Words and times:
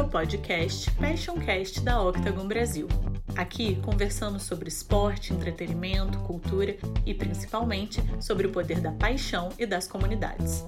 o 0.00 0.08
podcast 0.08 0.90
Passioncast 0.92 1.80
da 1.82 2.00
Octagon 2.02 2.48
Brasil. 2.48 2.88
Aqui 3.36 3.76
conversamos 3.82 4.44
sobre 4.44 4.70
esporte, 4.70 5.34
entretenimento, 5.34 6.18
cultura 6.20 6.74
e 7.04 7.12
principalmente 7.12 8.02
sobre 8.18 8.46
o 8.46 8.50
poder 8.50 8.80
da 8.80 8.92
paixão 8.92 9.50
e 9.58 9.66
das 9.66 9.86
comunidades. 9.86 10.64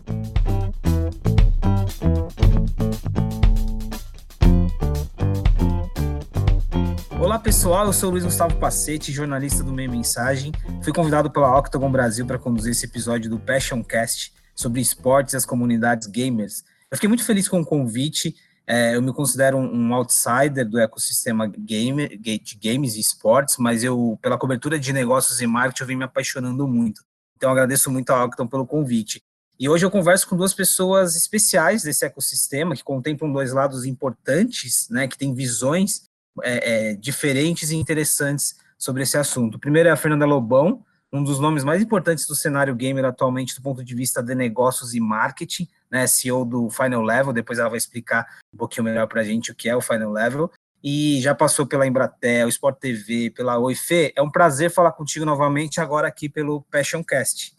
Olá 7.19 7.39
pessoal, 7.39 7.87
eu 7.87 7.93
sou 7.95 8.11
Luiz 8.11 8.25
Gustavo 8.25 8.57
Pacete, 8.57 9.13
jornalista 9.13 9.65
do 9.65 9.73
Meio 9.73 9.91
Mensagem. 9.91 10.53
Fui 10.83 10.93
convidado 10.93 11.31
pela 11.31 11.59
Octagon 11.59 11.91
Brasil 11.91 12.27
para 12.27 12.39
conduzir 12.39 12.73
esse 12.73 12.85
episódio 12.85 13.31
do 13.31 13.39
Passioncast 13.39 14.35
sobre 14.55 14.83
esportes 14.83 15.33
e 15.33 15.39
as 15.39 15.47
comunidades 15.47 16.07
gamers. 16.07 16.65
Eu 16.91 16.99
fiquei 16.99 17.09
muito 17.09 17.25
feliz 17.25 17.49
com 17.49 17.63
o 17.63 17.65
convite 17.65 18.35
é, 18.75 18.97
eu 18.97 19.03
me 19.03 19.13
considero 19.13 19.59
um, 19.59 19.71
um, 19.71 19.95
outsider 19.95 20.67
do 20.67 20.81
ecossistema 20.81 21.47
gamer, 21.47 22.19
de 22.19 22.41
games 22.57 22.97
e 22.97 23.01
esportes, 23.01 23.59
mas 23.59 23.85
eu, 23.85 24.19
pela 24.23 24.39
cobertura 24.39 24.79
de 24.79 24.95
negócios 24.95 25.43
e 25.43 25.47
marketing, 25.47 25.83
eu 25.83 25.87
vim 25.89 25.97
me 25.97 26.05
apaixonando 26.05 26.67
muito. 26.67 27.03
Então, 27.37 27.51
agradeço 27.51 27.91
muito 27.91 28.09
a 28.09 28.25
Octon 28.25 28.47
pelo 28.47 28.67
convite. 28.67 29.23
E 29.61 29.69
hoje 29.69 29.85
eu 29.85 29.91
converso 29.91 30.27
com 30.27 30.39
duas 30.39 30.55
pessoas 30.55 31.17
especiais 31.17 31.83
desse 31.83 32.07
ecossistema, 32.07 32.75
que 32.75 32.83
contemplam 32.83 33.31
dois 33.31 33.53
lados 33.53 33.85
importantes, 33.85 34.89
né, 34.89 35.07
que 35.07 35.19
têm 35.19 35.35
visões 35.35 36.05
é, 36.43 36.93
é, 36.93 36.95
diferentes 36.95 37.73
e 37.73 37.77
interessantes 37.77 38.57
sobre 38.79 39.03
esse 39.03 39.19
assunto. 39.19 39.57
O 39.57 39.61
primeiro 39.61 39.91
é 39.91 39.93
a 39.93 39.97
Fernanda 39.97 40.25
Lobão, 40.25 40.83
um 41.13 41.23
dos 41.23 41.39
nomes 41.39 41.63
mais 41.63 41.83
importantes 41.83 42.27
do 42.27 42.35
cenário 42.35 42.75
gamer 42.75 43.05
atualmente 43.05 43.55
do 43.55 43.61
ponto 43.61 43.85
de 43.85 43.95
vista 43.95 44.23
de 44.23 44.35
negócios 44.35 44.95
e 44.95 45.01
marketing, 45.01 45.69
né, 45.93 46.07
CEO 46.07 46.47
do 46.47 46.71
Final 46.71 47.03
Level, 47.03 47.35
depois 47.35 47.59
ela 47.59 47.69
vai 47.69 47.77
explicar 47.77 48.27
um 48.53 48.57
pouquinho 48.57 48.85
melhor 48.85 49.07
para 49.07 49.21
a 49.21 49.25
gente 49.25 49.53
o 49.53 49.55
que 49.55 49.69
é 49.69 49.77
o 49.77 49.81
Final 49.83 50.11
Level, 50.11 50.51
e 50.83 51.21
já 51.21 51.35
passou 51.35 51.67
pela 51.67 51.87
Embratel, 51.87 52.49
Sport 52.49 52.79
TV, 52.81 53.31
pela 53.31 53.59
Oife, 53.59 54.11
é 54.17 54.23
um 54.23 54.31
prazer 54.31 54.71
falar 54.71 54.93
contigo 54.93 55.27
novamente 55.27 55.81
agora 55.81 56.09
aqui 56.09 56.31
pelo 56.31 56.63
Passioncast. 56.63 57.55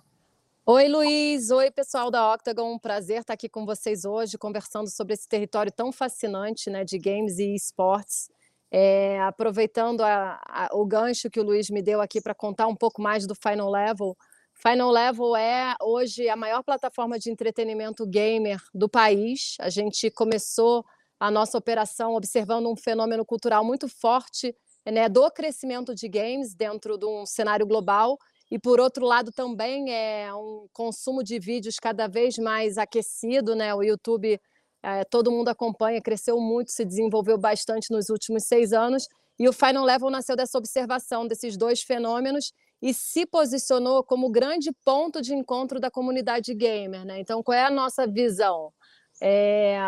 Oi, 0.66 0.88
Luiz. 0.88 1.52
Oi, 1.52 1.70
pessoal 1.72 2.09
da 2.09 2.34
Octagon. 2.34 2.73
Um 2.73 2.80
prazer 2.80 3.20
estar 3.20 3.34
aqui 3.34 3.48
com 3.48 3.66
vocês 3.66 4.06
hoje, 4.06 4.38
conversando 4.38 4.89
sobre 4.89 5.14
esse 5.14 5.28
território 5.28 5.72
tão 5.72 5.92
fascinante 5.92 6.70
né, 6.70 6.84
de 6.84 6.98
games 6.98 7.38
e 7.38 7.54
esportes. 7.54 8.30
É, 8.72 9.22
aproveitando 9.22 10.02
a, 10.02 10.42
a, 10.48 10.70
o 10.72 10.86
gancho 10.86 11.30
que 11.30 11.39
o 11.39 11.44
Luiz 11.44 11.70
me 11.70 11.81
deu 11.81 12.02
aqui 12.02 12.20
para 12.20 12.34
contar 12.34 12.67
um 12.67 12.76
pouco 12.76 13.02
mais 13.02 13.28
do 13.28 13.36
Final 13.36 13.70
Level, 13.70 14.17
Final 14.66 14.92
Level 14.92 15.36
é 15.36 15.75
hoje 15.81 16.30
a 16.30 16.38
maior 16.38 16.64
plataforma 16.64 17.19
de 17.19 17.30
entretenimento 17.30 18.08
gamer 18.08 18.61
do 18.73 18.88
país. 18.88 19.58
A 19.59 19.70
gente 19.70 20.09
começou 20.09 20.86
a 21.20 21.30
nossa 21.30 21.58
operação 21.58 22.16
observando 22.16 22.72
um 22.72 22.75
fenômeno 22.78 23.25
cultural 23.25 23.66
muito 23.66 23.89
forte 23.89 24.55
né, 24.86 25.09
do 25.09 25.30
crescimento 25.31 25.94
de 25.94 26.08
games 26.08 26.55
dentro 26.55 26.97
de 26.97 27.05
um 27.05 27.25
cenário 27.25 27.67
global. 27.67 28.17
E, 28.50 28.58
por 28.58 28.80
outro 28.80 29.05
lado, 29.05 29.33
também 29.33 29.94
é 29.94 30.33
um 30.33 30.66
consumo 30.72 31.22
de 31.22 31.39
vídeos 31.39 31.75
cada 31.75 32.08
vez 32.08 32.38
mais 32.38 32.77
aquecido. 32.77 33.55
Né? 33.55 33.75
O 33.75 33.83
YouTube, 33.83 34.39
é, 34.81 35.03
todo 35.03 35.30
mundo 35.30 35.50
acompanha, 35.50 36.02
cresceu 36.02 36.39
muito, 36.39 36.72
se 36.72 36.86
desenvolveu 36.86 37.38
bastante 37.38 37.92
nos 37.92 38.08
últimos 38.08 38.44
seis 38.45 38.72
anos. 38.72 39.09
E 39.38 39.50
o 39.50 39.52
Final 39.52 39.83
Level 39.83 40.09
nasceu 40.09 40.38
dessa 40.38 40.58
observação 40.58 41.27
desses 41.27 41.58
dois 41.58 41.81
fenômenos 41.81 42.53
e 42.84 42.94
se 42.94 43.26
posicionou 43.26 44.03
como 44.03 44.30
grande 44.30 44.70
ponto 44.84 45.22
de 45.22 45.34
encontro 45.34 45.80
da 45.80 45.89
comunidade 45.89 46.53
gamer. 46.53 47.06
Né? 47.06 47.22
Então, 47.22 47.42
qual 47.42 47.58
é 47.58 47.64
a 47.64 47.72
nossa 47.72 48.06
visão? 48.06 48.73
É 49.22 49.80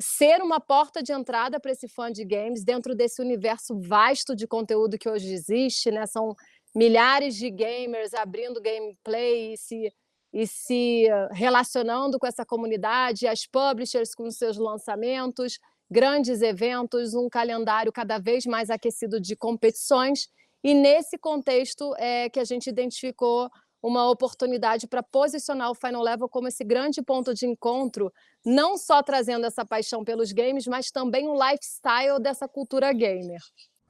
ser 0.00 0.40
uma 0.42 0.58
porta 0.58 1.02
de 1.02 1.12
entrada 1.12 1.60
para 1.60 1.70
esse 1.70 1.86
fã 1.86 2.10
de 2.10 2.24
games 2.24 2.64
dentro 2.64 2.94
desse 2.94 3.20
universo 3.20 3.78
vasto 3.78 4.34
de 4.34 4.48
conteúdo 4.48 4.98
que 4.98 5.10
hoje 5.10 5.30
existe. 5.30 5.90
Né? 5.90 6.06
São 6.06 6.34
milhares 6.74 7.36
de 7.36 7.50
gamers 7.50 8.14
abrindo 8.14 8.62
gameplay 8.62 9.52
e 9.52 9.58
se, 9.58 9.92
e 10.32 10.46
se 10.46 11.04
relacionando 11.32 12.18
com 12.18 12.26
essa 12.26 12.46
comunidade, 12.46 13.26
as 13.26 13.46
publishers 13.46 14.14
com 14.14 14.30
seus 14.30 14.56
lançamentos, 14.56 15.58
grandes 15.90 16.40
eventos, 16.40 17.12
um 17.12 17.28
calendário 17.28 17.92
cada 17.92 18.16
vez 18.18 18.46
mais 18.46 18.70
aquecido 18.70 19.20
de 19.20 19.36
competições 19.36 20.30
e 20.62 20.74
nesse 20.74 21.18
contexto 21.18 21.94
é 21.98 22.28
que 22.28 22.40
a 22.40 22.44
gente 22.44 22.68
identificou 22.68 23.50
uma 23.82 24.08
oportunidade 24.08 24.86
para 24.86 25.02
posicionar 25.02 25.70
o 25.70 25.74
Final 25.74 26.02
Level 26.02 26.28
como 26.28 26.46
esse 26.46 26.62
grande 26.62 27.02
ponto 27.02 27.34
de 27.34 27.46
encontro, 27.46 28.12
não 28.46 28.78
só 28.78 29.02
trazendo 29.02 29.44
essa 29.44 29.64
paixão 29.64 30.04
pelos 30.04 30.30
games, 30.30 30.68
mas 30.68 30.90
também 30.90 31.28
o 31.28 31.34
lifestyle 31.34 32.20
dessa 32.22 32.46
cultura 32.46 32.92
gamer. 32.92 33.40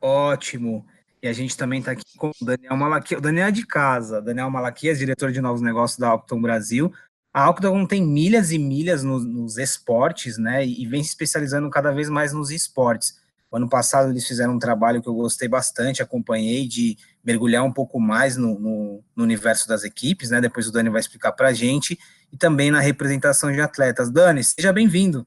Ótimo. 0.00 0.86
E 1.22 1.28
a 1.28 1.32
gente 1.32 1.56
também 1.56 1.78
está 1.78 1.92
aqui 1.92 2.16
com 2.16 2.30
o 2.30 2.44
Daniel 2.44 2.76
Malaquias. 2.76 3.18
O 3.18 3.22
Daniel 3.22 3.46
é 3.46 3.52
de 3.52 3.66
casa. 3.66 4.20
Daniel 4.20 4.50
Malaquias, 4.50 4.98
diretor 4.98 5.30
de 5.30 5.40
novos 5.40 5.60
negócios 5.60 5.98
da 5.98 6.12
Octon 6.14 6.40
Brasil. 6.40 6.92
A 7.32 7.48
Octon 7.48 7.86
tem 7.86 8.02
milhas 8.02 8.50
e 8.50 8.58
milhas 8.58 9.04
nos, 9.04 9.24
nos 9.24 9.56
esportes, 9.56 10.36
né? 10.36 10.66
E 10.66 10.84
vem 10.86 11.02
se 11.02 11.10
especializando 11.10 11.70
cada 11.70 11.92
vez 11.92 12.08
mais 12.08 12.32
nos 12.32 12.50
esportes. 12.50 13.21
O 13.52 13.56
ano 13.58 13.68
passado 13.68 14.10
eles 14.10 14.26
fizeram 14.26 14.54
um 14.54 14.58
trabalho 14.58 15.02
que 15.02 15.08
eu 15.10 15.14
gostei 15.14 15.46
bastante, 15.46 16.02
acompanhei, 16.02 16.66
de 16.66 16.96
mergulhar 17.22 17.62
um 17.62 17.72
pouco 17.72 18.00
mais 18.00 18.34
no, 18.34 18.58
no, 18.58 19.04
no 19.14 19.22
universo 19.22 19.68
das 19.68 19.84
equipes, 19.84 20.30
né? 20.30 20.40
Depois 20.40 20.66
o 20.66 20.72
Dani 20.72 20.88
vai 20.88 21.00
explicar 21.00 21.32
para 21.32 21.48
a 21.48 21.52
gente, 21.52 21.98
e 22.32 22.36
também 22.38 22.70
na 22.70 22.80
representação 22.80 23.52
de 23.52 23.60
atletas. 23.60 24.10
Dani, 24.10 24.42
seja 24.42 24.72
bem-vindo. 24.72 25.26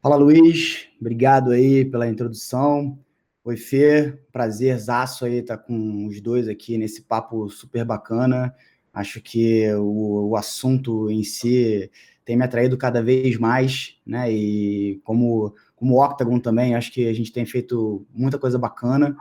Fala, 0.00 0.14
Luiz. 0.14 0.86
Obrigado 1.00 1.50
aí 1.50 1.84
pela 1.84 2.06
introdução. 2.06 2.96
Oi, 3.44 3.56
Fê. 3.56 4.16
Prazerzaço 4.30 5.24
aí 5.24 5.38
estar 5.38 5.56
tá 5.56 5.62
com 5.64 6.06
os 6.06 6.20
dois 6.20 6.46
aqui 6.46 6.78
nesse 6.78 7.02
papo 7.02 7.50
super 7.50 7.84
bacana. 7.84 8.54
Acho 8.94 9.20
que 9.20 9.68
o, 9.74 10.28
o 10.28 10.36
assunto 10.36 11.10
em 11.10 11.24
si 11.24 11.90
tem 12.24 12.36
me 12.36 12.44
atraído 12.44 12.78
cada 12.78 13.02
vez 13.02 13.36
mais, 13.36 13.96
né? 14.06 14.32
E 14.32 15.00
como 15.02 15.56
como 15.82 15.96
o 15.96 16.04
Octagon 16.04 16.38
também, 16.38 16.76
acho 16.76 16.92
que 16.92 17.08
a 17.08 17.12
gente 17.12 17.32
tem 17.32 17.44
feito 17.44 18.06
muita 18.14 18.38
coisa 18.38 18.56
bacana, 18.56 19.16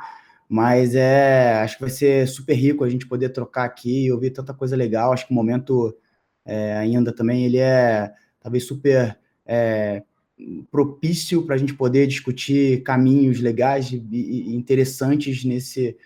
mas 0.48 0.94
é, 0.94 1.56
acho 1.56 1.76
que 1.76 1.82
vai 1.82 1.90
ser 1.90 2.28
super 2.28 2.54
rico 2.54 2.84
a 2.84 2.90
gente 2.90 3.08
poder 3.08 3.30
trocar 3.30 3.64
aqui 3.64 4.06
e 4.06 4.12
ouvir 4.12 4.30
tanta 4.30 4.54
coisa 4.54 4.76
legal. 4.76 5.12
Acho 5.12 5.26
que 5.26 5.32
o 5.32 5.36
momento 5.36 5.98
é, 6.46 6.78
ainda 6.78 7.12
também 7.12 7.46
ele 7.46 7.58
é 7.58 8.14
talvez 8.40 8.68
super 8.68 9.18
é, 9.44 10.04
propício 10.70 11.48
para 11.48 11.56
a 11.56 11.58
gente 11.58 11.74
poder 11.74 12.06
discutir 12.06 12.84
caminhos 12.84 13.40
legais 13.40 13.92
e, 13.92 14.56
interessantes 14.56 15.44
nesse, 15.44 15.98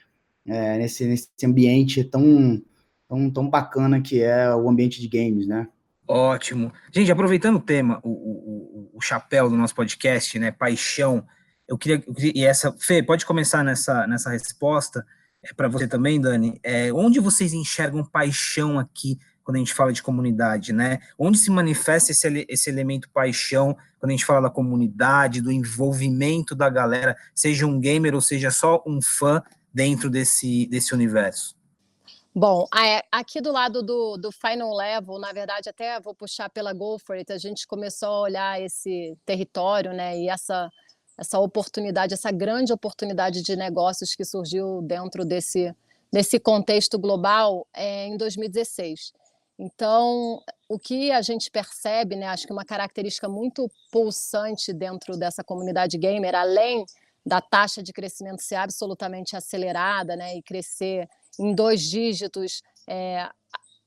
é, 0.45 0.77
nesse, 0.77 1.05
nesse 1.05 1.29
ambiente 1.43 2.01
tão, 2.01 2.63
tão, 3.09 3.29
tão 3.29 3.49
bacana 3.49 3.99
que 3.99 4.21
é 4.21 4.55
o 4.55 4.69
ambiente 4.69 5.01
de 5.01 5.09
games, 5.09 5.47
né? 5.47 5.67
Ótimo. 6.07 6.71
Gente, 6.91 7.11
aproveitando 7.11 7.55
o 7.55 7.61
tema, 7.61 7.99
o, 8.03 8.09
o, 8.09 8.91
o 8.97 9.01
chapéu 9.01 9.49
do 9.49 9.57
nosso 9.57 9.73
podcast, 9.73 10.37
né? 10.37 10.51
Paixão. 10.51 11.25
Eu 11.67 11.77
queria, 11.77 12.03
eu 12.05 12.13
queria, 12.13 12.31
e 12.35 12.45
essa, 12.45 12.71
Fê, 12.79 13.01
pode 13.01 13.25
começar 13.25 13.63
nessa, 13.63 14.05
nessa 14.05 14.29
resposta, 14.29 15.05
é, 15.43 15.53
para 15.53 15.67
você 15.67 15.87
também, 15.87 16.21
Dani. 16.21 16.59
É, 16.63 16.93
onde 16.93 17.19
vocês 17.19 17.53
enxergam 17.53 18.03
paixão 18.03 18.77
aqui 18.77 19.17
quando 19.43 19.57
a 19.57 19.59
gente 19.59 19.73
fala 19.73 19.93
de 19.93 20.01
comunidade, 20.01 20.73
né? 20.73 20.99
Onde 21.17 21.37
se 21.37 21.49
manifesta 21.49 22.11
esse, 22.11 22.45
esse 22.47 22.69
elemento 22.69 23.09
paixão 23.09 23.75
quando 23.99 24.09
a 24.09 24.13
gente 24.13 24.25
fala 24.25 24.41
da 24.41 24.49
comunidade, 24.49 25.41
do 25.41 25.51
envolvimento 25.51 26.53
da 26.53 26.69
galera, 26.69 27.15
seja 27.33 27.65
um 27.65 27.79
gamer 27.79 28.13
ou 28.13 28.21
seja 28.21 28.51
só 28.51 28.83
um 28.85 29.01
fã 29.01 29.41
dentro 29.73 30.09
desse, 30.09 30.67
desse 30.67 30.93
universo? 30.93 31.54
Bom, 32.37 32.67
aqui 33.13 33.39
do 33.39 33.49
lado 33.49 33.81
do, 33.81 34.17
do 34.17 34.29
Final 34.29 34.75
Level, 34.75 35.17
na 35.19 35.31
verdade, 35.31 35.69
até 35.69 36.01
vou 36.01 36.13
puxar 36.13 36.49
pela 36.49 36.73
Go 36.73 36.99
For 36.99 37.15
It, 37.15 37.31
a 37.31 37.37
gente 37.37 37.65
começou 37.65 38.09
a 38.09 38.19
olhar 38.23 38.61
esse 38.61 39.17
território, 39.25 39.93
né, 39.93 40.19
e 40.19 40.27
essa, 40.27 40.69
essa 41.17 41.39
oportunidade, 41.39 42.13
essa 42.13 42.31
grande 42.31 42.73
oportunidade 42.73 43.41
de 43.41 43.55
negócios 43.55 44.13
que 44.13 44.25
surgiu 44.25 44.81
dentro 44.81 45.23
desse, 45.23 45.73
desse 46.11 46.37
contexto 46.37 46.99
global 46.99 47.65
é, 47.73 48.07
em 48.07 48.17
2016. 48.17 49.13
Então, 49.57 50.41
o 50.67 50.77
que 50.77 51.13
a 51.13 51.21
gente 51.21 51.49
percebe, 51.49 52.17
né, 52.17 52.27
acho 52.27 52.45
que 52.45 52.51
uma 52.51 52.65
característica 52.65 53.29
muito 53.29 53.71
pulsante 53.89 54.73
dentro 54.73 55.15
dessa 55.17 55.41
comunidade 55.41 55.97
gamer, 55.97 56.35
além 56.35 56.83
da 57.25 57.39
taxa 57.39 57.81
de 57.81 57.93
crescimento 57.93 58.41
ser 58.41 58.55
absolutamente 58.55 59.37
acelerada, 59.37 60.17
né, 60.17 60.35
e 60.35 60.43
crescer 60.43 61.07
em 61.39 61.53
dois 61.53 61.81
dígitos, 61.81 62.61
é, 62.87 63.29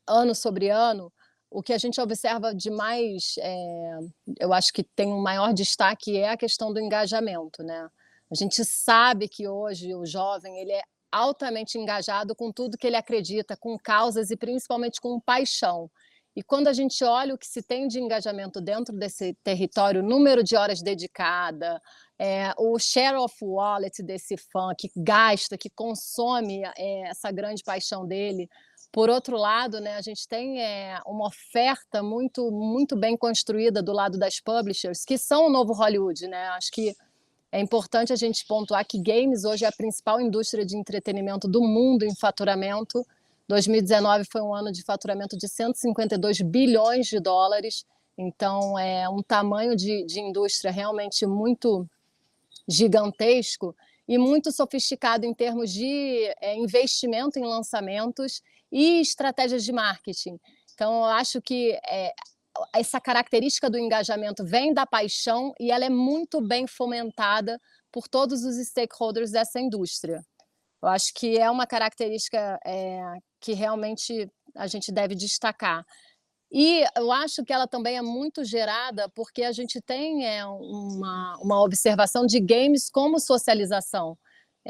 ano 0.06 0.35
sobre 0.35 0.71
ano, 0.71 1.12
o 1.50 1.62
que 1.62 1.73
a 1.73 1.79
gente 1.79 2.00
observa 2.00 2.55
de 2.55 2.71
mais, 2.71 3.35
é, 3.39 3.99
eu 4.39 4.53
acho 4.53 4.73
que 4.73 4.83
tem 4.83 5.09
um 5.09 5.21
maior 5.21 5.53
destaque 5.53 6.17
é 6.17 6.31
a 6.31 6.37
questão 6.37 6.73
do 6.73 6.81
engajamento, 6.81 7.62
né? 7.62 7.89
A 8.31 8.35
gente 8.35 8.62
sabe 8.65 9.29
que 9.29 9.49
hoje 9.49 9.95
o 9.95 10.05
jovem 10.05 10.59
ele 10.59 10.73
é 10.73 10.83
altamente 11.11 11.79
engajado 11.79 12.35
com 12.35 12.53
tudo 12.53 12.77
que 12.77 12.87
ele 12.87 12.97
acredita, 12.97 13.56
com 13.56 13.79
causas 13.79 14.31
e 14.31 14.37
principalmente 14.37 15.01
com 15.01 15.19
paixão. 15.19 15.91
E 16.37 16.43
quando 16.43 16.69
a 16.69 16.73
gente 16.73 17.03
olha 17.03 17.35
o 17.35 17.39
que 17.39 17.47
se 17.47 17.62
tem 17.62 17.89
de 17.89 17.99
engajamento 17.99 18.61
dentro 18.61 18.94
desse 18.94 19.35
território, 19.43 20.03
número 20.03 20.44
de 20.44 20.55
horas 20.55 20.83
dedicada, 20.83 21.81
é, 22.19 22.53
o 22.59 22.79
share 22.79 23.17
of 23.17 23.35
wallet 23.43 24.03
desse 24.03 24.37
fã 24.37 24.73
que 24.76 24.91
gasta, 24.97 25.56
que 25.56 25.70
consome 25.70 26.62
é, 26.76 27.09
essa 27.09 27.31
grande 27.31 27.62
paixão 27.62 28.06
dele. 28.06 28.49
Por 28.91 29.09
outro 29.09 29.37
lado, 29.37 29.81
né, 29.81 29.97
a 29.97 30.00
gente 30.00 30.26
tem 30.26 30.61
é, 30.61 30.99
uma 31.06 31.29
oferta 31.29 32.03
muito, 32.03 32.50
muito 32.50 32.97
bem 32.97 33.17
construída 33.17 33.82
do 33.82 33.93
lado 33.93 34.19
das 34.19 34.41
publishers, 34.41 35.05
que 35.05 35.19
são 35.19 35.47
o 35.47 35.50
novo 35.50 35.73
Hollywood. 35.73 36.26
Né? 36.26 36.49
Acho 36.49 36.73
que 36.73 36.97
é 37.53 37.61
importante 37.61 38.12
a 38.12 38.17
gente 38.17 38.47
pontuar 38.47 38.85
que 38.87 39.00
games 39.00 39.44
hoje 39.44 39.65
é 39.65 39.69
a 39.69 39.73
principal 39.73 40.20
indústria 40.20 40.65
de 40.65 40.76
entretenimento 40.76 41.47
do 41.47 41.62
mundo 41.62 42.05
em 42.05 42.15
faturamento 42.15 43.06
2019 43.49 44.25
foi 44.31 44.43
um 44.43 44.55
ano 44.55 44.70
de 44.70 44.82
faturamento 44.82 45.37
de 45.37 45.49
152 45.49 46.43
bilhões 46.43 47.06
de 47.06 47.19
dólares, 47.19 47.87
então 48.17 48.79
é 48.79 49.09
um 49.09 49.23
tamanho 49.23 49.75
de, 49.75 50.05
de 50.05 50.20
indústria 50.20 50.70
realmente 50.70 51.26
muito 51.26 51.88
gigantesco 52.69 53.75
e 54.06 54.19
muito 54.19 54.53
sofisticado 54.53 55.26
em 55.26 55.35
termos 55.35 55.73
de 55.73 56.32
é, 56.41 56.55
investimento 56.56 57.38
em 57.38 57.44
lançamentos 57.44 58.43
e 58.70 59.00
estratégias 59.00 59.65
de 59.65 59.73
marketing. 59.73 60.38
Então, 60.75 60.99
eu 60.99 61.05
acho 61.05 61.41
que 61.43 61.73
é, 61.87 62.12
essa 62.75 63.00
característica 63.00 63.69
do 63.69 63.79
engajamento 63.79 64.44
vem 64.44 64.73
da 64.73 64.87
paixão 64.87 65.53
e 65.59 65.70
ela 65.70 65.85
é 65.85 65.91
muito 65.91 66.41
bem 66.41 66.67
fomentada 66.67 67.61
por 67.91 68.06
todos 68.06 68.44
os 68.44 68.56
stakeholders 68.67 69.31
dessa 69.31 69.61
indústria. 69.61 70.25
Eu 70.82 70.88
acho 70.88 71.12
que 71.15 71.38
é 71.38 71.50
uma 71.50 71.67
característica 71.67 72.59
é, 72.65 73.00
que 73.41 73.53
realmente 73.53 74.31
a 74.55 74.67
gente 74.67 74.93
deve 74.93 75.15
destacar. 75.15 75.85
E 76.50 76.85
eu 76.97 77.12
acho 77.12 77.45
que 77.45 77.53
ela 77.53 77.67
também 77.67 77.97
é 77.97 78.03
muito 78.03 78.43
gerada 78.45 79.09
porque 79.11 79.43
a 79.43 79.53
gente 79.53 79.81
tem 79.81 80.27
é, 80.27 80.45
uma, 80.47 81.39
uma 81.43 81.62
observação 81.62 82.25
de 82.25 82.41
games 82.41 82.89
como 82.91 83.21
socialização. 83.21 84.17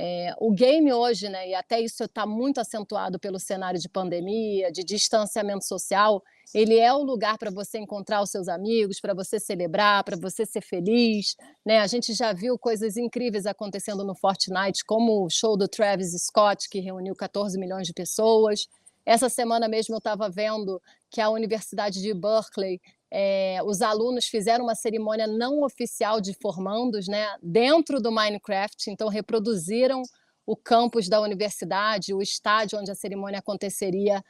É, 0.00 0.32
o 0.38 0.52
game 0.52 0.92
hoje, 0.92 1.28
né, 1.28 1.48
e 1.48 1.54
até 1.54 1.80
isso 1.80 2.04
está 2.04 2.24
muito 2.24 2.60
acentuado 2.60 3.18
pelo 3.18 3.38
cenário 3.38 3.80
de 3.80 3.88
pandemia, 3.88 4.70
de 4.70 4.84
distanciamento 4.84 5.64
social, 5.64 6.22
ele 6.54 6.78
é 6.78 6.92
o 6.92 7.02
lugar 7.02 7.36
para 7.36 7.50
você 7.50 7.78
encontrar 7.78 8.22
os 8.22 8.30
seus 8.30 8.48
amigos, 8.48 9.00
para 9.00 9.12
você 9.12 9.40
celebrar, 9.40 10.04
para 10.04 10.16
você 10.16 10.46
ser 10.46 10.62
feliz. 10.62 11.34
Né? 11.66 11.80
A 11.80 11.86
gente 11.86 12.14
já 12.14 12.32
viu 12.32 12.58
coisas 12.58 12.96
incríveis 12.96 13.44
acontecendo 13.44 14.04
no 14.04 14.14
Fortnite, 14.14 14.84
como 14.84 15.24
o 15.24 15.30
show 15.30 15.56
do 15.56 15.68
Travis 15.68 16.12
Scott, 16.26 16.68
que 16.70 16.80
reuniu 16.80 17.14
14 17.14 17.58
milhões 17.58 17.86
de 17.86 17.92
pessoas. 17.92 18.68
Essa 19.08 19.30
semana 19.30 19.66
mesmo 19.68 19.94
eu 19.94 19.98
estava 19.98 20.28
vendo 20.28 20.82
que 21.10 21.18
a 21.18 21.30
Universidade 21.30 22.02
de 22.02 22.12
Berkeley 22.12 22.78
é, 23.10 23.58
os 23.64 23.80
alunos 23.80 24.26
fizeram 24.26 24.64
uma 24.64 24.74
cerimônia 24.74 25.26
não 25.26 25.62
oficial 25.62 26.20
de 26.20 26.34
formandos 26.34 27.08
né, 27.08 27.26
dentro 27.42 28.02
do 28.02 28.12
Minecraft, 28.12 28.90
então 28.90 29.08
reproduziram 29.08 30.02
o 30.44 30.54
campus 30.54 31.08
da 31.08 31.22
universidade, 31.22 32.12
o 32.12 32.20
estádio 32.20 32.78
onde 32.78 32.90
a 32.90 32.94
cerimônia 32.94 33.38
aconteceria 33.38 34.22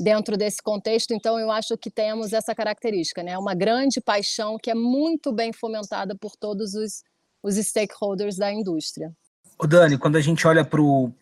dentro 0.00 0.34
desse 0.34 0.62
contexto. 0.62 1.12
Então, 1.12 1.38
eu 1.38 1.50
acho 1.50 1.76
que 1.76 1.90
temos 1.90 2.32
essa 2.32 2.54
característica, 2.54 3.22
né? 3.22 3.36
uma 3.36 3.54
grande 3.54 4.00
paixão 4.00 4.56
que 4.56 4.70
é 4.70 4.74
muito 4.74 5.30
bem 5.30 5.52
fomentada 5.52 6.16
por 6.16 6.36
todos 6.36 6.72
os, 6.72 7.02
os 7.42 7.56
stakeholders 7.56 8.38
da 8.38 8.50
indústria. 8.50 9.12
O 9.62 9.66
Dani, 9.66 9.96
quando 9.96 10.16
a 10.16 10.20
gente 10.20 10.46
olha 10.46 10.64
para 10.64 10.80
o 10.80 11.14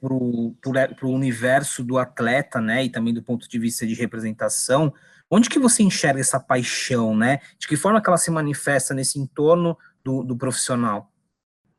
universo 1.03 1.85
do 1.85 1.99
atleta, 1.99 2.61
né, 2.61 2.85
e 2.85 2.89
também 2.89 3.13
do 3.13 3.23
ponto 3.23 3.47
de 3.49 3.59
vista 3.59 3.87
de 3.87 3.95
representação, 3.95 4.93
Onde 5.31 5.49
que 5.49 5.61
você 5.61 5.85
enxerga 5.85 6.21
essa 6.21 6.41
paixão, 6.41 7.17
né? 7.17 7.39
De 7.57 7.69
que 7.69 7.77
forma 7.77 8.03
que 8.03 8.11
ela 8.11 8.19
se 8.19 8.33
manifesta 8.33 8.93
nesse 8.93 9.19
entorno 9.19 9.79
do, 10.03 10.25
do 10.25 10.37
profissional? 10.37 11.13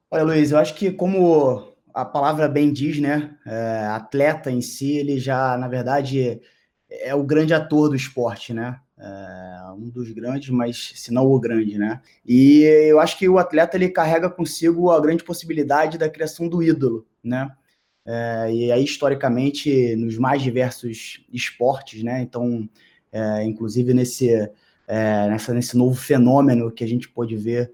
Olha, 0.10 0.24
Luiz, 0.24 0.52
eu 0.52 0.58
acho 0.58 0.74
que 0.74 0.92
como 0.92 1.74
a 1.94 2.06
palavra 2.06 2.48
bem 2.48 2.72
diz, 2.72 3.00
né? 3.00 3.36
É, 3.46 3.88
atleta 3.88 4.50
em 4.50 4.62
si, 4.62 4.94
ele 4.94 5.20
já, 5.20 5.58
na 5.58 5.68
verdade, 5.68 6.40
é 6.90 7.14
o 7.14 7.24
grande 7.24 7.54
ator 7.54 7.90
do 7.90 7.96
esporte, 7.96 8.54
né? 8.54 8.80
É 9.04 9.72
um 9.72 9.90
dos 9.90 10.12
grandes, 10.12 10.50
mas 10.50 10.94
se 10.96 11.12
não 11.12 11.26
o 11.26 11.40
grande, 11.40 11.76
né? 11.76 12.02
E 12.24 12.62
eu 12.88 13.00
acho 13.00 13.18
que 13.18 13.28
o 13.28 13.40
atleta 13.40 13.76
ele 13.76 13.90
carrega 13.90 14.30
consigo 14.30 14.92
a 14.92 15.00
grande 15.02 15.24
possibilidade 15.24 15.98
da 15.98 16.08
criação 16.08 16.48
do 16.48 16.62
ídolo, 16.62 17.08
né? 17.24 17.50
É, 18.06 18.54
e 18.54 18.72
aí, 18.72 18.84
historicamente, 18.84 19.96
nos 19.96 20.18
mais 20.18 20.42
diversos 20.42 21.24
esportes, 21.34 22.04
né? 22.04 22.22
Então, 22.22 22.70
é, 23.12 23.44
inclusive 23.44 23.92
nesse, 23.94 24.30
é, 24.88 25.28
nessa, 25.30 25.54
nesse 25.54 25.76
novo 25.76 25.96
fenômeno 25.96 26.72
que 26.72 26.84
a 26.84 26.88
gente 26.88 27.10
pôde 27.10 27.36
ver, 27.36 27.74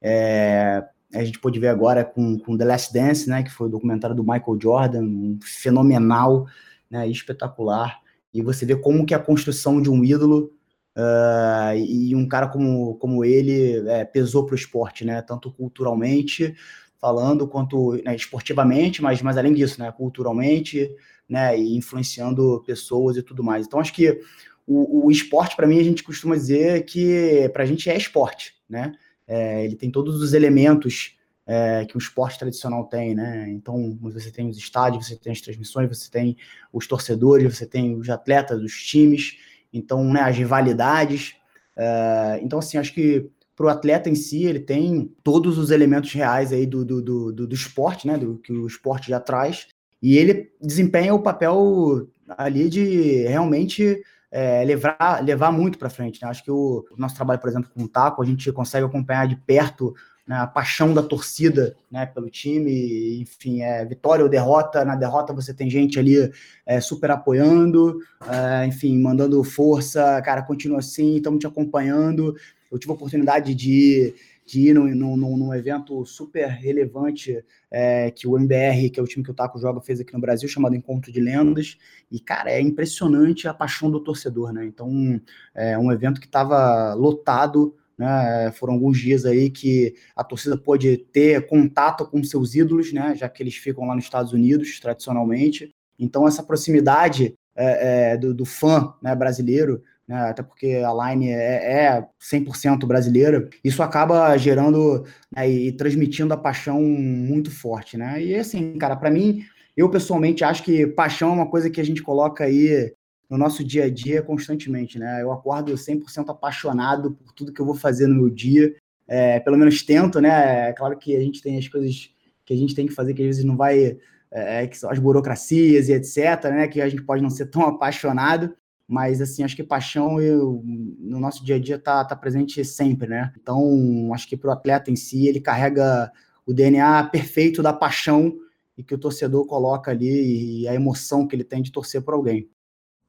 é, 0.00 0.84
a 1.12 1.24
gente 1.24 1.40
pôde 1.40 1.58
ver 1.58 1.68
agora 1.68 2.04
com, 2.04 2.38
com 2.38 2.56
The 2.56 2.64
Last 2.64 2.92
Dance, 2.92 3.28
né, 3.28 3.42
que 3.42 3.50
foi 3.50 3.66
o 3.66 3.70
documentário 3.70 4.14
do 4.14 4.22
Michael 4.22 4.58
Jordan, 4.60 5.02
um 5.02 5.38
fenomenal, 5.42 6.46
né, 6.90 7.08
espetacular, 7.08 8.00
e 8.32 8.42
você 8.42 8.66
vê 8.66 8.76
como 8.76 9.06
que 9.06 9.14
a 9.14 9.18
construção 9.18 9.80
de 9.80 9.90
um 9.90 10.04
ídolo 10.04 10.52
uh, 10.98 11.78
e 11.78 12.14
um 12.14 12.26
cara 12.26 12.48
como, 12.48 12.96
como 12.96 13.24
ele 13.24 13.88
é, 13.88 14.04
pesou 14.04 14.44
para 14.44 14.54
o 14.54 14.58
esporte, 14.58 15.04
né, 15.04 15.22
tanto 15.22 15.52
culturalmente 15.52 16.54
falando 17.00 17.46
quanto 17.46 17.92
né, 18.04 18.16
esportivamente, 18.16 19.00
mas, 19.00 19.22
mas 19.22 19.38
além 19.38 19.54
disso, 19.54 19.80
né, 19.80 19.92
culturalmente, 19.92 20.90
né, 21.28 21.56
e 21.56 21.76
influenciando 21.76 22.62
pessoas 22.66 23.16
e 23.16 23.22
tudo 23.22 23.44
mais. 23.44 23.66
Então 23.66 23.78
acho 23.78 23.92
que 23.92 24.20
o, 24.66 25.06
o 25.06 25.10
esporte, 25.10 25.56
para 25.56 25.66
mim, 25.66 25.78
a 25.78 25.84
gente 25.84 26.02
costuma 26.02 26.34
dizer 26.34 26.84
que 26.84 27.48
para 27.54 27.62
a 27.62 27.66
gente 27.66 27.88
é 27.88 27.96
esporte, 27.96 28.54
né? 28.68 28.92
É, 29.26 29.64
ele 29.64 29.76
tem 29.76 29.90
todos 29.90 30.20
os 30.20 30.34
elementos 30.34 31.16
é, 31.46 31.86
que 31.86 31.96
o 31.96 31.98
esporte 31.98 32.38
tradicional 32.38 32.84
tem, 32.84 33.14
né? 33.14 33.48
Então, 33.48 33.96
você 34.00 34.30
tem 34.30 34.48
os 34.50 34.58
estádios, 34.58 35.06
você 35.06 35.16
tem 35.16 35.32
as 35.32 35.40
transmissões, 35.40 35.88
você 35.88 36.10
tem 36.10 36.36
os 36.70 36.86
torcedores, 36.86 37.56
você 37.56 37.64
tem 37.64 37.96
os 37.96 38.10
atletas, 38.10 38.60
os 38.62 38.74
times, 38.82 39.38
então, 39.72 40.04
né, 40.04 40.20
as 40.20 40.36
rivalidades. 40.36 41.34
É, 41.76 42.40
então, 42.42 42.58
assim, 42.58 42.78
acho 42.78 42.92
que 42.92 43.30
para 43.54 43.66
o 43.66 43.68
atleta 43.68 44.08
em 44.08 44.14
si, 44.14 44.44
ele 44.44 44.60
tem 44.60 45.12
todos 45.24 45.58
os 45.58 45.70
elementos 45.70 46.12
reais 46.12 46.52
aí 46.52 46.64
do, 46.64 46.84
do, 46.84 47.02
do, 47.02 47.32
do, 47.32 47.46
do 47.46 47.54
esporte, 47.54 48.06
né? 48.06 48.16
Do 48.16 48.38
que 48.38 48.52
o 48.52 48.66
esporte 48.66 49.08
já 49.08 49.18
traz, 49.18 49.66
e 50.00 50.16
ele 50.16 50.52
desempenha 50.60 51.12
o 51.12 51.22
papel 51.22 52.08
ali 52.36 52.68
de 52.68 53.26
realmente 53.26 54.00
é, 54.30 54.64
levar, 54.64 55.24
levar 55.24 55.50
muito 55.50 55.78
para 55.78 55.90
frente. 55.90 56.22
Né? 56.22 56.28
Acho 56.28 56.44
que 56.44 56.50
o, 56.50 56.84
o, 56.90 56.96
nosso 56.96 57.16
trabalho, 57.16 57.40
por 57.40 57.48
exemplo, 57.48 57.70
com 57.74 57.82
o 57.82 57.88
Taco, 57.88 58.22
a 58.22 58.26
gente 58.26 58.50
consegue 58.52 58.86
acompanhar 58.86 59.26
de 59.26 59.36
perto 59.36 59.94
né, 60.28 60.36
a 60.36 60.46
paixão 60.46 60.92
da 60.92 61.02
torcida 61.02 61.74
né, 61.90 62.04
pelo 62.04 62.28
time, 62.28 63.18
enfim, 63.22 63.62
é, 63.62 63.84
vitória 63.84 64.22
ou 64.22 64.28
derrota. 64.30 64.84
Na 64.84 64.94
derrota 64.94 65.32
você 65.32 65.54
tem 65.54 65.70
gente 65.70 65.98
ali 65.98 66.30
é, 66.66 66.80
super 66.80 67.10
apoiando, 67.10 67.98
é, 68.28 68.66
enfim, 68.66 69.00
mandando 69.00 69.42
força, 69.42 70.20
cara, 70.20 70.42
continua 70.42 70.80
assim, 70.80 71.16
estamos 71.16 71.40
te 71.40 71.46
acompanhando. 71.46 72.36
Eu 72.70 72.78
tive 72.78 72.92
a 72.92 72.94
oportunidade 72.94 73.54
de 73.54 74.14
de 74.48 74.70
ir 74.70 74.74
num, 74.74 74.94
num, 74.94 75.36
num 75.36 75.54
evento 75.54 76.06
super 76.06 76.48
relevante 76.48 77.44
é, 77.70 78.10
que 78.10 78.26
o 78.26 78.34
MBR, 78.34 78.88
que 78.88 78.98
é 78.98 79.02
o 79.02 79.06
time 79.06 79.22
que 79.22 79.30
o 79.30 79.34
Taco 79.34 79.58
joga, 79.58 79.78
fez 79.82 80.00
aqui 80.00 80.14
no 80.14 80.20
Brasil, 80.20 80.48
chamado 80.48 80.74
Encontro 80.74 81.12
de 81.12 81.20
Lendas. 81.20 81.76
E, 82.10 82.18
cara, 82.18 82.50
é 82.50 82.58
impressionante 82.58 83.46
a 83.46 83.52
paixão 83.52 83.90
do 83.90 84.00
torcedor, 84.00 84.50
né? 84.50 84.64
Então, 84.64 85.20
é 85.54 85.76
um 85.76 85.92
evento 85.92 86.18
que 86.18 86.26
estava 86.26 86.94
lotado, 86.94 87.76
né? 87.98 88.52
Foram 88.52 88.74
alguns 88.74 88.98
dias 88.98 89.24
aí 89.24 89.50
que 89.50 89.94
a 90.14 90.22
torcida 90.22 90.56
pôde 90.56 90.96
ter 90.96 91.46
contato 91.46 92.06
com 92.06 92.22
seus 92.22 92.54
ídolos, 92.54 92.92
né? 92.92 93.14
Já 93.16 93.28
que 93.28 93.42
eles 93.42 93.56
ficam 93.56 93.86
lá 93.86 93.94
nos 93.94 94.04
Estados 94.04 94.32
Unidos, 94.32 94.78
tradicionalmente. 94.80 95.70
Então, 95.98 96.28
essa 96.28 96.42
proximidade 96.42 97.34
é, 97.56 98.12
é, 98.12 98.16
do, 98.16 98.32
do, 98.32 98.44
fã 98.44 98.94
né, 99.02 99.14
brasileiro 99.16 99.82
né, 100.08 100.30
até 100.30 100.42
porque 100.42 100.82
a 100.82 101.10
Line 101.10 101.28
é, 101.28 101.84
é 101.84 102.06
100% 102.18 102.86
brasileira, 102.86 103.48
isso 103.62 103.82
acaba 103.82 104.34
gerando 104.38 105.04
né, 105.30 105.48
e 105.48 105.70
transmitindo 105.72 106.32
a 106.32 106.36
paixão 106.36 106.80
muito 106.80 107.50
forte, 107.50 107.98
né? 107.98 108.22
E 108.22 108.34
assim, 108.34 108.78
cara, 108.78 108.96
para 108.96 109.10
mim, 109.10 109.44
eu 109.76 109.90
pessoalmente 109.90 110.42
acho 110.42 110.62
que 110.62 110.86
paixão 110.86 111.30
é 111.30 111.34
uma 111.34 111.50
coisa 111.50 111.68
que 111.68 111.80
a 111.80 111.84
gente 111.84 112.02
coloca 112.02 112.44
aí 112.44 112.90
no 113.28 113.36
nosso 113.36 113.62
dia 113.62 113.84
a 113.84 113.90
dia 113.90 114.22
constantemente, 114.22 114.98
né? 114.98 115.22
Eu 115.22 115.30
acordo 115.32 115.72
100% 115.72 116.30
apaixonado 116.30 117.12
por 117.12 117.32
tudo 117.32 117.52
que 117.52 117.60
eu 117.60 117.66
vou 117.66 117.74
fazer 117.74 118.06
no 118.06 118.14
meu 118.14 118.30
dia, 118.30 118.74
é, 119.06 119.38
pelo 119.40 119.58
menos 119.58 119.82
tento, 119.82 120.20
né? 120.20 120.70
É 120.70 120.72
claro 120.72 120.96
que 120.96 121.14
a 121.14 121.20
gente 121.20 121.42
tem 121.42 121.58
as 121.58 121.68
coisas 121.68 122.10
que 122.44 122.54
a 122.54 122.56
gente 122.56 122.74
tem 122.74 122.86
que 122.86 122.94
fazer 122.94 123.12
que 123.12 123.22
às 123.22 123.26
vezes 123.26 123.44
não 123.44 123.56
vai, 123.56 123.98
é, 124.30 124.66
que 124.66 124.78
são 124.78 124.90
as 124.90 124.98
burocracias 124.98 125.88
e 125.88 125.92
etc, 125.92 126.44
né? 126.44 126.68
Que 126.68 126.80
a 126.80 126.88
gente 126.88 127.02
pode 127.02 127.22
não 127.22 127.30
ser 127.30 127.46
tão 127.46 127.62
apaixonado, 127.68 128.54
mas 128.86 129.20
assim, 129.20 129.42
acho 129.42 129.54
que 129.54 129.62
paixão 129.62 130.20
eu, 130.20 130.62
no 130.64 131.20
nosso 131.20 131.44
dia 131.44 131.56
a 131.56 131.58
dia 131.58 131.76
está 131.76 132.02
tá 132.04 132.16
presente 132.16 132.64
sempre, 132.64 133.08
né? 133.08 133.32
Então, 133.38 134.10
acho 134.14 134.26
que 134.26 134.36
para 134.36 134.48
o 134.48 134.52
atleta 134.52 134.90
em 134.90 134.96
si, 134.96 135.26
ele 135.26 135.40
carrega 135.40 136.10
o 136.46 136.54
DNA 136.54 137.04
perfeito 137.04 137.62
da 137.62 137.74
paixão 137.74 138.34
e 138.78 138.82
que 138.82 138.94
o 138.94 138.98
torcedor 138.98 139.46
coloca 139.46 139.90
ali 139.90 140.62
e 140.62 140.68
a 140.68 140.74
emoção 140.74 141.26
que 141.26 141.36
ele 141.36 141.44
tem 141.44 141.60
de 141.60 141.70
torcer 141.70 142.00
por 142.00 142.14
alguém. 142.14 142.48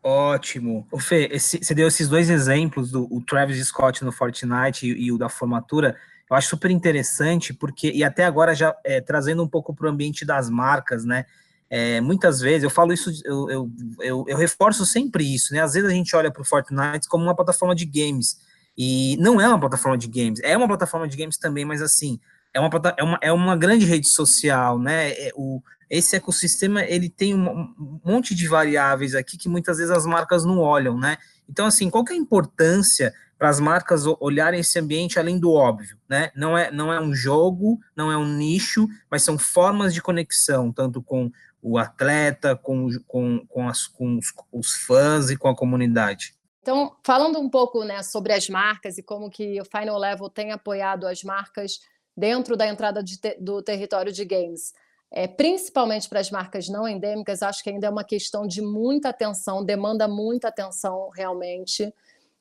Ótimo. 0.02 0.88
O 0.92 1.00
Fê, 1.00 1.28
esse, 1.32 1.58
você 1.58 1.76
deu 1.76 1.88
esses 1.88 2.08
dois 2.08 2.30
exemplos, 2.30 2.92
do 2.92 3.08
o 3.14 3.22
Travis 3.22 3.66
Scott 3.68 4.04
no 4.04 4.12
Fortnite 4.12 4.88
e, 4.88 5.06
e, 5.06 5.12
o 5.12 5.18
da 5.18 5.28
formatura, 5.28 5.96
eu 6.30 6.36
acho 6.36 6.50
super 6.50 6.72
interessante, 6.72 7.54
porque, 7.54 7.92
e 7.92 8.04
até 8.04 8.24
agora 8.24 8.56
já 8.56 8.76
é, 8.86 9.02
trazendo 9.02 9.44
um 9.44 9.48
pouco 9.48 9.74
para 9.74 9.88
o 9.88 9.90
ambiente 9.90 10.24
das 10.24 10.50
marcas, 10.50 11.04
né? 11.04 11.26
É, 11.70 12.02
muitas 12.02 12.40
vezes, 12.40 12.64
eu 12.64 12.70
falo 12.70 12.94
isso, 12.94 13.12
eu, 13.26 13.50
eu, 13.50 13.72
eu, 14.00 14.26
eu 14.28 14.38
reforço 14.38 14.86
sempre 14.86 15.24
isso, 15.36 15.54
né? 15.54 15.62
Às 15.62 15.74
vezes 15.74 15.90
a 15.90 15.94
gente 15.94 16.16
olha 16.16 16.32
para 16.32 16.42
o 16.42 16.46
Fortnite 16.46 17.08
como 17.10 17.26
uma 17.26 17.36
plataforma 17.36 17.76
de 17.76 17.86
games, 17.86 18.40
e 18.78 19.18
não 19.18 19.42
é 19.42 19.48
uma 19.48 19.60
plataforma 19.60 19.98
de 19.98 20.08
games, 20.08 20.40
é 20.42 20.56
uma 20.56 20.68
plataforma 20.68 21.08
de 21.08 21.18
games 21.18 21.38
também, 21.38 21.66
mas 21.66 21.82
assim, 21.82 22.20
é 22.54 22.60
uma, 22.60 22.70
é 22.98 23.04
uma, 23.04 23.20
é 23.22 23.32
uma 23.32 23.56
grande 23.56 23.86
rede 23.86 24.08
social, 24.08 24.80
né? 24.80 25.12
É, 25.12 25.32
o, 25.36 25.62
esse 25.90 26.16
ecossistema 26.16 26.84
ele 26.84 27.10
tem 27.10 27.34
um 27.34 28.02
monte 28.06 28.36
de 28.36 28.48
variáveis 28.48 29.16
aqui 29.16 29.38
que 29.38 29.50
muitas 29.50 29.78
vezes 29.78 29.92
as 29.92 30.06
marcas 30.06 30.46
não 30.46 30.60
olham, 30.60 30.98
né? 30.98 31.18
Então, 31.50 31.66
assim, 31.66 31.90
qual 31.90 32.04
que 32.04 32.14
é 32.14 32.16
a 32.16 32.20
importância 32.20 33.14
para 33.38 33.50
as 33.50 33.60
marcas 33.60 34.06
olharem 34.20 34.60
esse 34.60 34.78
ambiente 34.78 35.18
além 35.18 35.40
do 35.40 35.52
óbvio, 35.52 35.98
né? 36.08 36.30
Não 36.36 36.58
é, 36.58 36.70
não 36.72 36.92
é 36.94 37.00
um 37.00 37.16
jogo, 37.16 37.80
não 37.96 38.12
é 38.12 38.18
um 38.18 38.26
nicho, 38.26 38.88
mas 39.10 39.24
são 39.24 39.38
formas 39.38 39.94
de 39.94 40.02
conexão, 40.02 40.72
tanto 40.72 41.02
com 41.02 41.32
o 41.62 41.78
atleta, 41.78 42.56
com, 42.56 42.88
com, 43.08 43.46
com, 43.48 43.68
as, 43.68 43.88
com 43.88 44.18
os, 44.18 44.34
os 44.52 44.74
fãs 44.74 45.30
e 45.30 45.38
com 45.38 45.48
a 45.48 45.56
comunidade. 45.56 46.36
Então, 46.62 46.96
falando 47.04 47.40
um 47.40 47.50
pouco 47.50 47.84
né, 47.84 48.04
sobre 48.04 48.34
as 48.34 48.48
marcas 48.50 48.98
e 48.98 49.04
como 49.04 49.30
que 49.30 49.60
o 49.60 49.66
Final 49.66 49.98
Level 49.98 50.30
tem 50.30 50.52
apoiado 50.52 51.08
as 51.08 51.24
marcas 51.24 51.80
dentro 52.16 52.58
da 52.58 52.68
entrada 52.68 53.04
te 53.04 53.18
do 53.40 53.62
território 53.62 54.12
de 54.12 54.26
games 54.26 54.74
é, 55.12 55.28
principalmente 55.28 56.08
para 56.08 56.20
as 56.20 56.30
marcas 56.30 56.70
não 56.70 56.88
endêmicas, 56.88 57.42
acho 57.42 57.64
que 57.64 57.70
ainda 57.70 57.88
é 57.88 57.90
uma 57.90 58.04
questão 58.04 58.46
de 58.46 58.62
muita 58.62 59.10
atenção, 59.10 59.64
demanda 59.64 60.08
muita 60.08 60.50
atenção 60.50 61.10
realmente. 61.10 61.94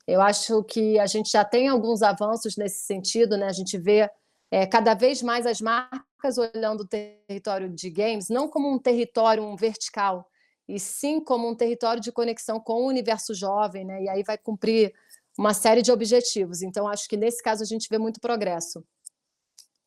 Eu 0.06 0.20
acho 0.20 0.62
que 0.64 0.98
a 0.98 1.06
gente 1.06 1.30
já 1.30 1.44
tem 1.44 1.68
alguns 1.68 2.02
avanços 2.02 2.56
nesse 2.56 2.84
sentido, 2.84 3.36
né? 3.36 3.46
A 3.46 3.52
gente 3.52 3.78
vê 3.78 4.10
é, 4.50 4.66
cada 4.66 4.94
vez 4.94 5.22
mais 5.22 5.46
as 5.46 5.60
marcas 5.60 6.36
olhando 6.36 6.82
o 6.82 6.86
território 6.86 7.68
de 7.70 7.90
games 7.90 8.28
não 8.28 8.48
como 8.48 8.70
um 8.70 8.78
território 8.78 9.42
um 9.42 9.56
vertical, 9.56 10.28
e 10.68 10.78
sim 10.78 11.20
como 11.20 11.48
um 11.48 11.54
território 11.54 12.00
de 12.00 12.12
conexão 12.12 12.60
com 12.60 12.82
o 12.82 12.86
universo 12.86 13.34
jovem, 13.34 13.86
né? 13.86 14.02
E 14.02 14.08
aí 14.10 14.22
vai 14.22 14.36
cumprir 14.36 14.92
uma 15.38 15.54
série 15.54 15.80
de 15.80 15.90
objetivos. 15.90 16.60
Então, 16.60 16.86
acho 16.86 17.08
que 17.08 17.16
nesse 17.16 17.42
caso 17.42 17.62
a 17.62 17.66
gente 17.66 17.88
vê 17.88 17.96
muito 17.96 18.20
progresso. 18.20 18.84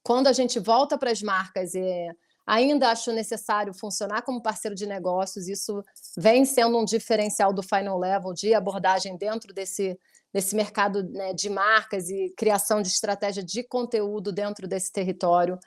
Quando 0.03 0.27
a 0.27 0.33
gente 0.33 0.59
volta 0.59 0.97
para 0.97 1.11
as 1.11 1.21
marcas 1.21 1.73
Ainda 2.45 2.89
acho 2.89 3.11
necessário 3.11 3.73
funcionar 3.73 4.23
como 4.23 4.41
parceiro 4.41 4.75
de 4.75 4.85
negócios, 4.87 5.47
isso 5.47 5.83
vem 6.17 6.43
sendo 6.43 6.77
um 6.77 6.83
diferencial 6.83 7.53
do 7.53 7.61
Final 7.61 7.97
Level 7.97 8.33
de 8.33 8.53
abordagem 8.53 9.15
dentro 9.15 9.53
desse, 9.53 9.97
desse 10.33 10.55
mercado 10.55 11.03
né, 11.03 11.33
de 11.33 11.49
marcas 11.49 12.09
e 12.09 12.33
criação 12.35 12.81
de 12.81 12.87
estratégia 12.87 13.43
de 13.43 13.63
conteúdo 13.63 14.31
dentro 14.31 14.67
desse 14.67 14.91
território. 14.91 15.59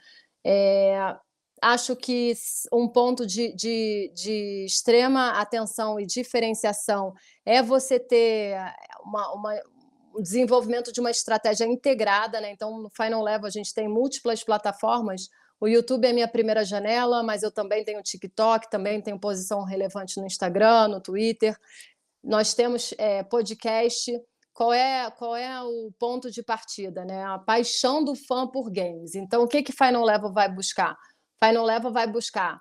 É, 0.44 1.16
acho 1.62 1.94
que 1.96 2.34
um 2.72 2.88
ponto 2.88 3.24
de, 3.24 3.54
de, 3.54 4.12
de, 4.14 4.64
extrema 4.66 5.40
atenção 5.40 5.98
e 5.98 6.04
diferenciação 6.04 7.14
é 7.46 7.62
você 7.62 7.98
ter 7.98 8.58
uma, 9.02 9.32
uma, 9.32 9.62
desenvolvimento 10.20 10.92
de 10.92 11.00
uma 11.00 11.10
estratégia 11.10 11.64
integrada. 11.64 12.40
Né? 12.40 12.50
Então, 12.50 12.78
no 12.80 12.90
Final 12.90 13.22
Level, 13.22 13.46
a 13.46 13.50
gente 13.50 13.72
tem 13.74 13.88
múltiplas 13.88 14.42
plataformas 14.42 15.28
o 15.60 15.68
YouTube 15.68 16.06
é 16.06 16.12
minha 16.12 16.28
primeira 16.28 16.64
janela, 16.64 17.22
mas 17.22 17.42
eu 17.42 17.50
também 17.50 17.84
tenho 17.84 18.02
TikTok, 18.02 18.70
também 18.70 19.00
tenho 19.00 19.18
posição 19.18 19.64
relevante 19.64 20.20
no 20.20 20.26
Instagram, 20.26 20.88
no 20.88 21.00
Twitter. 21.00 21.58
Nós 22.22 22.52
temos 22.52 22.92
é, 22.98 23.22
podcast. 23.22 24.12
Qual 24.52 24.72
é, 24.72 25.10
qual 25.12 25.34
é 25.34 25.62
o 25.62 25.90
ponto 25.98 26.30
de 26.30 26.42
partida? 26.42 27.04
Né? 27.04 27.24
A 27.24 27.38
paixão 27.38 28.04
do 28.04 28.14
fã 28.14 28.46
por 28.46 28.70
games. 28.70 29.14
Então, 29.14 29.42
o 29.42 29.48
que 29.48 29.62
que 29.62 29.72
Final 29.72 30.04
Level 30.04 30.32
vai 30.32 30.52
buscar? 30.52 30.98
Final 31.42 31.64
Level 31.64 31.92
vai 31.92 32.06
buscar 32.06 32.60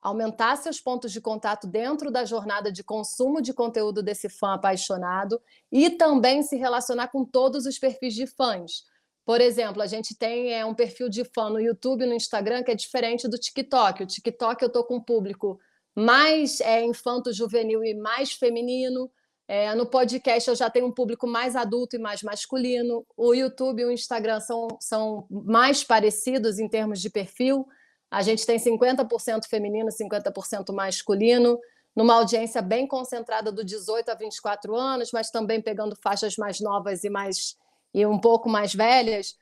aumentar 0.00 0.56
seus 0.56 0.80
pontos 0.80 1.12
de 1.12 1.20
contato 1.20 1.66
dentro 1.66 2.10
da 2.10 2.24
jornada 2.24 2.70
de 2.70 2.84
consumo 2.84 3.42
de 3.42 3.52
conteúdo 3.52 4.02
desse 4.02 4.28
fã 4.28 4.54
apaixonado 4.54 5.40
e 5.70 5.90
também 5.90 6.42
se 6.42 6.56
relacionar 6.56 7.08
com 7.08 7.24
todos 7.24 7.66
os 7.66 7.78
perfis 7.78 8.14
de 8.14 8.26
fãs. 8.26 8.84
Por 9.24 9.40
exemplo, 9.40 9.82
a 9.82 9.86
gente 9.86 10.16
tem 10.16 10.54
é, 10.54 10.64
um 10.64 10.74
perfil 10.74 11.08
de 11.08 11.22
fã 11.22 11.50
no 11.50 11.60
YouTube 11.60 12.06
no 12.06 12.14
Instagram 12.14 12.62
que 12.62 12.70
é 12.70 12.74
diferente 12.74 13.28
do 13.28 13.36
TikTok. 13.36 14.02
O 14.02 14.06
TikTok 14.06 14.62
eu 14.62 14.68
estou 14.68 14.84
com 14.84 14.96
um 14.96 15.02
público 15.02 15.60
mais 15.94 16.60
é, 16.60 16.82
infanto-juvenil 16.82 17.84
e 17.84 17.94
mais 17.94 18.32
feminino. 18.32 19.10
É, 19.46 19.74
no 19.74 19.84
podcast 19.84 20.48
eu 20.48 20.56
já 20.56 20.70
tenho 20.70 20.86
um 20.86 20.92
público 20.92 21.26
mais 21.26 21.56
adulto 21.56 21.96
e 21.96 21.98
mais 21.98 22.22
masculino. 22.22 23.04
O 23.16 23.34
YouTube 23.34 23.82
e 23.82 23.84
o 23.84 23.90
Instagram 23.90 24.40
são, 24.40 24.68
são 24.80 25.26
mais 25.28 25.84
parecidos 25.84 26.58
em 26.58 26.68
termos 26.68 27.00
de 27.00 27.10
perfil. 27.10 27.66
A 28.10 28.22
gente 28.22 28.46
tem 28.46 28.58
50% 28.58 29.46
feminino, 29.48 29.90
50% 29.90 30.72
masculino, 30.72 31.58
numa 31.94 32.14
audiência 32.14 32.62
bem 32.62 32.86
concentrada 32.86 33.50
do 33.52 33.64
18 33.64 34.10
a 34.10 34.14
24 34.14 34.74
anos, 34.74 35.10
mas 35.12 35.30
também 35.30 35.60
pegando 35.60 35.96
faixas 35.96 36.36
mais 36.36 36.60
novas 36.60 37.04
e 37.04 37.10
mais 37.10 37.56
e 37.92 38.04
um 38.06 38.18
pouco 38.18 38.48
mais 38.48 38.74
velhas, 38.74 39.36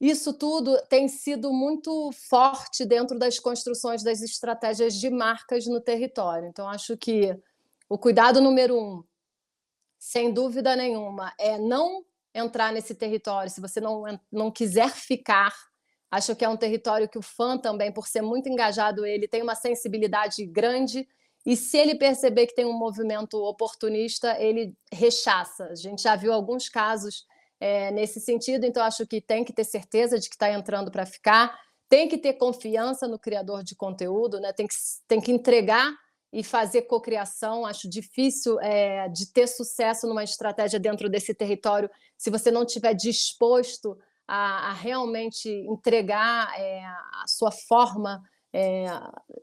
isso 0.00 0.32
tudo 0.32 0.80
tem 0.88 1.08
sido 1.08 1.52
muito 1.52 2.10
forte 2.12 2.84
dentro 2.84 3.18
das 3.18 3.38
construções 3.38 4.02
das 4.02 4.22
estratégias 4.22 4.94
de 4.94 5.10
marcas 5.10 5.66
no 5.66 5.80
território. 5.80 6.48
Então, 6.48 6.68
acho 6.68 6.96
que 6.96 7.36
o 7.88 7.98
cuidado 7.98 8.40
número 8.40 8.78
um, 8.78 9.04
sem 9.98 10.32
dúvida 10.32 10.76
nenhuma, 10.76 11.32
é 11.38 11.58
não 11.58 12.04
entrar 12.32 12.72
nesse 12.72 12.94
território 12.94 13.50
se 13.50 13.60
você 13.60 13.80
não, 13.80 14.04
não 14.30 14.50
quiser 14.50 14.90
ficar. 14.90 15.52
Acho 16.10 16.34
que 16.34 16.44
é 16.44 16.48
um 16.48 16.56
território 16.56 17.08
que 17.08 17.18
o 17.18 17.22
fã 17.22 17.58
também, 17.58 17.92
por 17.92 18.06
ser 18.06 18.22
muito 18.22 18.48
engajado, 18.48 19.04
ele 19.04 19.28
tem 19.28 19.42
uma 19.42 19.54
sensibilidade 19.54 20.44
grande. 20.46 21.06
E 21.44 21.56
se 21.56 21.76
ele 21.76 21.94
perceber 21.94 22.46
que 22.46 22.54
tem 22.54 22.64
um 22.64 22.72
movimento 22.72 23.34
oportunista, 23.42 24.36
ele 24.40 24.74
rechaça. 24.92 25.64
A 25.66 25.74
gente 25.74 26.02
já 26.02 26.16
viu 26.16 26.32
alguns 26.32 26.68
casos 26.68 27.26
é, 27.60 27.90
nesse 27.90 28.20
sentido. 28.20 28.64
Então, 28.64 28.82
acho 28.82 29.06
que 29.06 29.20
tem 29.20 29.44
que 29.44 29.52
ter 29.52 29.64
certeza 29.64 30.18
de 30.18 30.28
que 30.28 30.34
está 30.34 30.50
entrando 30.50 30.90
para 30.90 31.04
ficar, 31.04 31.58
tem 31.88 32.08
que 32.08 32.18
ter 32.18 32.34
confiança 32.34 33.06
no 33.06 33.18
criador 33.18 33.62
de 33.62 33.74
conteúdo, 33.74 34.40
né? 34.40 34.52
tem, 34.52 34.66
que, 34.66 34.74
tem 35.06 35.20
que 35.20 35.32
entregar 35.32 35.92
e 36.32 36.42
fazer 36.42 36.82
cocriação. 36.82 37.66
Acho 37.66 37.88
difícil 37.88 38.58
é, 38.60 39.08
de 39.08 39.30
ter 39.32 39.46
sucesso 39.46 40.06
numa 40.06 40.24
estratégia 40.24 40.78
dentro 40.78 41.08
desse 41.08 41.34
território 41.34 41.90
se 42.16 42.30
você 42.30 42.50
não 42.50 42.64
estiver 42.64 42.94
disposto 42.94 43.98
a, 44.28 44.70
a, 44.70 44.72
realmente 44.74 45.48
entregar 45.48 46.52
é, 46.60 46.84
a 46.84 47.24
sua 47.26 47.50
forma. 47.50 48.22
É, 48.50 48.86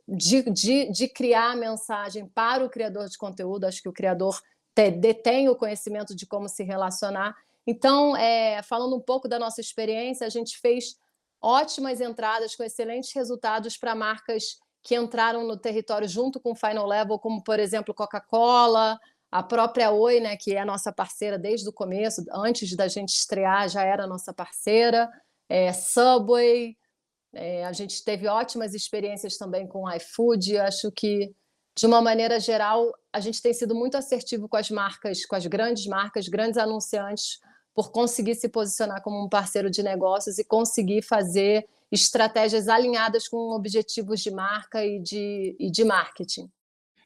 de, 0.08 0.42
de, 0.50 0.92
de 0.92 1.08
criar 1.08 1.52
a 1.52 1.56
mensagem 1.56 2.28
para 2.28 2.66
o 2.66 2.70
criador 2.70 3.08
de 3.08 3.16
conteúdo, 3.18 3.66
acho 3.66 3.80
que 3.80 3.88
o 3.88 3.94
criador 3.94 4.42
detém 5.00 5.48
o 5.48 5.56
conhecimento 5.56 6.16
de 6.16 6.26
como 6.26 6.50
se 6.50 6.64
relacionar 6.64 7.36
então, 7.68 8.16
é, 8.16 8.62
falando 8.62 8.96
um 8.96 9.02
pouco 9.02 9.28
da 9.28 9.40
nossa 9.40 9.60
experiência, 9.60 10.28
a 10.28 10.30
gente 10.30 10.60
fez 10.60 10.96
ótimas 11.42 12.00
entradas 12.00 12.56
com 12.56 12.64
excelentes 12.64 13.12
resultados 13.14 13.76
para 13.78 13.96
marcas 13.96 14.60
que 14.84 14.96
entraram 14.96 15.48
no 15.48 15.58
território 15.58 16.08
junto 16.08 16.40
com 16.40 16.52
o 16.52 16.56
Final 16.56 16.86
Level, 16.86 17.18
como, 17.18 17.44
por 17.44 17.60
exemplo, 17.60 17.94
Coca-Cola, 17.94 19.00
a 19.36 19.44
própria 19.44 19.92
Oi, 19.92 20.22
né, 20.22 20.38
que 20.38 20.56
é 20.56 20.64
nossa 20.64 20.94
parceira 20.94 21.38
desde 21.38 21.68
o 21.68 21.74
começo, 21.74 22.24
antes 22.32 22.74
da 22.74 22.88
gente 22.88 23.10
estrear, 23.10 23.68
já 23.68 23.84
era 23.84 24.08
nossa 24.08 24.34
parceira, 24.34 25.10
é, 25.50 25.74
Subway, 25.74 26.78
é, 27.34 27.66
a 27.66 27.74
gente 27.74 28.02
teve 28.06 28.30
ótimas 28.30 28.74
experiências 28.74 29.36
também 29.36 29.68
com 29.68 29.92
iFood, 29.92 30.58
acho 30.60 30.90
que, 30.90 31.36
de 31.78 31.86
uma 31.86 32.02
maneira 32.02 32.40
geral, 32.40 32.90
a 33.12 33.20
gente 33.20 33.42
tem 33.42 33.54
sido 33.54 33.76
muito 33.76 33.98
assertivo 33.98 34.48
com 34.48 34.56
as 34.56 34.72
marcas, 34.72 35.26
com 35.26 35.36
as 35.36 35.46
grandes 35.46 35.86
marcas, 35.86 36.30
grandes 36.30 36.58
anunciantes, 36.58 37.38
por 37.74 37.92
conseguir 37.92 38.36
se 38.36 38.48
posicionar 38.48 39.04
como 39.04 39.22
um 39.22 39.28
parceiro 39.28 39.70
de 39.70 39.84
negócios 39.84 40.40
e 40.40 40.46
conseguir 40.46 41.02
fazer 41.02 41.68
estratégias 41.92 42.70
alinhadas 42.70 43.28
com 43.28 43.54
objetivos 43.54 44.22
de 44.22 44.32
marca 44.32 44.86
e 44.86 45.02
de, 45.02 45.58
e 45.60 45.70
de 45.70 45.84
marketing. 45.84 46.50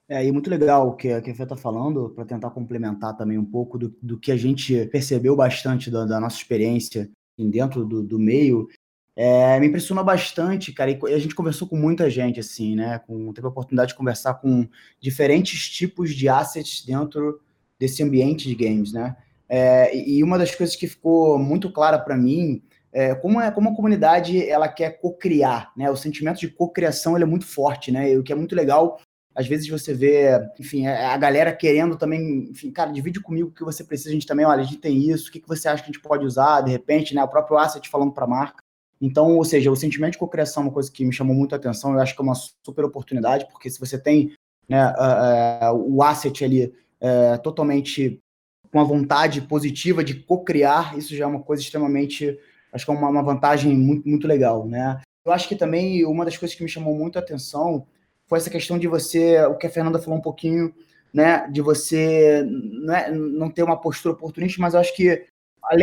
É, 0.10 0.25
e 0.25 0.32
muito 0.32 0.50
legal 0.50 0.88
o 0.89 0.96
que, 0.96 1.12
a 1.12 1.22
Fê 1.22 1.44
está 1.44 1.56
falando, 1.56 2.10
para 2.10 2.25
tentar 2.25 2.50
complementar 2.50 3.16
também 3.16 3.38
um 3.38 3.46
pouco 3.46 3.78
do, 3.78 3.96
do 4.01 4.20
que 4.20 4.32
a 4.32 4.36
gente 4.36 4.88
percebeu 4.88 5.36
bastante 5.36 5.92
da, 5.92 6.04
da 6.04 6.20
nossa 6.20 6.36
experiência 6.38 7.08
dentro 7.38 7.86
do, 7.86 8.01
do 8.01 8.18
meio. 8.18 8.68
É, 9.16 9.60
me 9.60 9.68
impressionou 9.68 10.04
bastante, 10.04 10.74
cara, 10.74 10.89
e 10.89 11.13
a 11.13 11.20
gente 11.20 11.36
conversou 11.36 11.68
com 11.68 11.75
muita 11.75 12.10
gente, 12.10 12.39
assim, 12.39 12.75
né, 12.75 13.00
com, 13.06 13.32
teve 13.34 13.46
a 13.46 13.50
oportunidade 13.50 13.89
de 13.89 13.98
conversar 13.98 14.36
com 14.36 14.68
diferentes 15.00 15.70
tipos 15.70 16.16
de 16.16 16.28
assets 16.28 16.84
dentro 16.84 17.39
desse 17.78 18.01
ambiente 18.01 18.48
de 18.48 18.56
games, 18.56 18.92
né, 18.92 19.16
é, 19.50 19.96
e 19.98 20.24
uma 20.24 20.38
das 20.38 20.54
coisas 20.54 20.75
que 20.75 20.88
ficou 20.88 21.38
muito 21.39 21.72
clara 21.72 21.98
para 21.98 22.16
mim 22.16 22.62
é 22.94 23.16
como, 23.16 23.42
é 23.42 23.51
como 23.51 23.70
a 23.70 23.75
comunidade 23.75 24.48
ela 24.48 24.68
quer 24.68 25.00
co-criar, 25.00 25.72
né? 25.78 25.89
O 25.92 25.96
sentimento 25.96 26.39
de 26.39 26.50
co-criação 26.50 27.16
é 27.18 27.25
muito 27.25 27.46
forte, 27.46 27.92
né? 27.92 28.12
E 28.12 28.18
o 28.18 28.24
que 28.24 28.32
é 28.32 28.36
muito 28.36 28.56
legal 28.56 29.00
Às 29.36 29.48
vezes 29.48 29.70
você 29.70 29.94
vê, 29.94 30.32
enfim, 30.60 30.88
a 30.88 31.16
galera 31.18 31.54
querendo 31.54 31.98
também, 31.98 32.50
enfim, 32.50 32.72
cara, 32.72 32.92
divide 32.92 33.22
comigo 33.22 33.50
o 33.50 33.54
que 33.54 33.64
você 33.64 33.84
precisa, 33.84 34.10
a 34.10 34.14
gente 34.14 34.28
também, 34.28 34.46
olha, 34.46 34.62
a 34.62 34.66
gente 34.66 34.78
tem 34.78 35.10
isso, 35.10 35.30
o 35.30 35.32
que, 35.32 35.40
que 35.40 35.48
você 35.48 35.68
acha 35.68 35.84
que 35.84 35.90
a 35.90 35.94
gente 35.94 36.02
pode 36.02 36.26
usar, 36.26 36.62
de 36.62 36.72
repente, 36.72 37.16
né? 37.16 37.24
O 37.24 37.28
próprio 37.28 37.58
asset 37.58 37.88
falando 37.88 38.12
para 38.12 38.26
a 38.26 38.28
marca. 38.28 38.64
Então, 39.02 39.38
ou 39.38 39.46
seja, 39.46 39.72
o 39.72 39.76
sentimento 39.76 40.14
de 40.14 40.18
cocriação 40.18 40.64
é 40.64 40.66
uma 40.66 40.74
coisa 40.74 40.92
que 40.92 41.06
me 41.06 41.14
chamou 41.14 41.36
muito 41.36 41.54
a 41.54 41.58
atenção, 41.58 41.94
eu 41.94 42.00
acho 42.00 42.14
que 42.14 42.22
é 42.22 42.24
uma 42.24 42.36
super 42.36 42.84
oportunidade, 42.84 43.48
porque 43.50 43.70
se 43.70 43.80
você 43.80 43.98
tem 43.98 44.34
né, 44.68 44.88
uh, 44.88 45.74
uh, 45.74 45.96
o 45.96 46.04
asset 46.04 46.44
ali 46.44 46.66
uh, 46.66 47.42
totalmente 47.42 48.20
com 48.72 48.80
a 48.80 48.84
vontade 48.84 49.42
positiva 49.42 50.04
de 50.04 50.16
co-criar, 50.16 50.98
isso 50.98 51.16
já 51.16 51.24
é 51.24 51.28
uma 51.28 51.42
coisa 51.42 51.64
extremamente, 51.64 52.38
acho 52.74 52.86
que 52.86 52.92
é 52.92 52.94
uma, 52.94 53.10
uma, 53.10 53.24
vantagem 53.24 53.74
muito, 53.76 54.08
muito 54.08 54.28
legal, 54.28 54.68
né? 54.68 55.02
Eu 55.26 55.32
acho 55.32 55.48
que 55.48 55.56
também 55.56 56.06
uma 56.06 56.26
das 56.26 56.38
coisas 56.38 56.56
que 56.56 56.64
me 56.64 56.70
chamou 56.70 56.94
muito 56.94 57.18
a 57.18 57.22
atenção 57.22 57.88
foi 58.30 58.38
essa 58.38 58.50
questão 58.50 58.78
de 58.78 58.88
você, 58.88 59.42
o 59.46 59.56
que 59.56 59.66
a 59.66 59.72
Fernanda 59.72 60.00
falou 60.00 60.20
um 60.20 60.22
pouquinho, 60.22 60.74
né, 61.12 61.48
de 61.52 61.60
você 61.60 62.46
não, 62.46 62.94
é, 62.94 63.12
não 63.12 63.50
ter 63.50 63.64
uma 63.64 63.82
postura 63.82 64.14
oportunista, 64.14 64.62
mas 64.62 64.76
eu 64.76 64.80
acho 64.80 64.96
que 64.96 65.26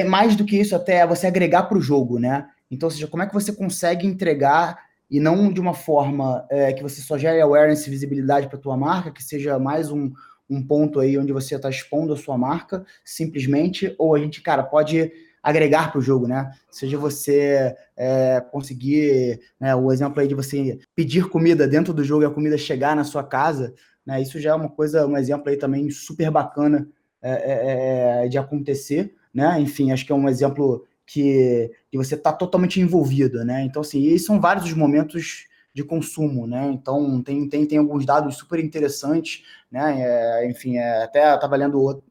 mais 0.09 0.37
do 0.37 0.45
que 0.45 0.57
isso 0.57 0.75
até 0.75 0.99
é 0.99 1.07
você 1.07 1.27
agregar 1.27 1.65
para 1.65 1.77
o 1.77 1.83
jogo, 1.83 2.19
né? 2.19 2.49
Então, 2.71 2.87
ou 2.87 2.91
seja, 2.91 3.07
como 3.07 3.23
é 3.23 3.27
que 3.27 3.35
você 3.35 3.53
consegue 3.53 4.07
entregar 4.07 4.79
e 5.11 5.21
não 5.21 5.53
de 5.53 5.61
uma 5.61 5.75
forma 5.75 6.47
é, 6.49 6.73
que 6.73 6.83
você 6.83 7.01
só 7.01 7.19
gere 7.19 7.41
awareness 7.41 7.87
e 7.87 7.91
visibilidade 7.91 8.49
para 8.49 8.59
tua 8.59 8.77
marca, 8.77 9.11
que 9.11 9.23
seja 9.23 9.59
mais 9.59 9.91
um, 9.91 10.13
um 10.49 10.65
ponto 10.65 10.99
aí 11.01 11.19
onde 11.19 11.33
você 11.33 11.57
está 11.57 11.69
expondo 11.69 12.13
a 12.13 12.17
sua 12.17 12.39
marca, 12.39 12.85
simplesmente, 13.05 13.95
ou 13.99 14.15
a 14.15 14.19
gente, 14.19 14.41
cara, 14.41 14.63
pode 14.63 15.13
agregar 15.47 15.93
para 15.93 16.01
o 16.01 16.03
jogo, 16.03 16.27
né? 16.27 16.51
Seja 16.69 16.99
você 16.99 17.73
é, 17.97 18.45
conseguir, 18.51 19.41
né, 19.61 19.77
o 19.77 19.93
exemplo 19.93 20.21
aí 20.21 20.27
de 20.27 20.35
você 20.35 20.81
pedir 20.93 21.29
comida 21.29 21.69
dentro 21.69 21.95
do 21.95 22.03
jogo 22.03 22.25
e 22.25 22.27
a 22.27 22.31
comida 22.31 22.59
chegar 22.59 22.97
na 22.97 23.05
sua 23.05 23.23
casa, 23.23 23.73
né? 24.05 24.21
Isso 24.21 24.41
já 24.41 24.51
é 24.51 24.55
uma 24.55 24.69
coisa, 24.69 25.07
um 25.07 25.17
exemplo 25.17 25.49
aí 25.49 25.57
também 25.57 25.89
super 25.89 26.33
bacana 26.33 26.89
é, 27.23 27.31
é, 27.31 28.25
é 28.25 28.29
de 28.29 28.37
acontecer, 28.37 29.15
né? 29.33 29.61
Enfim, 29.61 29.93
acho 29.93 30.05
que 30.05 30.11
é 30.11 30.17
um 30.17 30.29
exemplo 30.29 30.85
que, 31.07 31.71
que 31.93 31.97
você 31.97 32.17
está 32.17 32.33
totalmente 32.33 32.81
envolvido, 32.81 33.45
né? 33.45 33.63
Então, 33.63 33.83
assim, 33.83 34.03
e 34.03 34.19
são 34.19 34.41
vários 34.41 34.65
os 34.65 34.75
momentos 34.75 35.47
de 35.73 35.85
consumo, 35.85 36.45
né? 36.45 36.69
Então, 36.73 37.23
tem, 37.23 37.49
tem, 37.49 37.65
tem 37.65 37.79
alguns 37.79 38.05
dados 38.05 38.37
super 38.37 38.59
interessantes, 38.59 39.45
né? 39.71 39.95
É, 40.01 40.51
enfim, 40.51 40.77
é, 40.77 41.05
até 41.05 41.33
estava 41.33 41.55
lendo 41.55 42.03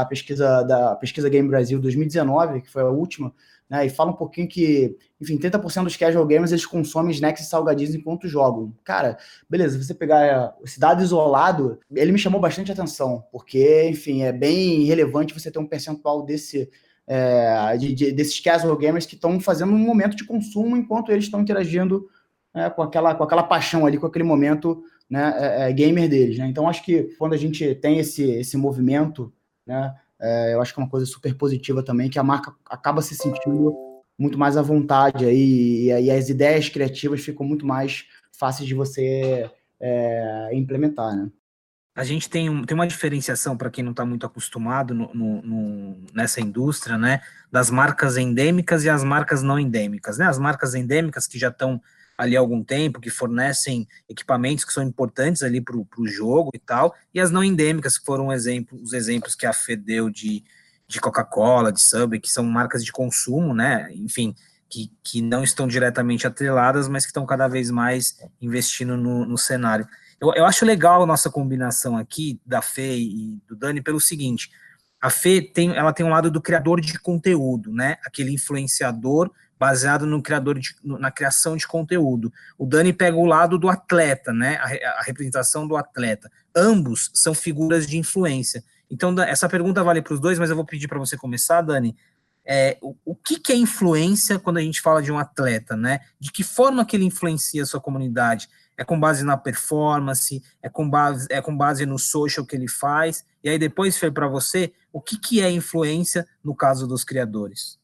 a 0.00 0.06
pesquisa 0.06 0.62
da 0.62 0.96
pesquisa 0.96 1.28
Game 1.28 1.46
Brasil 1.46 1.78
2019, 1.78 2.62
que 2.62 2.70
foi 2.70 2.82
a 2.82 2.88
última, 2.88 3.32
né? 3.68 3.84
E 3.84 3.90
fala 3.90 4.10
um 4.10 4.16
pouquinho 4.16 4.48
que, 4.48 4.96
enfim, 5.20 5.36
30% 5.38 5.84
dos 5.84 5.96
casual 5.96 6.26
gamers 6.26 6.50
eles 6.50 6.64
consomem 6.64 7.12
snacks 7.12 7.44
e 7.44 7.48
salgadinhos 7.48 7.94
enquanto 7.94 8.26
jogam. 8.26 8.72
Cara, 8.82 9.18
beleza, 9.48 9.82
você 9.82 9.92
pegar 9.92 10.56
esse 10.64 10.80
dado 10.80 11.02
isolado, 11.02 11.78
ele 11.94 12.10
me 12.10 12.18
chamou 12.18 12.40
bastante 12.40 12.72
atenção, 12.72 13.22
porque, 13.30 13.86
enfim, 13.88 14.22
é 14.22 14.32
bem 14.32 14.84
relevante 14.84 15.34
você 15.34 15.50
ter 15.50 15.58
um 15.58 15.66
percentual 15.66 16.22
desse 16.24 16.70
é, 17.06 17.76
de, 17.76 17.92
de, 17.92 18.12
desses 18.12 18.40
casual 18.40 18.76
gamers 18.76 19.04
que 19.04 19.14
estão 19.14 19.38
fazendo 19.40 19.72
um 19.72 19.78
momento 19.78 20.16
de 20.16 20.24
consumo 20.24 20.74
enquanto 20.74 21.12
eles 21.12 21.24
estão 21.24 21.40
interagindo 21.40 22.08
é, 22.54 22.70
com, 22.70 22.82
aquela, 22.82 23.14
com 23.14 23.24
aquela 23.24 23.42
paixão 23.42 23.84
ali, 23.84 23.98
com 23.98 24.06
aquele 24.06 24.24
momento 24.24 24.82
né, 25.10 25.34
é, 25.38 25.68
é, 25.68 25.72
gamer 25.72 26.08
deles. 26.08 26.38
Né? 26.38 26.46
Então, 26.46 26.68
acho 26.68 26.82
que 26.82 27.14
quando 27.18 27.34
a 27.34 27.36
gente 27.36 27.74
tem 27.74 27.98
esse, 27.98 28.22
esse 28.22 28.56
movimento, 28.56 29.30
né, 29.66 29.94
é, 30.20 30.54
eu 30.54 30.60
acho 30.60 30.72
que 30.72 30.80
é 30.80 30.82
uma 30.82 30.90
coisa 30.90 31.06
super 31.06 31.34
positiva 31.34 31.82
também, 31.82 32.08
que 32.08 32.18
a 32.18 32.22
marca 32.22 32.54
acaba 32.66 33.02
se 33.02 33.14
sentindo 33.16 33.76
muito 34.18 34.38
mais 34.38 34.56
à 34.56 34.62
vontade 34.62 35.24
aí, 35.24 35.86
e, 35.86 36.10
as 36.10 36.28
ideias 36.28 36.68
criativas 36.68 37.22
ficam 37.22 37.46
muito 37.46 37.66
mais 37.66 38.06
fáceis 38.32 38.68
de 38.68 38.74
você 38.74 39.50
é, 39.80 40.50
implementar, 40.52 41.16
né? 41.16 41.30
a 41.94 42.04
gente 42.04 42.28
tem, 42.28 42.48
um, 42.48 42.64
tem 42.64 42.74
uma 42.74 42.86
diferenciação 42.86 43.56
para 43.56 43.70
quem 43.70 43.84
não 43.84 43.90
está 43.90 44.04
muito 44.04 44.24
acostumado 44.24 44.94
no, 44.94 45.12
no, 45.12 45.42
no, 45.42 45.96
nessa 46.14 46.40
indústria, 46.40 46.96
né, 46.96 47.20
das 47.50 47.70
marcas 47.70 48.16
endêmicas 48.16 48.84
e 48.84 48.88
as 48.88 49.04
marcas 49.04 49.42
não 49.42 49.58
endêmicas, 49.58 50.16
né? 50.16 50.26
As 50.26 50.38
marcas 50.38 50.74
endêmicas 50.74 51.26
que 51.26 51.38
já 51.38 51.48
estão 51.48 51.80
ali 52.16 52.36
há 52.36 52.40
algum 52.40 52.62
tempo, 52.62 53.00
que 53.00 53.10
fornecem 53.10 53.86
equipamentos 54.08 54.64
que 54.64 54.72
são 54.72 54.82
importantes 54.82 55.42
ali 55.42 55.60
para 55.60 55.76
o 55.76 56.06
jogo 56.06 56.50
e 56.54 56.58
tal, 56.58 56.94
e 57.12 57.20
as 57.20 57.30
não 57.30 57.42
endêmicas, 57.42 57.98
que 57.98 58.04
foram 58.04 58.32
exemplo, 58.32 58.80
os 58.82 58.92
exemplos 58.92 59.34
que 59.34 59.46
a 59.46 59.52
Fê 59.52 59.76
deu 59.76 60.10
de, 60.10 60.44
de 60.86 61.00
Coca-Cola, 61.00 61.72
de 61.72 61.80
Subway, 61.80 62.20
que 62.20 62.30
são 62.30 62.44
marcas 62.44 62.84
de 62.84 62.92
consumo, 62.92 63.54
né? 63.54 63.88
Enfim, 63.94 64.34
que, 64.68 64.90
que 65.04 65.20
não 65.20 65.44
estão 65.44 65.68
diretamente 65.68 66.26
atreladas, 66.26 66.88
mas 66.88 67.04
que 67.04 67.10
estão 67.10 67.26
cada 67.26 67.46
vez 67.46 67.70
mais 67.70 68.16
investindo 68.40 68.96
no, 68.96 69.26
no 69.26 69.36
cenário. 69.36 69.86
Eu, 70.20 70.32
eu 70.34 70.46
acho 70.46 70.64
legal 70.64 71.02
a 71.02 71.06
nossa 71.06 71.28
combinação 71.28 71.96
aqui 71.96 72.40
da 72.46 72.62
Fê 72.62 72.96
e 72.96 73.38
do 73.46 73.56
Dani 73.56 73.82
pelo 73.82 74.00
seguinte: 74.00 74.50
a 75.00 75.10
Fê 75.10 75.42
tem, 75.42 75.76
ela 75.76 75.92
tem 75.92 76.06
um 76.06 76.10
lado 76.10 76.30
do 76.30 76.40
criador 76.40 76.80
de 76.80 76.98
conteúdo, 76.98 77.72
né? 77.72 77.96
Aquele 78.04 78.32
influenciador 78.32 79.30
baseado 79.62 80.04
no 80.06 80.20
criador 80.20 80.58
de, 80.58 80.74
na 80.82 81.08
criação 81.08 81.56
de 81.56 81.68
conteúdo. 81.68 82.32
O 82.58 82.66
Dani 82.66 82.92
pega 82.92 83.16
o 83.16 83.24
lado 83.24 83.56
do 83.56 83.68
atleta, 83.68 84.32
né? 84.32 84.56
A, 84.56 84.98
a 84.98 85.02
representação 85.02 85.68
do 85.68 85.76
atleta. 85.76 86.28
Ambos 86.52 87.12
são 87.14 87.32
figuras 87.32 87.86
de 87.86 87.96
influência. 87.96 88.64
Então, 88.90 89.14
essa 89.22 89.48
pergunta 89.48 89.84
vale 89.84 90.02
para 90.02 90.14
os 90.14 90.18
dois, 90.18 90.36
mas 90.36 90.50
eu 90.50 90.56
vou 90.56 90.64
pedir 90.64 90.88
para 90.88 90.98
você 90.98 91.16
começar, 91.16 91.62
Dani. 91.62 91.96
É, 92.44 92.76
o, 92.82 92.96
o 93.04 93.14
que, 93.14 93.38
que, 93.38 93.52
é 93.52 93.56
influência 93.56 94.36
quando 94.36 94.56
a 94.56 94.62
gente 94.62 94.82
fala 94.82 95.00
de 95.00 95.12
um 95.12 95.18
atleta, 95.18 95.76
né? 95.76 96.00
De 96.18 96.32
que 96.32 96.42
forma 96.42 96.84
que 96.84 96.96
ele 96.96 97.04
influencia 97.04 97.62
a 97.62 97.66
sua 97.66 97.80
comunidade? 97.80 98.48
é 98.76 98.82
com 98.82 98.98
base 98.98 99.22
na 99.22 99.36
performance, 99.36 100.42
é 100.62 100.68
com 100.68 100.88
base, 100.88 101.28
é 101.30 101.42
com 101.42 101.54
base 101.54 101.84
no 101.84 101.98
social 101.98 102.44
que 102.44 102.56
ele 102.56 102.66
faz, 102.66 103.22
e 103.44 103.50
aí 103.50 103.58
depois 103.58 103.98
foi 103.98 104.10
para 104.10 104.26
você, 104.26 104.72
o 104.90 104.98
que, 104.98 105.18
que 105.18 105.42
é 105.42 105.50
influência 105.50 106.26
no 106.42 106.54
caso 106.54 106.86
dos 106.86 107.04
criadores? 107.04 107.78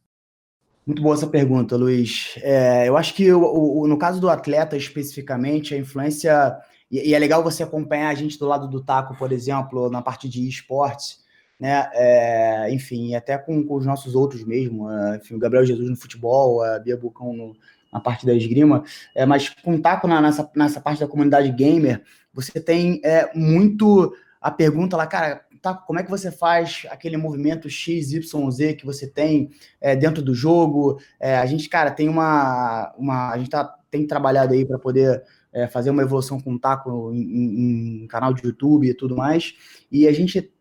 Muito 0.88 1.02
boa 1.02 1.14
essa 1.14 1.26
pergunta, 1.26 1.76
Luiz. 1.76 2.38
É, 2.38 2.88
eu 2.88 2.96
acho 2.96 3.12
que 3.12 3.30
o, 3.30 3.82
o, 3.82 3.86
no 3.86 3.98
caso 3.98 4.18
do 4.18 4.30
atleta 4.30 4.74
especificamente, 4.74 5.74
a 5.74 5.76
influência, 5.76 6.56
e, 6.90 7.10
e, 7.10 7.14
é 7.14 7.18
legal 7.18 7.44
você 7.44 7.62
acompanhar 7.62 8.08
a 8.08 8.14
gente 8.14 8.38
do 8.38 8.46
lado 8.46 8.66
do 8.66 8.82
taco, 8.82 9.14
por 9.18 9.30
exemplo, 9.30 9.90
na 9.90 10.00
parte 10.00 10.26
de 10.26 10.48
esportes, 10.48 11.18
né? 11.60 11.90
É, 11.92 12.72
enfim, 12.72 13.14
até 13.14 13.36
com, 13.36 13.62
com, 13.66 13.74
os 13.74 13.84
nossos 13.84 14.14
outros 14.14 14.42
mesmo, 14.44 14.90
é, 14.90 15.16
enfim, 15.16 15.34
o 15.34 15.38
Gabriel 15.38 15.66
Jesus 15.66 15.90
no 15.90 15.96
futebol, 15.96 16.62
a 16.62 16.78
Bia 16.78 16.96
Bucão 16.96 17.34
no, 17.34 17.54
na 17.92 18.00
parte 18.00 18.24
da 18.24 18.32
esgrima, 18.32 18.82
é, 19.14 19.26
mas 19.26 19.50
com 19.50 19.78
taco 19.78 20.08
na, 20.08 20.22
nessa, 20.22 20.50
nessa 20.56 20.80
parte 20.80 21.00
da 21.00 21.06
comunidade 21.06 21.52
gamer, 21.52 22.02
você 22.32 22.58
tem 22.58 22.98
é, 23.04 23.30
muito 23.34 24.10
a 24.40 24.50
pergunta 24.50 24.96
lá, 24.96 25.06
cara, 25.06 25.44
tá, 25.60 25.74
como 25.74 25.98
é 25.98 26.02
que 26.02 26.10
você 26.10 26.30
faz 26.30 26.86
aquele 26.90 27.16
movimento 27.16 27.68
X, 27.68 28.12
Y, 28.12 28.50
Z 28.50 28.74
que 28.74 28.86
você 28.86 29.06
tem 29.06 29.50
é, 29.80 29.94
dentro 29.94 30.22
do 30.22 30.34
jogo? 30.34 30.98
É, 31.18 31.36
a 31.36 31.46
gente, 31.46 31.68
cara, 31.68 31.90
tem 31.90 32.08
uma, 32.08 32.94
uma 32.96 33.30
a 33.30 33.38
gente 33.38 33.50
tá, 33.50 33.64
tem 33.90 34.06
trabalhado 34.06 34.54
aí 34.54 34.64
para 34.64 34.78
poder 34.78 35.22
é, 35.52 35.66
fazer 35.66 35.90
uma 35.90 36.02
evolução 36.02 36.40
com 36.40 36.54
o 36.54 36.58
taco 36.58 37.12
em, 37.12 37.20
em, 37.20 38.02
em, 38.02 38.06
canal 38.06 38.32
de 38.32 38.46
YouTube 38.46 38.88
e 38.88 38.94
tudo 38.94 39.16
mais. 39.16 39.54
E 39.90 40.06
a 40.06 40.12
gente, 40.12 40.52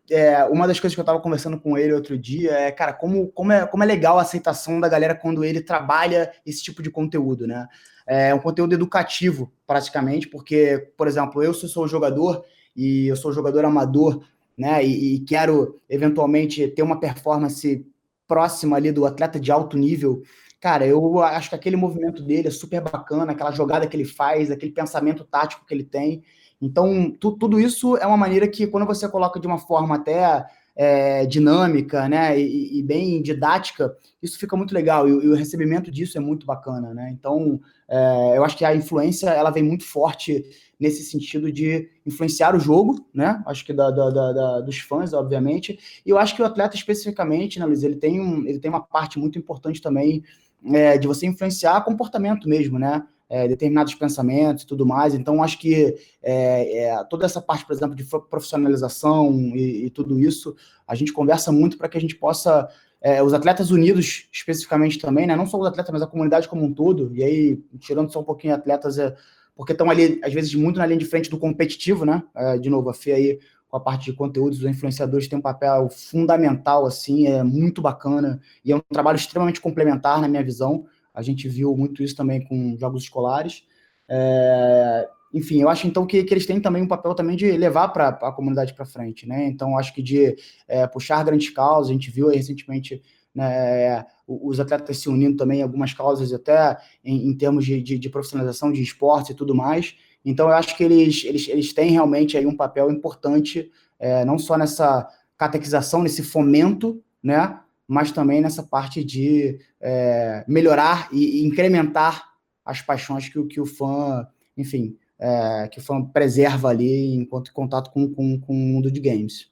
uma 0.50 0.66
das 0.66 0.80
coisas 0.80 0.94
que 0.94 1.00
eu 1.00 1.02
estava 1.02 1.20
conversando 1.20 1.60
com 1.60 1.76
ele 1.76 1.92
outro 1.92 2.18
dia 2.18 2.52
é, 2.52 2.72
cara, 2.72 2.92
como, 2.92 3.28
como, 3.28 3.52
é, 3.52 3.66
como 3.66 3.82
é 3.82 3.86
legal 3.86 4.18
a 4.18 4.22
aceitação 4.22 4.80
da 4.80 4.88
galera 4.88 5.14
quando 5.14 5.44
ele 5.44 5.60
trabalha 5.60 6.32
esse 6.44 6.62
tipo 6.62 6.82
de 6.82 6.90
conteúdo, 6.90 7.46
né? 7.46 7.66
É 8.06 8.34
um 8.34 8.38
conteúdo 8.38 8.72
educativo, 8.72 9.52
praticamente, 9.66 10.26
porque, 10.28 10.90
por 10.96 11.06
exemplo, 11.06 11.42
eu 11.42 11.52
sou, 11.52 11.68
sou 11.68 11.86
jogador 11.86 12.42
e 12.74 13.06
eu 13.06 13.16
sou 13.16 13.32
jogador 13.32 13.64
amador, 13.66 14.22
né? 14.58 14.84
E, 14.84 15.14
e 15.14 15.20
quero 15.20 15.80
eventualmente 15.88 16.66
ter 16.68 16.82
uma 16.82 16.98
performance 16.98 17.86
próxima 18.26 18.76
ali 18.76 18.92
do 18.92 19.06
atleta 19.06 19.40
de 19.40 19.50
alto 19.50 19.78
nível 19.78 20.22
Cara, 20.60 20.84
eu 20.84 21.20
acho 21.22 21.50
que 21.50 21.54
aquele 21.54 21.76
movimento 21.76 22.20
dele 22.22 22.48
é 22.48 22.50
super 22.50 22.80
bacana, 22.80 23.30
aquela 23.30 23.52
jogada 23.52 23.86
que 23.86 23.96
ele 23.96 24.04
faz, 24.04 24.50
aquele 24.50 24.72
pensamento 24.72 25.24
tático 25.24 25.64
que 25.64 25.72
ele 25.72 25.84
tem. 25.84 26.24
Então, 26.60 27.12
tu, 27.12 27.36
tudo 27.36 27.60
isso 27.60 27.96
é 27.96 28.04
uma 28.04 28.16
maneira 28.16 28.48
que, 28.48 28.66
quando 28.66 28.84
você 28.84 29.08
coloca 29.08 29.38
de 29.38 29.46
uma 29.46 29.58
forma 29.58 29.94
até 29.94 30.44
é, 30.80 31.26
dinâmica, 31.26 32.08
né, 32.08 32.40
e, 32.40 32.78
e, 32.78 32.82
bem 32.84 33.20
didática, 33.20 33.92
isso 34.22 34.38
fica 34.38 34.56
muito 34.56 34.72
legal, 34.72 35.08
e, 35.08 35.10
e, 35.10 35.28
o 35.28 35.34
recebimento 35.34 35.90
disso 35.90 36.16
é 36.16 36.20
muito 36.20 36.46
bacana, 36.46 36.94
né, 36.94 37.10
então 37.10 37.60
é, 37.88 38.36
eu 38.36 38.44
acho 38.44 38.56
que 38.56 38.64
a 38.64 38.76
influência, 38.76 39.28
ela 39.30 39.50
vem 39.50 39.64
muito 39.64 39.84
forte 39.84 40.44
nesse 40.78 41.02
sentido 41.02 41.50
de 41.50 41.90
influenciar 42.06 42.54
o 42.54 42.60
jogo, 42.60 43.04
né, 43.12 43.42
acho 43.44 43.64
que 43.64 43.72
da, 43.72 43.90
da, 43.90 44.08
da, 44.08 44.60
dos 44.60 44.78
fãs, 44.78 45.12
obviamente, 45.12 45.76
e 46.06 46.10
eu 46.10 46.16
acho 46.16 46.36
que 46.36 46.42
o 46.42 46.46
atleta 46.46 46.76
especificamente, 46.76 47.58
né, 47.58 47.66
Luiz, 47.66 47.82
ele 47.82 47.96
tem, 47.96 48.20
um, 48.20 48.46
ele 48.46 48.60
tem 48.60 48.70
uma 48.70 48.80
parte 48.80 49.18
muito 49.18 49.36
importante 49.36 49.82
também 49.82 50.22
é, 50.64 50.96
de 50.96 51.08
você 51.08 51.26
influenciar 51.26 51.80
comportamento 51.82 52.48
mesmo, 52.48 52.78
né? 52.78 53.04
É, 53.30 53.46
determinados 53.46 53.94
pensamentos 53.94 54.62
e 54.62 54.66
tudo 54.66 54.86
mais. 54.86 55.12
Então, 55.12 55.42
acho 55.42 55.58
que 55.58 55.94
é, 56.22 56.84
é, 56.84 57.04
toda 57.04 57.26
essa 57.26 57.42
parte, 57.42 57.66
por 57.66 57.74
exemplo, 57.74 57.94
de 57.94 58.02
profissionalização 58.04 59.30
e, 59.54 59.84
e 59.84 59.90
tudo 59.90 60.18
isso, 60.18 60.56
a 60.86 60.94
gente 60.94 61.12
conversa 61.12 61.52
muito 61.52 61.76
para 61.76 61.90
que 61.90 61.98
a 61.98 62.00
gente 62.00 62.16
possa, 62.16 62.66
é, 63.02 63.22
os 63.22 63.34
atletas 63.34 63.70
unidos 63.70 64.26
especificamente 64.32 64.98
também, 64.98 65.26
né? 65.26 65.36
Não 65.36 65.46
só 65.46 65.58
os 65.60 65.66
atletas, 65.66 65.92
mas 65.92 66.00
a 66.00 66.06
comunidade 66.06 66.48
como 66.48 66.64
um 66.64 66.72
todo. 66.72 67.14
E 67.14 67.22
aí, 67.22 67.62
tirando 67.78 68.10
só 68.10 68.20
um 68.20 68.24
pouquinho 68.24 68.54
atletas, 68.54 68.98
é, 68.98 69.14
porque 69.54 69.72
estão 69.72 69.90
ali, 69.90 70.20
às 70.22 70.32
vezes, 70.32 70.54
muito 70.54 70.78
na 70.78 70.86
linha 70.86 70.98
de 70.98 71.04
frente 71.04 71.28
do 71.28 71.36
competitivo, 71.36 72.06
né? 72.06 72.22
É, 72.34 72.56
de 72.56 72.70
novo, 72.70 72.88
a 72.88 72.94
Fê 72.94 73.12
aí, 73.12 73.40
com 73.68 73.76
a 73.76 73.80
parte 73.80 74.06
de 74.06 74.16
conteúdos, 74.16 74.60
os 74.60 74.64
influenciadores 74.64 75.28
têm 75.28 75.38
um 75.38 75.42
papel 75.42 75.90
fundamental, 75.90 76.86
assim, 76.86 77.26
é 77.26 77.42
muito 77.42 77.82
bacana, 77.82 78.40
e 78.64 78.72
é 78.72 78.76
um 78.76 78.80
trabalho 78.90 79.16
extremamente 79.16 79.60
complementar, 79.60 80.20
na 80.20 80.28
minha 80.28 80.42
visão. 80.42 80.86
A 81.14 81.22
gente 81.22 81.48
viu 81.48 81.76
muito 81.76 82.02
isso 82.02 82.16
também 82.16 82.40
com 82.40 82.76
jogos 82.78 83.02
escolares. 83.02 83.64
É, 84.08 85.08
enfim, 85.32 85.60
eu 85.60 85.68
acho 85.68 85.86
então 85.86 86.06
que, 86.06 86.24
que 86.24 86.32
eles 86.32 86.46
têm 86.46 86.60
também 86.60 86.82
um 86.82 86.88
papel 86.88 87.14
também 87.14 87.36
de 87.36 87.50
levar 87.52 87.88
para 87.88 88.08
a 88.08 88.32
comunidade 88.32 88.72
para 88.72 88.86
frente, 88.86 89.26
né? 89.26 89.46
Então, 89.46 89.76
acho 89.76 89.94
que 89.94 90.02
de 90.02 90.36
é, 90.66 90.86
puxar 90.86 91.24
grandes 91.24 91.50
causas, 91.50 91.90
a 91.90 91.92
gente 91.92 92.10
viu 92.10 92.28
recentemente 92.28 93.02
né, 93.34 94.04
os 94.26 94.58
atletas 94.58 94.98
se 94.98 95.08
unindo 95.08 95.36
também 95.36 95.60
em 95.60 95.62
algumas 95.62 95.92
causas, 95.92 96.32
até 96.32 96.76
em, 97.04 97.28
em 97.28 97.36
termos 97.36 97.64
de, 97.64 97.80
de, 97.82 97.98
de, 97.98 98.08
profissionalização 98.08 98.72
de 98.72 98.82
esportes 98.82 99.30
e 99.30 99.34
tudo 99.34 99.54
mais. 99.54 99.94
Então, 100.24 100.48
eu 100.48 100.54
acho 100.54 100.76
que 100.76 100.82
eles, 100.82 101.24
eles, 101.24 101.46
eles 101.48 101.72
têm 101.72 101.90
realmente 101.90 102.36
aí 102.36 102.46
um 102.46 102.56
papel 102.56 102.90
importante, 102.90 103.70
é, 103.98 104.24
não 104.24 104.38
só 104.38 104.56
nessa 104.56 105.08
catequização, 105.36 106.02
nesse 106.02 106.22
fomento, 106.22 107.02
né? 107.22 107.60
Mas 107.88 108.12
também 108.12 108.40
nessa 108.42 108.62
parte 108.62 109.02
de 109.02 109.58
é, 109.80 110.44
melhorar 110.46 111.08
e, 111.10 111.40
e 111.40 111.46
incrementar 111.46 112.28
as 112.64 112.82
paixões 112.82 113.28
que, 113.28 113.42
que 113.44 113.60
o 113.60 113.66
fã, 113.66 114.28
enfim, 114.56 114.96
é, 115.18 115.68
que 115.68 115.78
o 115.78 115.82
fã 115.82 116.04
preserva 116.04 116.68
ali 116.68 117.14
enquanto 117.14 117.52
contato 117.52 117.90
com, 117.90 118.12
com, 118.12 118.38
com 118.38 118.52
o 118.52 118.56
mundo 118.56 118.90
de 118.92 119.00
games. 119.00 119.50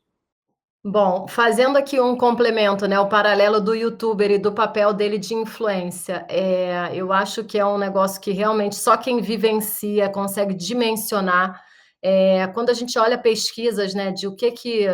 Bom, 0.88 1.26
fazendo 1.26 1.76
aqui 1.76 1.98
um 1.98 2.16
complemento, 2.16 2.86
né, 2.86 3.00
o 3.00 3.08
paralelo 3.08 3.60
do 3.60 3.74
youtuber 3.74 4.30
e 4.30 4.38
do 4.38 4.52
papel 4.52 4.92
dele 4.92 5.18
de 5.18 5.34
influência, 5.34 6.24
é, 6.28 6.92
eu 6.94 7.12
acho 7.12 7.42
que 7.42 7.58
é 7.58 7.66
um 7.66 7.76
negócio 7.76 8.20
que 8.20 8.30
realmente 8.30 8.76
só 8.76 8.96
quem 8.96 9.20
vivencia 9.20 10.08
consegue 10.08 10.54
dimensionar. 10.54 11.60
É, 12.00 12.46
quando 12.54 12.70
a 12.70 12.72
gente 12.72 12.96
olha 13.00 13.18
pesquisas, 13.18 13.94
né, 13.94 14.12
de 14.12 14.28
o 14.28 14.36
que 14.36 14.52
que 14.52 14.86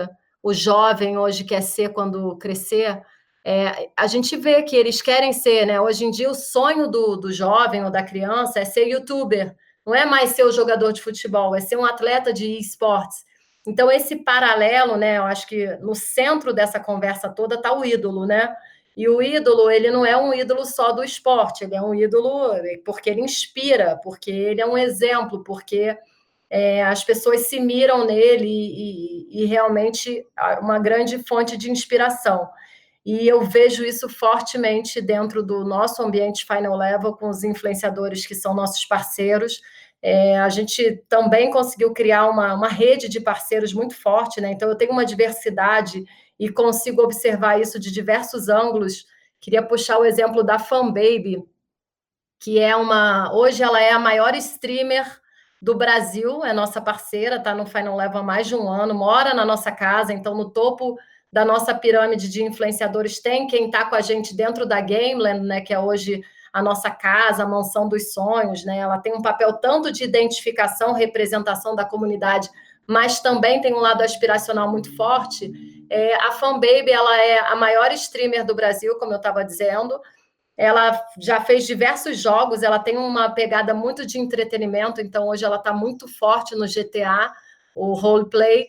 o 0.43 0.55
jovem 0.55 1.19
hoje 1.19 1.45
quer 1.45 1.61
ser 1.61 1.91
quando 1.91 2.39
crescer, 2.39 3.03
é, 3.45 3.91
a 3.97 4.07
gente 4.07 4.37
vê 4.37 4.63
que 4.63 4.77
eles 4.77 5.03
querem 5.03 5.33
ser, 5.33 5.67
né? 5.67 5.81
Hoje 5.81 6.05
em 6.05 6.11
dia 6.11 6.31
o 6.31 6.35
sonho 6.35 6.89
do, 6.89 7.17
do 7.17 7.33
jovem 7.33 7.85
ou 7.85 7.91
da 7.91 8.03
criança 8.03 8.61
é 8.61 8.65
ser 8.65 8.87
youtuber. 8.87 9.55
Não 9.85 9.95
é 9.95 10.05
mais 10.05 10.31
ser 10.31 10.45
o 10.45 10.53
jogador 10.53 10.93
de 10.93 11.03
futebol, 11.03 11.55
é 11.55 11.61
ser 11.61 11.77
um 11.77 11.85
atleta 11.85 12.33
de 12.33 12.57
esportes. 12.59 13.25
Então, 13.67 13.91
esse 13.91 14.17
paralelo, 14.17 14.97
né? 14.97 15.19
Eu 15.19 15.25
acho 15.25 15.47
que 15.47 15.67
no 15.77 15.95
centro 15.95 16.53
dessa 16.53 16.79
conversa 16.79 17.29
toda 17.29 17.57
está 17.57 17.73
o 17.73 17.85
ídolo, 17.85 18.27
né? 18.27 18.55
E 18.97 19.09
o 19.09 19.23
ídolo, 19.23 19.71
ele 19.71 19.91
não 19.91 20.05
é 20.05 20.17
um 20.17 20.35
ídolo 20.35 20.65
só 20.65 20.93
do 20.93 21.03
esporte, 21.03 21.65
ele 21.65 21.75
é 21.75 21.81
um 21.81 21.95
ídolo 21.95 22.53
porque 22.85 23.09
ele 23.09 23.23
inspira, 23.23 23.99
porque 24.03 24.31
ele 24.31 24.61
é 24.61 24.67
um 24.67 24.77
exemplo, 24.77 25.43
porque 25.43 25.97
é, 26.51 26.85
as 26.85 27.03
pessoas 27.03 27.47
se 27.47 27.59
miram 27.59 28.05
nele 28.05 28.47
e, 28.47 29.41
e, 29.41 29.43
e 29.43 29.47
realmente 29.47 30.27
uma 30.61 30.79
grande 30.79 31.23
fonte 31.25 31.57
de 31.57 31.71
inspiração. 31.71 32.47
E 33.05 33.27
eu 33.27 33.43
vejo 33.43 33.85
isso 33.85 34.09
fortemente 34.09 35.01
dentro 35.01 35.43
do 35.43 35.65
nosso 35.65 36.03
ambiente 36.03 36.47
Final 36.47 36.77
Level, 36.77 37.15
com 37.15 37.29
os 37.29 37.43
influenciadores 37.43 38.27
que 38.27 38.35
são 38.35 38.55
nossos 38.55 38.85
parceiros. 38.85 39.61
É, 40.01 40.39
a 40.39 40.49
gente 40.49 41.05
também 41.09 41.51
conseguiu 41.51 41.93
criar 41.93 42.29
uma, 42.29 42.55
uma 42.55 42.69
rede 42.69 43.09
de 43.09 43.21
parceiros 43.21 43.73
muito 43.73 43.95
forte, 43.95 44.41
né? 44.41 44.53
Então, 44.53 44.69
eu 44.69 44.77
tenho 44.77 44.93
uma 44.93 45.05
diversidade 45.05 46.05
e 46.39 46.49
consigo 46.49 47.03
observar 47.03 47.61
isso 47.61 47.79
de 47.79 47.91
diversos 47.93 48.49
ângulos. 48.49 49.05
Queria 49.41 49.63
puxar 49.63 49.99
o 49.99 50.05
exemplo 50.05 50.43
da 50.43 50.59
Fanbaby, 50.59 51.43
que 52.41 52.59
é 52.59 52.75
uma. 52.75 53.33
Hoje 53.35 53.63
ela 53.63 53.81
é 53.81 53.93
a 53.93 53.99
maior 53.99 54.35
streamer 54.37 55.07
do 55.61 55.77
Brasil, 55.77 56.45
é 56.45 56.53
nossa 56.53 56.81
parceira, 56.81 57.37
está 57.37 57.55
no 57.55 57.65
Final 57.65 57.97
Level 57.97 58.19
há 58.19 58.23
mais 58.23 58.49
de 58.49 58.57
um 58.57 58.69
ano, 58.69 58.93
mora 58.93 59.33
na 59.33 59.45
nossa 59.45 59.71
casa, 59.71 60.13
então 60.13 60.35
no 60.35 60.51
topo 60.51 60.97
da 61.33 61.45
nossa 61.45 61.75
pirâmide 61.75 62.29
de 62.29 62.45
influenciadores 62.45 63.19
tem 63.21 63.47
quem 63.47 63.67
está 63.67 63.87
com 63.87 63.95
a 63.95 64.01
gente 64.01 64.37
dentro 64.37 64.67
da 64.67 64.81
Gameland, 64.81 65.41
né, 65.41 65.61
que 65.63 65.73
é 65.73 65.79
hoje 65.79 66.23
a 66.53 66.63
nossa 66.63 66.91
casa, 66.91 67.45
a 67.45 67.49
mansão 67.49 67.89
dos 67.89 68.13
sonhos, 68.13 68.63
né? 68.65 68.77
Ela 68.79 68.99
tem 68.99 69.15
um 69.15 69.23
papel 69.23 69.55
tanto 69.55 69.91
de 69.91 70.05
identificação, 70.05 70.93
representação 70.93 71.75
da 71.75 71.83
comunidade, 71.83 72.51
mas 72.87 73.21
também 73.21 73.61
tem 73.63 73.73
um 73.73 73.81
lado 73.81 74.03
aspiracional 74.03 74.71
muito 74.71 74.95
forte. 74.95 75.51
É, 75.89 76.15
a 76.17 76.33
Fanbaby, 76.33 76.91
ela 76.91 77.23
é 77.23 77.39
a 77.39 77.57
maior 77.57 77.91
streamer 77.93 78.45
do 78.45 78.55
Brasil, 78.55 78.99
como 78.99 79.13
eu 79.13 79.17
estava 79.17 79.43
dizendo. 79.43 79.99
Ela 80.55 81.03
já 81.19 81.41
fez 81.41 81.67
diversos 81.67 82.19
jogos, 82.19 82.63
ela 82.63 82.79
tem 82.79 82.99
uma 82.99 83.31
pegada 83.31 83.73
muito 83.73 84.05
de 84.05 84.19
entretenimento, 84.19 85.01
então 85.01 85.29
hoje 85.29 85.47
ela 85.47 85.57
está 85.57 85.73
muito 85.73 86.07
forte 86.07 86.55
no 86.55 86.67
GTA, 86.67 87.33
o 87.75 87.95
roleplay. 87.95 88.69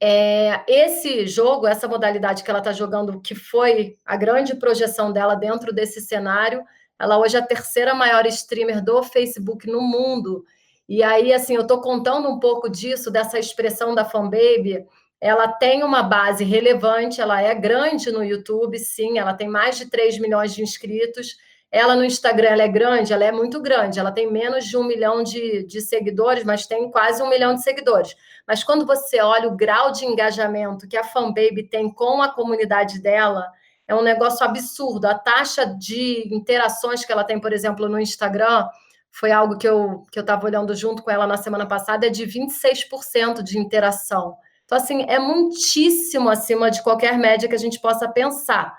É, 0.00 0.62
esse 0.68 1.26
jogo, 1.26 1.66
essa 1.66 1.88
modalidade 1.88 2.42
que 2.42 2.50
ela 2.50 2.58
está 2.58 2.72
jogando, 2.72 3.20
que 3.20 3.34
foi 3.34 3.96
a 4.04 4.16
grande 4.16 4.54
projeção 4.54 5.12
dela 5.12 5.34
dentro 5.34 5.72
desse 5.72 6.00
cenário, 6.00 6.62
ela 6.98 7.18
hoje 7.18 7.36
é 7.36 7.40
a 7.40 7.46
terceira 7.46 7.94
maior 7.94 8.26
streamer 8.26 8.82
do 8.82 9.02
Facebook 9.02 9.66
no 9.66 9.80
mundo. 9.80 10.44
E 10.88 11.02
aí, 11.02 11.32
assim, 11.32 11.54
eu 11.54 11.62
estou 11.62 11.80
contando 11.80 12.28
um 12.28 12.38
pouco 12.38 12.68
disso, 12.68 13.10
dessa 13.10 13.38
expressão 13.38 13.94
da 13.94 14.04
fanbaby. 14.04 14.84
Ela 15.20 15.48
tem 15.48 15.82
uma 15.82 16.02
base 16.02 16.44
relevante, 16.44 17.20
ela 17.20 17.42
é 17.42 17.54
grande 17.54 18.10
no 18.10 18.22
YouTube, 18.22 18.78
sim, 18.78 19.18
ela 19.18 19.34
tem 19.34 19.48
mais 19.48 19.78
de 19.78 19.86
3 19.86 20.18
milhões 20.18 20.54
de 20.54 20.62
inscritos. 20.62 21.36
Ela 21.70 21.96
no 21.96 22.04
Instagram 22.04 22.48
ela 22.48 22.62
é 22.62 22.68
grande, 22.68 23.12
ela 23.12 23.24
é 23.24 23.32
muito 23.32 23.60
grande, 23.60 23.98
ela 23.98 24.12
tem 24.12 24.30
menos 24.30 24.64
de 24.64 24.76
um 24.76 24.84
milhão 24.84 25.22
de, 25.22 25.64
de 25.64 25.80
seguidores, 25.80 26.44
mas 26.44 26.66
tem 26.66 26.90
quase 26.90 27.22
um 27.22 27.28
milhão 27.28 27.54
de 27.54 27.62
seguidores. 27.62 28.14
Mas 28.46 28.62
quando 28.62 28.86
você 28.86 29.20
olha 29.20 29.48
o 29.48 29.56
grau 29.56 29.90
de 29.90 30.06
engajamento 30.06 30.88
que 30.88 30.96
a 30.96 31.04
fanbaby 31.04 31.68
tem 31.68 31.92
com 31.92 32.22
a 32.22 32.32
comunidade 32.32 33.00
dela, 33.00 33.46
é 33.88 33.94
um 33.94 34.02
negócio 34.02 34.44
absurdo. 34.44 35.06
A 35.06 35.14
taxa 35.14 35.66
de 35.66 36.32
interações 36.34 37.04
que 37.04 37.12
ela 37.12 37.24
tem, 37.24 37.40
por 37.40 37.52
exemplo, 37.52 37.88
no 37.88 38.00
Instagram, 38.00 38.66
foi 39.10 39.32
algo 39.32 39.56
que 39.56 39.66
eu 39.66 40.04
que 40.12 40.18
eu 40.18 40.22
estava 40.22 40.44
olhando 40.46 40.74
junto 40.74 41.02
com 41.02 41.10
ela 41.10 41.26
na 41.26 41.36
semana 41.36 41.66
passada, 41.66 42.06
é 42.06 42.10
de 42.10 42.26
26% 42.26 43.42
de 43.42 43.58
interação. 43.58 44.36
Então, 44.64 44.76
assim, 44.76 45.04
é 45.08 45.18
muitíssimo 45.18 46.28
acima 46.28 46.70
de 46.70 46.82
qualquer 46.82 47.16
média 47.16 47.48
que 47.48 47.54
a 47.54 47.58
gente 47.58 47.80
possa 47.80 48.08
pensar. 48.08 48.76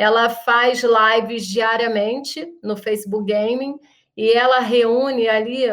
Ela 0.00 0.30
faz 0.30 0.82
lives 0.82 1.46
diariamente 1.46 2.48
no 2.62 2.74
Facebook 2.74 3.30
Gaming 3.30 3.78
e 4.16 4.32
ela 4.32 4.58
reúne 4.58 5.28
ali 5.28 5.66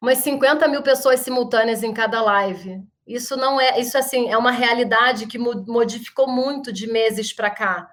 umas 0.00 0.16
50 0.18 0.66
mil 0.68 0.82
pessoas 0.82 1.20
simultâneas 1.20 1.82
em 1.82 1.92
cada 1.92 2.22
live. 2.22 2.80
Isso 3.06 3.36
não 3.36 3.60
é, 3.60 3.78
isso 3.78 3.98
assim, 3.98 4.30
é 4.30 4.38
uma 4.38 4.52
realidade 4.52 5.26
que 5.26 5.36
modificou 5.36 6.26
muito 6.26 6.72
de 6.72 6.90
meses 6.90 7.30
para 7.30 7.50
cá. 7.50 7.90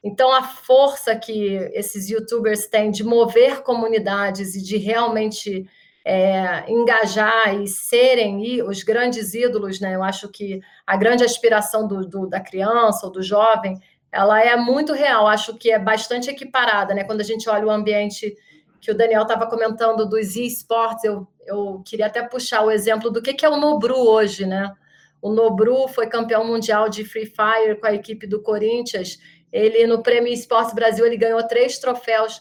Então, 0.00 0.30
a 0.30 0.44
força 0.44 1.16
que 1.16 1.56
esses 1.74 2.08
youtubers 2.08 2.68
têm 2.68 2.92
de 2.92 3.02
mover 3.02 3.64
comunidades 3.64 4.54
e 4.54 4.62
de 4.62 4.76
realmente 4.76 5.68
é, 6.04 6.70
engajar 6.70 7.60
e 7.60 7.66
serem 7.66 8.62
os 8.62 8.84
grandes 8.84 9.34
ídolos, 9.34 9.80
né? 9.80 9.96
Eu 9.96 10.04
acho 10.04 10.28
que 10.28 10.60
a 10.86 10.96
grande 10.96 11.24
aspiração 11.24 11.88
do, 11.88 12.06
do, 12.06 12.28
da 12.28 12.38
criança 12.38 13.06
ou 13.06 13.10
do 13.10 13.24
jovem 13.24 13.80
ela 14.16 14.42
é 14.42 14.56
muito 14.56 14.94
real, 14.94 15.26
acho 15.26 15.54
que 15.58 15.70
é 15.70 15.78
bastante 15.78 16.30
equiparada, 16.30 16.94
né? 16.94 17.04
Quando 17.04 17.20
a 17.20 17.24
gente 17.24 17.50
olha 17.50 17.66
o 17.66 17.70
ambiente 17.70 18.34
que 18.80 18.90
o 18.90 18.96
Daniel 18.96 19.22
estava 19.22 19.46
comentando 19.46 20.08
dos 20.08 20.36
esportes, 20.36 21.04
eu, 21.04 21.28
eu 21.44 21.82
queria 21.84 22.06
até 22.06 22.22
puxar 22.22 22.62
o 22.62 22.70
exemplo 22.70 23.10
do 23.10 23.20
que, 23.20 23.34
que 23.34 23.44
é 23.44 23.48
o 23.48 23.58
Nobru 23.58 23.98
hoje, 23.98 24.46
né? 24.46 24.72
O 25.20 25.30
Nobru 25.30 25.86
foi 25.88 26.06
campeão 26.06 26.46
mundial 26.46 26.88
de 26.88 27.04
Free 27.04 27.26
Fire 27.26 27.78
com 27.78 27.86
a 27.86 27.92
equipe 27.92 28.26
do 28.26 28.40
Corinthians. 28.40 29.18
Ele, 29.52 29.86
no 29.86 30.02
Prêmio 30.02 30.32
Esportes 30.32 30.74
Brasil, 30.74 31.04
ele 31.04 31.18
ganhou 31.18 31.46
três 31.46 31.78
troféus. 31.78 32.40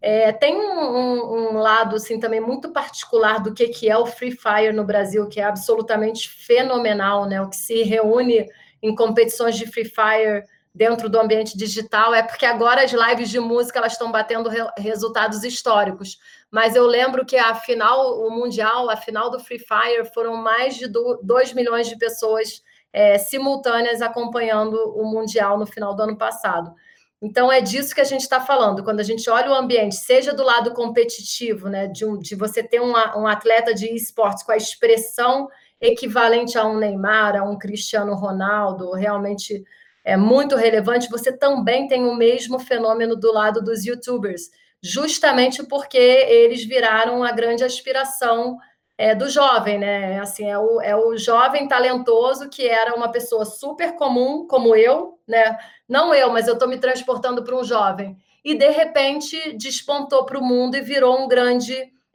É, 0.00 0.32
tem 0.32 0.56
um, 0.56 0.80
um, 0.80 1.50
um, 1.52 1.58
lado, 1.58 1.96
assim, 1.96 2.18
também 2.18 2.40
muito 2.40 2.72
particular 2.72 3.42
do 3.42 3.52
que, 3.52 3.68
que 3.68 3.90
é 3.90 3.98
o 3.98 4.06
Free 4.06 4.30
Fire 4.30 4.72
no 4.72 4.84
Brasil, 4.84 5.28
que 5.28 5.38
é 5.38 5.44
absolutamente 5.44 6.30
fenomenal, 6.30 7.26
né? 7.26 7.42
O 7.42 7.50
que 7.50 7.56
se 7.56 7.82
reúne 7.82 8.48
em 8.82 8.94
competições 8.94 9.56
de 9.56 9.66
Free 9.66 9.84
Fire 9.84 10.44
dentro 10.80 11.10
do 11.10 11.20
ambiente 11.20 11.58
digital, 11.58 12.14
é 12.14 12.22
porque 12.22 12.46
agora 12.46 12.82
as 12.82 12.90
lives 12.90 13.28
de 13.28 13.38
música 13.38 13.78
elas 13.78 13.92
estão 13.92 14.10
batendo 14.10 14.48
re 14.48 14.66
resultados 14.78 15.44
históricos. 15.44 16.18
Mas 16.50 16.74
eu 16.74 16.86
lembro 16.86 17.26
que 17.26 17.36
a 17.36 17.54
final, 17.54 18.18
o 18.18 18.30
Mundial, 18.30 18.88
a 18.88 18.96
final 18.96 19.28
do 19.28 19.38
Free 19.38 19.58
Fire, 19.58 20.10
foram 20.14 20.36
mais 20.36 20.76
de 20.76 20.88
2 20.88 21.52
milhões 21.52 21.86
de 21.86 21.98
pessoas 21.98 22.62
é, 22.94 23.18
simultâneas 23.18 24.00
acompanhando 24.00 24.74
o 24.96 25.04
Mundial 25.04 25.58
no 25.58 25.66
final 25.66 25.94
do 25.94 26.02
ano 26.02 26.16
passado. 26.16 26.74
Então 27.20 27.52
é 27.52 27.60
disso 27.60 27.94
que 27.94 28.00
a 28.00 28.04
gente 28.04 28.22
está 28.22 28.40
falando. 28.40 28.82
Quando 28.82 29.00
a 29.00 29.04
gente 29.04 29.28
olha 29.28 29.50
o 29.50 29.54
ambiente, 29.54 29.96
seja 29.96 30.32
do 30.32 30.42
lado 30.42 30.72
competitivo, 30.72 31.68
né, 31.68 31.88
de, 31.88 32.06
um, 32.06 32.18
de 32.18 32.34
você 32.34 32.62
ter 32.62 32.80
um, 32.80 32.92
um 32.92 33.26
atleta 33.26 33.74
de 33.74 33.94
esportes 33.94 34.42
com 34.42 34.52
a 34.52 34.56
expressão 34.56 35.46
equivalente 35.78 36.56
a 36.56 36.64
um 36.64 36.78
Neymar, 36.78 37.36
a 37.36 37.44
um 37.44 37.58
Cristiano 37.58 38.14
Ronaldo, 38.14 38.92
realmente 38.92 39.62
é 40.04 40.16
muito 40.16 40.56
relevante, 40.56 41.10
você 41.10 41.36
também 41.36 41.86
tem 41.86 42.04
o 42.04 42.14
mesmo 42.14 42.58
fenômeno 42.58 43.16
do 43.16 43.32
lado 43.32 43.62
dos 43.62 43.84
youtubers, 43.84 44.50
justamente 44.82 45.62
porque 45.64 45.98
eles 45.98 46.64
viraram 46.64 47.22
a 47.22 47.32
grande 47.32 47.64
aspiração 47.64 48.58
é, 49.00 49.14
do 49.14 49.30
jovem, 49.30 49.78
né? 49.78 50.20
Assim, 50.20 50.50
é 50.50 50.58
o, 50.58 50.80
é 50.80 50.94
o 50.94 51.16
jovem 51.16 51.66
talentoso 51.66 52.50
que 52.50 52.68
era 52.68 52.94
uma 52.94 53.10
pessoa 53.10 53.46
super 53.46 53.94
comum, 53.94 54.46
como 54.46 54.76
eu, 54.76 55.18
né? 55.26 55.56
Não 55.88 56.14
eu, 56.14 56.30
mas 56.30 56.46
eu 56.46 56.54
estou 56.54 56.68
me 56.68 56.78
transportando 56.78 57.42
para 57.42 57.56
um 57.56 57.64
jovem. 57.64 58.18
E 58.44 58.54
de 58.54 58.68
repente 58.68 59.56
despontou 59.56 60.26
para 60.26 60.38
o 60.38 60.44
mundo 60.44 60.76
e 60.76 60.82
virou 60.82 61.18
um 61.18 61.28
grande 61.28 61.74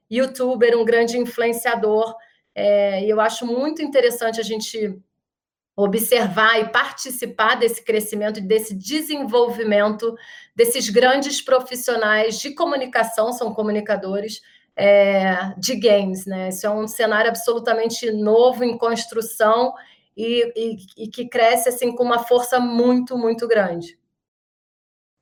youtuber, 0.10 0.78
um 0.78 0.86
grande 0.86 1.18
influenciador. 1.18 2.16
É, 2.54 3.04
e 3.04 3.10
eu 3.10 3.20
acho 3.20 3.48
muito 3.48 3.82
interessante 3.82 4.40
a 4.40 4.44
gente 4.44 4.96
observar 5.76 6.60
e 6.60 6.70
participar 6.70 7.56
desse 7.56 7.84
crescimento, 7.84 8.40
desse 8.40 8.74
desenvolvimento 8.74 10.16
desses 10.56 10.90
grandes 10.90 11.42
profissionais 11.42 12.40
de 12.40 12.56
comunicação, 12.56 13.34
são 13.34 13.54
comunicadores, 13.54 14.42
é, 14.76 15.54
de 15.58 15.76
games, 15.76 16.26
né? 16.26 16.50
Isso 16.50 16.66
é 16.66 16.70
um 16.70 16.88
cenário 16.88 17.30
absolutamente 17.30 18.12
novo 18.12 18.64
em 18.64 18.78
construção 18.78 19.74
e, 20.16 20.52
e, 20.56 21.04
e, 21.04 21.08
que 21.08 21.28
cresce 21.28 21.70
assim 21.70 21.96
com 21.96 22.04
uma 22.04 22.20
força 22.20 22.60
muito, 22.60 23.18
muito 23.18 23.48
grande. 23.48 23.98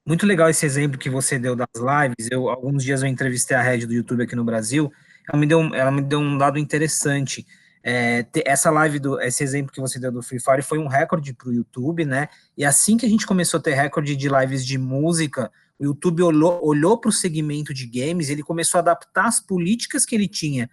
Muito 0.05 0.25
legal 0.25 0.49
esse 0.49 0.65
exemplo 0.65 0.99
que 0.99 1.09
você 1.09 1.39
deu 1.39 1.55
das 1.55 1.67
lives. 1.75 2.29
Eu 2.29 2.49
alguns 2.49 2.83
dias 2.83 3.01
eu 3.01 3.07
entrevistei 3.07 3.55
a 3.55 3.61
Red 3.61 3.85
do 3.85 3.93
YouTube 3.93 4.23
aqui 4.23 4.35
no 4.35 4.43
Brasil. 4.43 4.91
Ela 5.29 5.39
me 5.39 5.47
deu, 5.47 5.73
ela 5.73 5.91
me 5.91 6.01
deu 6.01 6.19
um 6.19 6.37
dado 6.37 6.59
interessante. 6.59 7.45
É, 7.85 8.25
essa 8.45 8.71
live, 8.71 8.97
do, 8.97 9.19
esse 9.19 9.43
exemplo 9.43 9.73
que 9.73 9.81
você 9.81 9.99
deu 9.99 10.11
do 10.11 10.23
Free 10.23 10.39
Fire 10.39 10.61
foi 10.61 10.79
um 10.79 10.87
recorde 10.87 11.33
para 11.33 11.49
o 11.49 11.53
YouTube, 11.53 12.05
né? 12.05 12.29
E 12.57 12.63
assim 12.63 12.95
que 12.95 13.05
a 13.05 13.09
gente 13.09 13.27
começou 13.27 13.59
a 13.59 13.61
ter 13.61 13.73
recorde 13.73 14.15
de 14.15 14.29
lives 14.29 14.65
de 14.65 14.77
música, 14.77 15.51
o 15.77 15.83
YouTube 15.83 16.23
olhou, 16.23 16.65
olhou 16.65 16.97
para 16.97 17.09
o 17.09 17.11
segmento 17.11 17.73
de 17.73 17.85
games, 17.85 18.29
ele 18.29 18.41
começou 18.41 18.77
a 18.77 18.81
adaptar 18.81 19.25
as 19.25 19.41
políticas 19.41 20.05
que 20.05 20.15
ele 20.15 20.29
tinha 20.29 20.69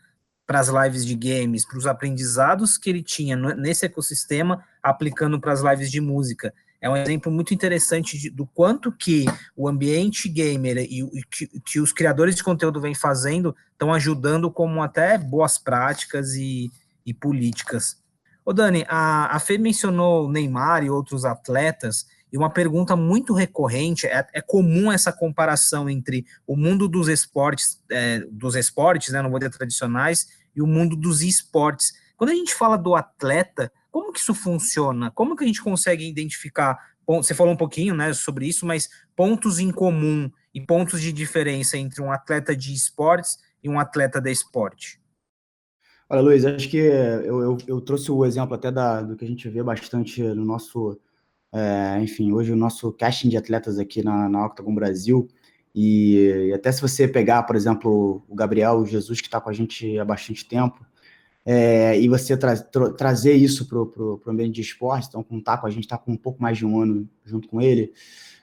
para 0.46 0.60
as 0.60 0.68
lives 0.68 1.04
de 1.04 1.14
games, 1.14 1.66
para 1.66 1.78
os 1.78 1.86
aprendizados 1.86 2.78
que 2.78 2.88
ele 2.90 3.02
tinha 3.02 3.36
nesse 3.36 3.86
ecossistema, 3.86 4.64
aplicando 4.82 5.40
para 5.40 5.52
as 5.52 5.62
lives 5.62 5.90
de 5.90 6.00
música. 6.00 6.54
É 6.80 6.88
um 6.88 6.96
exemplo 6.96 7.30
muito 7.30 7.52
interessante 7.52 8.16
de, 8.16 8.30
do 8.30 8.46
quanto 8.46 8.90
que 8.90 9.26
o 9.54 9.68
ambiente 9.68 10.28
gamer 10.28 10.78
e, 10.78 11.02
e 11.02 11.22
que, 11.30 11.46
que, 11.60 11.80
os 11.80 11.92
criadores 11.92 12.34
de 12.34 12.42
conteúdo 12.42 12.80
vêm 12.80 12.94
fazendo 12.94 13.54
estão 13.72 13.92
ajudando 13.92 14.50
como 14.50 14.82
até 14.82 15.18
boas 15.18 15.58
práticas 15.58 16.34
e, 16.34 16.70
e 17.10 17.14
políticas. 17.14 18.00
Ô 18.44 18.52
Dani, 18.52 18.84
a, 18.88 19.36
a 19.36 19.40
Fê 19.40 19.58
mencionou 19.58 20.30
Neymar 20.30 20.84
e 20.84 20.90
outros 20.90 21.24
atletas, 21.24 22.06
e 22.32 22.38
uma 22.38 22.48
pergunta 22.48 22.94
muito 22.94 23.34
recorrente 23.34 24.06
é, 24.06 24.26
é 24.32 24.40
comum 24.40 24.90
essa 24.90 25.12
comparação 25.12 25.90
entre 25.90 26.24
o 26.46 26.56
mundo 26.56 26.88
dos 26.88 27.08
esportes, 27.08 27.82
é, 27.90 28.20
dos 28.30 28.54
esportes, 28.54 29.12
né, 29.12 29.20
não 29.20 29.30
vou 29.30 29.38
dizer 29.40 29.50
tradicionais, 29.50 30.28
e 30.54 30.62
o 30.62 30.66
mundo 30.66 30.94
dos 30.96 31.22
esportes. 31.22 31.92
Quando 32.16 32.30
a 32.30 32.34
gente 32.34 32.54
fala 32.54 32.76
do 32.76 32.94
atleta, 32.94 33.72
como 33.90 34.12
que 34.12 34.20
isso 34.20 34.34
funciona? 34.34 35.10
Como 35.10 35.34
que 35.34 35.42
a 35.42 35.46
gente 35.46 35.62
consegue 35.62 36.08
identificar? 36.08 36.78
Você 37.06 37.34
falou 37.34 37.52
um 37.52 37.56
pouquinho, 37.56 37.94
né, 37.94 38.12
sobre 38.12 38.46
isso, 38.46 38.64
mas 38.64 38.88
pontos 39.16 39.58
em 39.58 39.72
comum 39.72 40.30
e 40.54 40.60
pontos 40.60 41.00
de 41.00 41.12
diferença 41.12 41.76
entre 41.76 42.00
um 42.00 42.12
atleta 42.12 42.54
de 42.54 42.72
esportes 42.72 43.38
e 43.62 43.68
um 43.68 43.80
atleta 43.80 44.20
de 44.20 44.30
esporte. 44.30 44.99
Olha, 46.12 46.22
Luiz, 46.22 46.44
acho 46.44 46.68
que 46.68 46.76
eu, 46.76 47.40
eu, 47.40 47.58
eu 47.68 47.80
trouxe 47.80 48.10
o 48.10 48.26
exemplo 48.26 48.52
até 48.52 48.72
da, 48.72 49.00
do 49.00 49.14
que 49.16 49.24
a 49.24 49.28
gente 49.28 49.48
vê 49.48 49.62
bastante 49.62 50.20
no 50.20 50.44
nosso 50.44 50.98
é, 51.52 52.00
enfim, 52.02 52.32
hoje 52.32 52.52
o 52.52 52.56
nosso 52.56 52.92
casting 52.92 53.28
de 53.28 53.36
atletas 53.36 53.78
aqui 53.78 54.02
na, 54.02 54.28
na 54.28 54.46
Octagon 54.46 54.74
Brasil, 54.74 55.28
e, 55.74 56.48
e, 56.48 56.52
até 56.52 56.72
se 56.72 56.82
você 56.82 57.06
pegar, 57.06 57.44
por 57.44 57.54
exemplo, 57.54 58.24
o 58.28 58.34
Gabriel 58.34 58.78
o 58.78 58.86
Jesus, 58.86 59.20
que 59.20 59.28
está 59.28 59.40
com 59.40 59.50
a 59.50 59.52
gente 59.52 59.98
há 60.00 60.04
bastante 60.04 60.44
tempo, 60.48 60.84
é, 61.46 61.98
e 62.00 62.08
você 62.08 62.36
tra 62.36 62.56
tra 62.56 62.92
trazer 62.92 63.34
isso 63.34 63.68
para 63.68 63.78
o 63.78 64.20
ambiente 64.26 64.56
de 64.56 64.62
esporte, 64.62 65.06
então 65.08 65.22
com 65.22 65.36
o 65.36 65.42
Taco, 65.42 65.66
a 65.66 65.70
gente 65.70 65.84
está 65.84 65.96
com 65.96 66.12
um 66.12 66.16
pouco 66.16 66.42
mais 66.42 66.58
de 66.58 66.66
um 66.66 66.80
ano 66.80 67.08
junto 67.24 67.48
com 67.48 67.60
ele, 67.60 67.92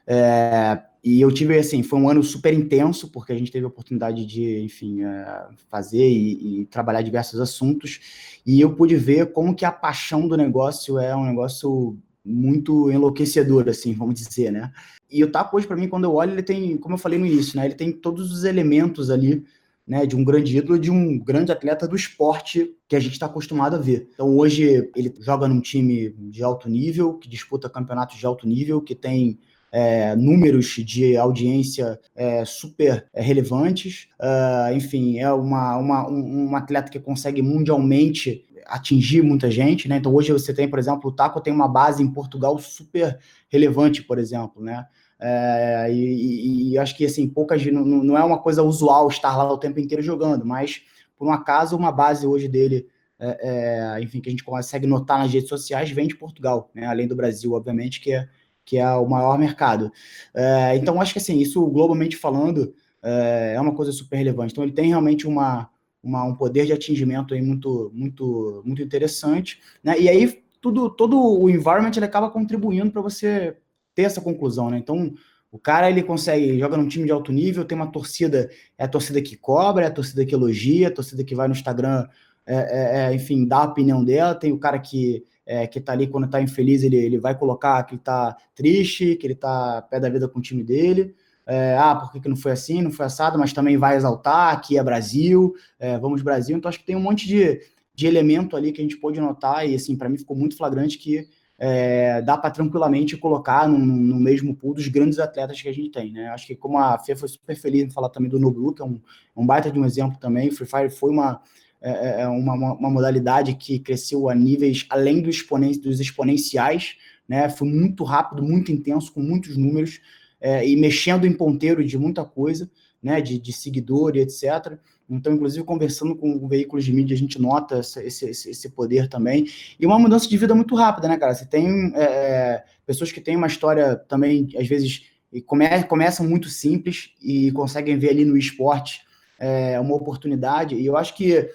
é, 0.08 0.82
e 1.04 1.22
eu 1.22 1.32
tive, 1.32 1.58
assim, 1.58 1.84
foi 1.84 2.00
um 2.00 2.10
ano 2.10 2.24
super 2.24 2.54
intenso, 2.54 3.10
porque 3.12 3.34
a 3.34 3.38
gente 3.38 3.52
teve 3.52 3.65
a 3.65 3.70
oportunidade 3.70 4.26
de, 4.26 4.62
enfim, 4.62 5.04
é, 5.04 5.48
fazer 5.70 6.08
e, 6.08 6.62
e, 6.62 6.65
trabalhar 6.65 7.02
diversos 7.02 7.39
assuntos, 7.39 8.00
e 8.46 8.60
eu 8.60 8.74
pude 8.74 8.96
ver 8.96 9.32
como 9.32 9.54
que 9.54 9.65
a 9.65 9.72
paixão 9.72 10.28
do 10.28 10.38
negócio 10.38 10.98
é 10.98 11.15
um 11.15 11.26
negócio 11.26 11.98
muito 12.26 12.91
enlouquecedor, 12.91 13.70
assim, 13.70 13.93
vamos 13.93 14.15
dizer, 14.15 14.52
né? 14.52 14.72
E 15.10 15.24
o 15.24 15.32
Taco 15.32 15.56
hoje, 15.56 15.67
para 15.67 15.78
mim, 15.78 15.88
quando 15.88 16.04
eu 16.04 16.13
olho, 16.13 16.34
ele 16.34 16.43
tem, 16.43 16.78
como 16.78 16.96
eu 16.96 17.00
falei 17.00 17.17
no 17.17 17.26
início, 17.26 17.58
né? 17.58 17.65
Ele 17.65 17.76
tem 17.76 17.91
todos 17.91 18.32
os 18.32 18.43
elementos 18.43 19.10
ali, 19.10 19.46
né? 19.88 20.06
De 20.06 20.15
um 20.15 20.24
grande 20.24 20.58
ídolo, 20.58 20.78
de 20.78 20.91
um 20.91 21.17
grande 21.17 21.52
atleta 21.52 21.88
do 21.88 21.96
esporte 21.96 22.76
que 22.88 22.96
a 22.96 23.00
gente 23.00 23.13
está 23.13 23.28
acostumado 23.28 23.78
a 23.78 23.80
ver. 23.80 24.10
Então, 24.13 24.38
hoje, 24.38 24.91
ele 24.93 25.13
joga 25.22 25.48
num 25.48 25.62
time 25.62 26.10
de 26.17 26.43
alto 26.43 26.70
nível, 26.70 27.13
que 27.13 27.30
disputa 27.30 27.70
campeonatos 27.70 28.17
de 28.17 28.26
alto 28.26 28.46
nível, 28.46 28.82
que 28.82 28.93
tem 28.93 29.39
é, 29.71 30.15
números 30.15 30.65
de 30.65 31.17
audiência 31.17 31.99
é, 32.15 32.45
super 32.45 33.06
é, 33.13 33.21
relevantes. 33.21 34.08
Uh, 34.19 34.73
enfim, 34.75 35.19
é 35.19 35.32
uma, 35.32 35.77
uma, 35.77 36.10
um, 36.10 36.49
um, 36.49 36.56
atleta 36.56 36.91
que 36.91 36.99
consegue 36.99 37.41
mundialmente 37.41 38.45
atingir 38.65 39.21
muita 39.21 39.49
gente, 39.49 39.88
né? 39.88 39.97
Então 39.97 40.13
hoje 40.13 40.32
você 40.32 40.53
tem, 40.53 40.69
por 40.69 40.80
exemplo, 40.80 41.10
o 41.10 41.13
Taco 41.13 41.41
tem 41.41 41.53
uma 41.53 41.67
base 41.67 42.03
em 42.03 42.12
Portugal 42.12 42.58
super 42.60 43.17
relevante, 43.49 44.03
por 44.03 44.17
exemplo, 44.19 44.62
né? 44.62 44.86
É, 45.19 45.88
e, 45.91 46.73
e, 46.73 46.77
acho 46.77 46.95
que 46.95 47.06
assim, 47.06 47.27
poucas 47.27 47.65
não, 47.65 47.84
não 47.84 48.17
é 48.17 48.23
uma 48.23 48.38
coisa 48.38 48.62
usual 48.62 49.08
estar 49.08 49.36
lá 49.36 49.51
o 49.51 49.58
tempo 49.58 49.80
inteiro 49.80 50.03
jogando, 50.03 50.45
mas 50.45 50.84
por 51.17 51.27
um 51.27 51.32
acaso 51.32 51.75
uma 51.75 51.91
base 51.91 52.27
hoje 52.27 52.47
dele, 52.47 52.88
é, 53.19 53.95
é, 53.97 54.03
enfim, 54.03 54.21
que 54.21 54.30
a 54.30 54.32
gente 54.32 54.43
consegue 54.43 54.86
notar 54.86 55.17
nas 55.17 55.34
redes 55.34 55.49
sociais, 55.49 55.89
vem 55.89 56.08
de 56.08 56.15
Portugal, 56.15 56.69
né? 56.73 56.86
Além 56.86 57.08
do 57.08 57.15
Brasil, 57.15 57.53
obviamente, 57.53 57.99
que 57.99 58.12
é, 58.13 58.27
que 58.67 58.77
é 58.77 58.91
o 58.91 59.08
maior 59.08 59.39
mercado. 59.39 59.91
É, 60.36 60.75
então 60.75 61.01
acho 61.01 61.13
que 61.13 61.19
assim, 61.19 61.39
isso 61.39 61.65
globalmente 61.67 62.17
falando 62.17 62.73
é, 63.01 63.53
é 63.56 63.62
uma 63.62 63.73
coisa 63.73 63.91
super 63.93 64.17
relevante. 64.17 64.51
Então 64.51 64.63
ele 64.63 64.73
tem 64.73 64.89
realmente 64.89 65.25
uma 65.25 65.69
uma, 66.03 66.23
um 66.23 66.36
poder 66.36 66.65
de 66.65 66.73
atingimento 66.73 67.34
aí 67.34 67.41
muito, 67.41 67.91
muito, 67.93 68.62
muito 68.65 68.82
interessante, 68.82 69.60
né? 69.84 69.99
E 69.99 70.08
aí 70.08 70.41
tudo, 70.62 70.89
todo 70.89 71.19
o 71.19 71.49
environment 71.49 71.91
ele 71.95 72.06
acaba 72.06 72.30
contribuindo 72.30 72.91
para 72.91 73.01
você 73.01 73.58
ter 73.93 74.03
essa 74.03 74.21
conclusão, 74.21 74.69
né? 74.69 74.77
Então 74.77 75.13
o 75.51 75.60
cara 75.60 75.89
ele 75.89 76.03
consegue 76.03 76.60
joga 76.60 76.77
num 76.77 76.88
time 76.88 77.06
de 77.06 77.12
alto 77.12 77.32
nível, 77.32 77.65
tem 77.65 77.75
uma 77.75 77.91
torcida, 77.91 78.49
é 78.77 78.86
a 78.86 78.88
torcida 78.88 79.21
que 79.21 79.36
cobra, 79.36 79.86
é 79.86 79.88
a 79.88 79.91
torcida 79.91 80.25
que 80.25 80.36
elogia, 80.36 80.88
é 80.88 80.89
a 80.89 80.93
torcida 80.93 81.23
que 81.23 81.36
vai 81.36 81.47
no 81.47 81.53
Instagram, 81.53 82.08
é, 82.45 82.56
é, 82.56 83.12
é, 83.12 83.13
enfim, 83.13 83.45
dá 83.45 83.58
a 83.58 83.65
opinião 83.65 84.03
dela, 84.03 84.36
tem 84.36 84.51
o 84.51 84.60
cara 84.60 84.80
que 84.80 85.23
é, 85.48 85.66
que 85.66 85.80
tá 85.80 85.94
ali 85.94 86.08
quando 86.08 86.30
tá 86.30 86.42
infeliz, 86.42 86.84
ele, 86.84 86.98
ele 86.98 87.18
vai 87.18 87.34
colocar 87.34 87.82
que 87.84 87.96
ele 87.96 88.02
tá 88.02 88.36
triste, 88.54 89.16
que 89.16 89.26
ele 89.26 89.36
tá 89.36 89.82
pé 89.82 89.98
da 89.98 90.10
vida 90.10 90.28
com 90.28 90.40
o 90.40 90.42
time 90.42 90.62
dele. 90.62 91.16
É, 91.46 91.78
ah, 91.80 91.96
por 91.96 92.12
que, 92.12 92.20
que 92.20 92.28
não 92.28 92.36
foi 92.36 92.52
assim, 92.52 92.82
não 92.82 92.92
foi 92.92 93.06
assado, 93.06 93.40
mas 93.40 93.54
também 93.54 93.78
vai 93.78 93.96
exaltar, 93.96 94.54
aqui 94.54 94.78
é 94.78 94.84
Brasil, 94.84 95.56
é, 95.80 95.98
vamos 95.98 96.22
Brasil, 96.22 96.58
então 96.58 96.68
acho 96.68 96.80
que 96.80 96.86
tem 96.86 96.98
um 96.98 97.02
monte 97.02 97.26
de, 97.26 97.62
de 97.96 98.06
elemento 98.06 98.58
ali 98.58 98.74
que 98.74 98.82
a 98.82 98.84
gente 98.84 98.98
pode 98.98 99.18
notar, 99.22 99.66
e 99.66 99.74
assim, 99.74 99.96
para 99.96 100.10
mim 100.10 100.18
ficou 100.18 100.36
muito 100.36 100.58
flagrante 100.58 100.98
que 100.98 101.26
é, 101.58 102.22
dá 102.22 102.38
para 102.38 102.52
tranquilamente 102.52 103.16
colocar 103.16 103.66
no, 103.66 103.80
no, 103.80 104.20
mesmo 104.20 104.54
pool 104.54 104.74
dos 104.74 104.90
grandes 104.90 105.20
atletas 105.20 105.62
que 105.62 105.70
a 105.70 105.74
gente 105.74 105.90
tem, 105.90 106.12
né? 106.12 106.28
Acho 106.28 106.46
que 106.46 106.56
como 106.56 106.78
a 106.78 107.00
Fê 107.00 107.16
foi 107.16 107.30
super 107.30 107.56
feliz 107.56 107.84
em 107.84 107.90
falar 107.90 108.10
também 108.10 108.30
do 108.30 108.38
Noblu, 108.38 108.74
que 108.74 108.82
é 108.82 108.86
um, 108.86 109.02
um 109.36 109.46
baita 109.46 109.72
de 109.72 109.80
um 109.80 109.86
exemplo 109.86 110.20
também, 110.20 110.52
Free 110.52 110.68
Fire 110.68 110.90
foi 110.90 111.10
uma, 111.10 111.42
é, 111.89 112.21
é 112.21 112.28
uma, 112.28 112.54
uma, 112.54 112.89
modalidade 112.89 113.54
que 113.56 113.80
cresceu 113.80 114.30
a 114.30 114.36
níveis 114.36 114.86
além 114.89 115.21
do 115.21 115.30
exponen 115.30 115.71
dos 115.80 116.00
exponenciais, 116.00 116.95
né? 117.28 117.50
Foi 117.50 117.67
muito 117.67 118.04
rápido, 118.04 118.41
muito 118.41 118.71
intenso, 118.71 119.13
com 119.13 119.21
muitos 119.21 119.58
números, 119.58 120.00
é, 120.39 120.67
e 120.67 120.76
mexendo 120.76 121.26
em 121.26 121.34
ponteiro 121.34 121.84
de 121.84 121.97
muita 121.97 122.23
coisa, 122.23 122.69
né, 123.02 123.21
de, 123.21 123.38
de 123.38 123.54
seguidor 123.54 124.15
e 124.15 124.19
etc. 124.19 124.78
Então, 125.10 125.34
inclusive, 125.34 125.63
conversando 125.63 126.15
com 126.15 126.47
veículos 126.47 126.84
de 126.84 126.93
mídia, 126.93 127.15
a 127.15 127.17
gente 127.17 127.39
nota 127.39 127.80
esse, 127.80 128.26
esse, 128.30 128.69
poder 128.69 129.08
também. 129.08 129.47
E 129.80 129.86
uma 129.86 129.97
mudança 129.97 130.28
de 130.28 130.38
vida 130.38 130.54
muito 130.54 130.76
rápida, 130.76 131.08
né, 131.08 131.17
cara? 131.17 131.34
Você 131.34 131.45
tem 131.45 131.91
é, 131.95 132.04
é 132.04 132.63
pessoas 132.86 133.12
que 133.12 133.21
têm 133.21 133.36
uma 133.36 133.47
história 133.47 133.95
também, 133.95 134.50
às 134.58 134.67
vezes, 134.67 135.04
come, 135.45 135.84
começam 135.84 136.28
muito 136.28 136.50
simples 136.50 137.12
e 137.21 137.52
conseguem 137.52 137.97
ver 137.97 138.10
ali 138.10 138.26
no 138.26 138.38
esporte 138.38 139.02
é, 139.39 139.80
uma 139.80 139.95
oportunidade. 139.95 140.76
E 140.76 140.86
eu 140.86 140.97
acho 140.97 141.15
que, 141.15 141.36
é, 141.36 141.50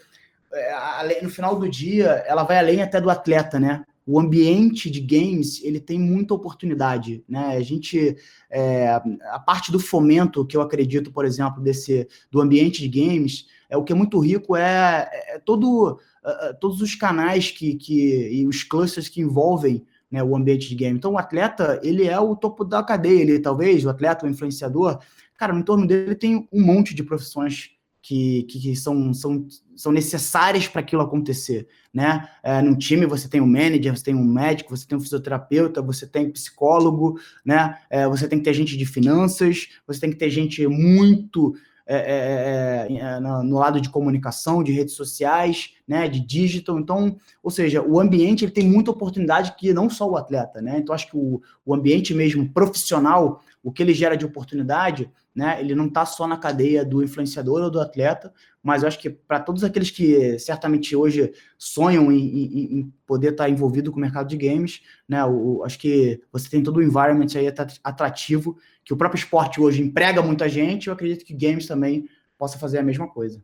no 1.23 1.31
final 1.31 1.59
do 1.59 1.69
dia, 1.69 2.25
ela 2.27 2.43
vai 2.43 2.59
além 2.59 2.83
até 2.83 3.01
do 3.01 3.11
atleta, 3.11 3.59
né? 3.59 3.85
o 4.07 4.19
ambiente 4.19 4.91
de 4.91 5.01
games 5.01 5.63
ele 5.63 5.79
tem 5.79 5.99
muita 5.99 6.35
oportunidade, 6.35 7.25
né? 7.29 7.57
A 7.57 7.61
gente 7.61 8.17
é, 8.51 8.89
a 9.31 9.39
parte 9.39 9.71
do 9.71 9.79
fomento 9.79 10.45
que 10.45 10.57
eu 10.57 10.61
acredito, 10.61 11.13
por 11.13 11.25
exemplo, 11.25 11.63
desse 11.63 12.09
do 12.31 12.41
ambiente 12.41 12.87
de 12.87 12.89
games 12.89 13.47
é 13.71 13.77
o 13.77 13.85
que 13.85 13.93
é 13.93 13.97
muito 13.97 14.19
rico 14.19 14.57
é, 14.57 15.09
é 15.29 15.39
todo 15.39 15.93
uh, 15.93 16.59
todos 16.61 16.81
os 16.81 16.95
canais 16.95 17.51
que, 17.51 17.75
que 17.75 18.29
e 18.33 18.47
os 18.47 18.65
clusters 18.65 19.09
que 19.09 19.21
envolvem 19.21 19.85
né, 20.11 20.23
o 20.23 20.37
ambiente 20.37 20.69
de 20.69 20.75
game. 20.75 20.99
Então 20.99 21.13
o 21.13 21.19
atleta 21.19 21.81
ele 21.83 22.07
é 22.07 22.19
o 22.19 22.35
topo 22.35 22.65
da 22.65 22.83
cadeia, 22.83 23.23
ele 23.23 23.39
talvez 23.39 23.85
o 23.85 23.91
atleta, 23.91 24.27
o 24.27 24.29
influenciador, 24.29 24.99
cara, 25.39 25.53
no 25.53 25.61
entorno 25.61 25.87
dele 25.87 26.17
tem 26.17 26.49
um 26.53 26.61
monte 26.61 26.93
de 26.93 27.05
profissões 27.05 27.71
que, 28.03 28.43
que, 28.43 28.75
são, 28.75 29.15
são, 29.15 29.47
são 29.77 29.93
necessárias 29.93 30.67
para 30.67 30.81
aquilo 30.81 31.03
acontecer, 31.03 31.69
né? 31.95 32.29
É, 32.43 32.61
num 32.61 32.77
time 32.77 33.07
você 33.07 33.29
tem 33.29 33.41
um 33.41 33.47
manager, 33.47 33.97
você 33.97 34.03
tem 34.03 34.15
um 34.15 34.25
médico, 34.25 34.77
você 34.77 34.85
tem 34.85 34.99
um 34.99 35.01
fisioterapeuta, 35.01 35.81
você 35.81 36.05
tem 36.05 36.29
psicólogo, 36.29 37.19
né? 37.45 37.79
É, 37.89 38.09
você 38.09 38.27
tem 38.27 38.41
que 38.41 38.45
ter 38.45 38.55
gente 38.55 38.77
de 38.77 38.85
finanças, 38.85 39.69
você 39.87 40.01
tem 40.01 40.11
que 40.11 40.17
ter 40.17 40.31
gente 40.31 40.67
muito 40.67 41.55
é, 41.87 41.97
é, 41.97 42.95
é, 42.95 42.97
é 42.97 43.21
no 43.21 43.59
lado 43.59 43.81
de 43.81 43.89
comunicação, 43.89 44.63
de 44.63 44.73
redes 44.73 44.95
sociais, 44.95 45.75
né, 45.87 46.09
de 46.09 46.21
digital. 46.21 46.79
Então, 46.79 47.17
ou 47.43 47.51
seja, 47.51 47.83
o 47.83 48.01
ambiente 48.01 48.45
ele 48.45 48.53
tem 48.53 48.67
muita 48.67 48.91
oportunidade 48.91 49.55
que 49.57 49.73
não 49.73 49.91
só 49.91 50.09
o 50.09 50.17
atleta, 50.17 50.61
né? 50.61 50.79
Então, 50.79 50.95
acho 50.95 51.09
que 51.09 51.17
o, 51.17 51.41
o 51.65 51.75
ambiente 51.75 52.15
mesmo 52.15 52.49
profissional, 52.49 53.43
o 53.63 53.71
que 53.71 53.83
ele 53.83 53.95
gera 53.95 54.17
de 54.17 54.27
oportunidade, 54.27 55.11
né? 55.35 55.61
Ele 55.61 55.75
não 55.75 55.87
está 55.87 56.05
só 56.05 56.27
na 56.27 56.37
cadeia 56.37 56.85
do 56.85 57.03
influenciador 57.03 57.63
ou 57.63 57.71
do 57.71 57.81
atleta, 57.81 58.33
mas 58.63 58.83
eu 58.83 58.89
acho 58.89 58.99
que 58.99 59.09
para 59.09 59.41
todos 59.41 59.63
aqueles 59.65 59.91
que 59.91 60.39
certamente 60.39 60.95
hoje 60.97 61.33
sonham 61.57 62.11
em, 62.11 62.19
em, 62.19 62.79
em 62.79 62.93
poder 63.07 63.33
estar 63.33 63.45
tá 63.45 63.51
envolvido 63.51 63.91
com 63.91 63.99
o 63.99 64.01
mercado 64.01 64.29
de 64.29 64.37
games, 64.37 64.83
né? 65.09 65.25
O, 65.25 65.63
acho 65.65 65.79
que 65.79 66.21
você 66.33 66.51
tem 66.51 66.63
todo 66.63 66.79
o 66.79 66.83
environment 66.83 67.29
aí 67.37 67.47
atrativo, 67.83 68.59
que 68.85 68.93
o 68.93 68.97
próprio 68.97 69.19
esporte 69.19 69.61
hoje 69.61 69.83
emprega 69.83 70.21
muita 70.21 70.49
gente, 70.49 70.89
eu 70.89 70.93
acredito 70.93 71.25
que 71.25 71.35
games 71.35 71.67
também 71.67 72.09
possa 72.37 72.59
fazer 72.59 72.79
a 72.79 72.83
mesma 72.83 73.09
coisa. 73.09 73.43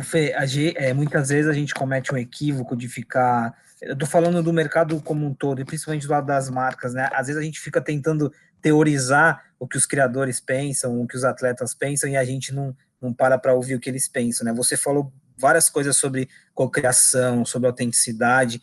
Fê, 0.00 0.32
a, 0.34 0.44
é, 0.76 0.94
muitas 0.94 1.28
vezes 1.28 1.50
a 1.50 1.52
gente 1.52 1.74
comete 1.74 2.14
um 2.14 2.16
equívoco 2.16 2.74
de 2.74 2.88
ficar. 2.88 3.54
Eu 3.82 3.96
tô 3.96 4.06
falando 4.06 4.42
do 4.42 4.52
mercado 4.52 5.00
como 5.02 5.26
um 5.26 5.34
todo, 5.34 5.60
e 5.60 5.64
principalmente 5.64 6.06
do 6.06 6.12
lado 6.12 6.26
das 6.26 6.48
marcas, 6.48 6.94
né? 6.94 7.08
Às 7.12 7.26
vezes 7.26 7.40
a 7.40 7.44
gente 7.44 7.58
fica 7.58 7.80
tentando 7.80 8.32
teorizar 8.60 9.44
o 9.58 9.66
que 9.66 9.76
os 9.76 9.84
criadores 9.84 10.40
pensam, 10.40 11.00
o 11.00 11.06
que 11.06 11.16
os 11.16 11.24
atletas 11.24 11.74
pensam, 11.74 12.08
e 12.08 12.16
a 12.16 12.24
gente 12.24 12.54
não, 12.54 12.76
não 13.00 13.12
para 13.12 13.36
para 13.36 13.54
ouvir 13.54 13.74
o 13.74 13.80
que 13.80 13.90
eles 13.90 14.06
pensam, 14.06 14.44
né? 14.44 14.52
Você 14.52 14.76
falou 14.76 15.12
várias 15.36 15.68
coisas 15.68 15.96
sobre 15.96 16.28
cocriação, 16.54 17.44
sobre 17.44 17.66
autenticidade, 17.66 18.62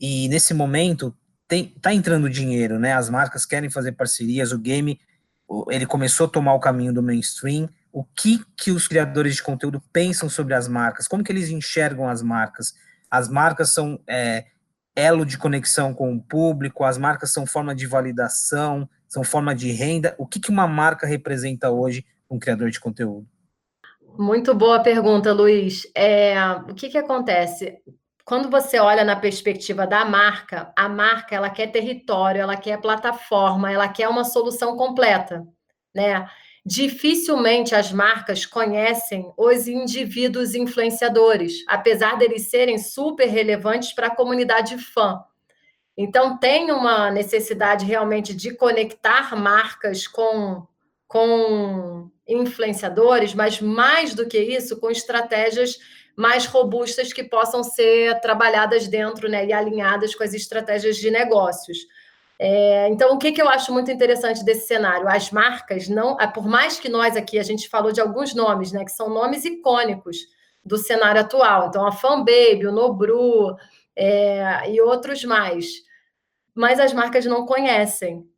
e 0.00 0.28
nesse 0.28 0.54
momento 0.54 1.12
tem, 1.48 1.74
tá 1.82 1.92
entrando 1.92 2.30
dinheiro, 2.30 2.78
né? 2.78 2.92
As 2.92 3.10
marcas 3.10 3.44
querem 3.44 3.68
fazer 3.68 3.92
parcerias, 3.92 4.52
o 4.52 4.58
game 4.58 5.00
ele 5.68 5.84
começou 5.84 6.26
a 6.26 6.30
tomar 6.30 6.54
o 6.54 6.60
caminho 6.60 6.92
do 6.92 7.02
mainstream. 7.02 7.68
O 7.92 8.04
que 8.04 8.40
que 8.56 8.70
os 8.70 8.86
criadores 8.86 9.34
de 9.34 9.42
conteúdo 9.42 9.82
pensam 9.92 10.28
sobre 10.28 10.54
as 10.54 10.68
marcas? 10.68 11.08
Como 11.08 11.24
que 11.24 11.32
eles 11.32 11.48
enxergam 11.48 12.08
as 12.08 12.22
marcas? 12.22 12.72
As 13.10 13.28
marcas 13.28 13.70
são 13.70 14.00
é, 14.06 14.46
elo 14.94 15.24
de 15.24 15.38
conexão 15.38 15.94
com 15.94 16.14
o 16.14 16.20
público, 16.20 16.84
as 16.84 16.98
marcas 16.98 17.32
são 17.32 17.46
forma 17.46 17.74
de 17.74 17.86
validação, 17.86 18.88
são 19.08 19.24
forma 19.24 19.54
de 19.54 19.70
renda. 19.72 20.14
O 20.18 20.26
que, 20.26 20.40
que 20.40 20.50
uma 20.50 20.66
marca 20.66 21.06
representa 21.06 21.70
hoje 21.70 22.04
um 22.30 22.38
criador 22.38 22.70
de 22.70 22.80
conteúdo? 22.80 23.26
Muito 24.18 24.54
boa 24.54 24.80
pergunta, 24.80 25.32
Luiz. 25.32 25.90
É, 25.94 26.34
o 26.68 26.74
que, 26.74 26.88
que 26.88 26.98
acontece? 26.98 27.78
Quando 28.24 28.50
você 28.50 28.78
olha 28.78 29.02
na 29.04 29.16
perspectiva 29.16 29.86
da 29.86 30.04
marca, 30.04 30.72
a 30.76 30.88
marca 30.88 31.34
ela 31.34 31.50
quer 31.50 31.68
território, 31.68 32.40
ela 32.40 32.56
quer 32.56 32.80
plataforma, 32.80 33.72
ela 33.72 33.88
quer 33.88 34.08
uma 34.08 34.24
solução 34.24 34.76
completa, 34.76 35.46
né? 35.94 36.28
Dificilmente 36.64 37.74
as 37.74 37.90
marcas 37.90 38.44
conhecem 38.44 39.32
os 39.36 39.66
indivíduos 39.66 40.54
influenciadores, 40.54 41.64
apesar 41.66 42.18
deles 42.18 42.50
serem 42.50 42.78
super 42.78 43.26
relevantes 43.26 43.92
para 43.92 44.08
a 44.08 44.14
comunidade 44.14 44.76
fã. 44.76 45.22
Então, 45.96 46.38
tem 46.38 46.70
uma 46.70 47.10
necessidade 47.10 47.84
realmente 47.84 48.34
de 48.34 48.54
conectar 48.54 49.34
marcas 49.36 50.06
com, 50.06 50.66
com 51.08 52.10
influenciadores, 52.26 53.34
mas 53.34 53.60
mais 53.60 54.14
do 54.14 54.26
que 54.26 54.38
isso, 54.38 54.78
com 54.78 54.90
estratégias 54.90 55.78
mais 56.16 56.44
robustas 56.44 57.12
que 57.12 57.24
possam 57.24 57.62
ser 57.62 58.20
trabalhadas 58.20 58.86
dentro 58.86 59.28
né, 59.28 59.46
e 59.46 59.52
alinhadas 59.52 60.14
com 60.14 60.22
as 60.22 60.34
estratégias 60.34 60.96
de 60.96 61.10
negócios. 61.10 61.78
É, 62.42 62.88
então, 62.88 63.12
o 63.14 63.18
que, 63.18 63.32
que 63.32 63.42
eu 63.42 63.48
acho 63.48 63.70
muito 63.70 63.90
interessante 63.90 64.42
desse 64.42 64.66
cenário? 64.66 65.06
As 65.06 65.30
marcas 65.30 65.88
não, 65.88 66.16
ah, 66.18 66.26
por 66.26 66.48
mais 66.48 66.80
que 66.80 66.88
nós 66.88 67.14
aqui 67.14 67.38
a 67.38 67.42
gente 67.42 67.68
falou 67.68 67.92
de 67.92 68.00
alguns 68.00 68.34
nomes, 68.34 68.72
né, 68.72 68.82
que 68.82 68.92
são 68.92 69.10
nomes 69.10 69.44
icônicos 69.44 70.16
do 70.64 70.78
cenário 70.78 71.20
atual, 71.20 71.68
então 71.68 71.86
a 71.86 71.92
Fanbaby, 71.92 72.66
o 72.66 72.72
Nobru 72.72 73.56
é, 73.94 74.70
e 74.70 74.80
outros 74.80 75.22
mais 75.24 75.66
mas 76.54 76.78
as 76.80 76.92
marcas 76.92 77.24
não 77.24 77.46
conhecem. 77.46 78.28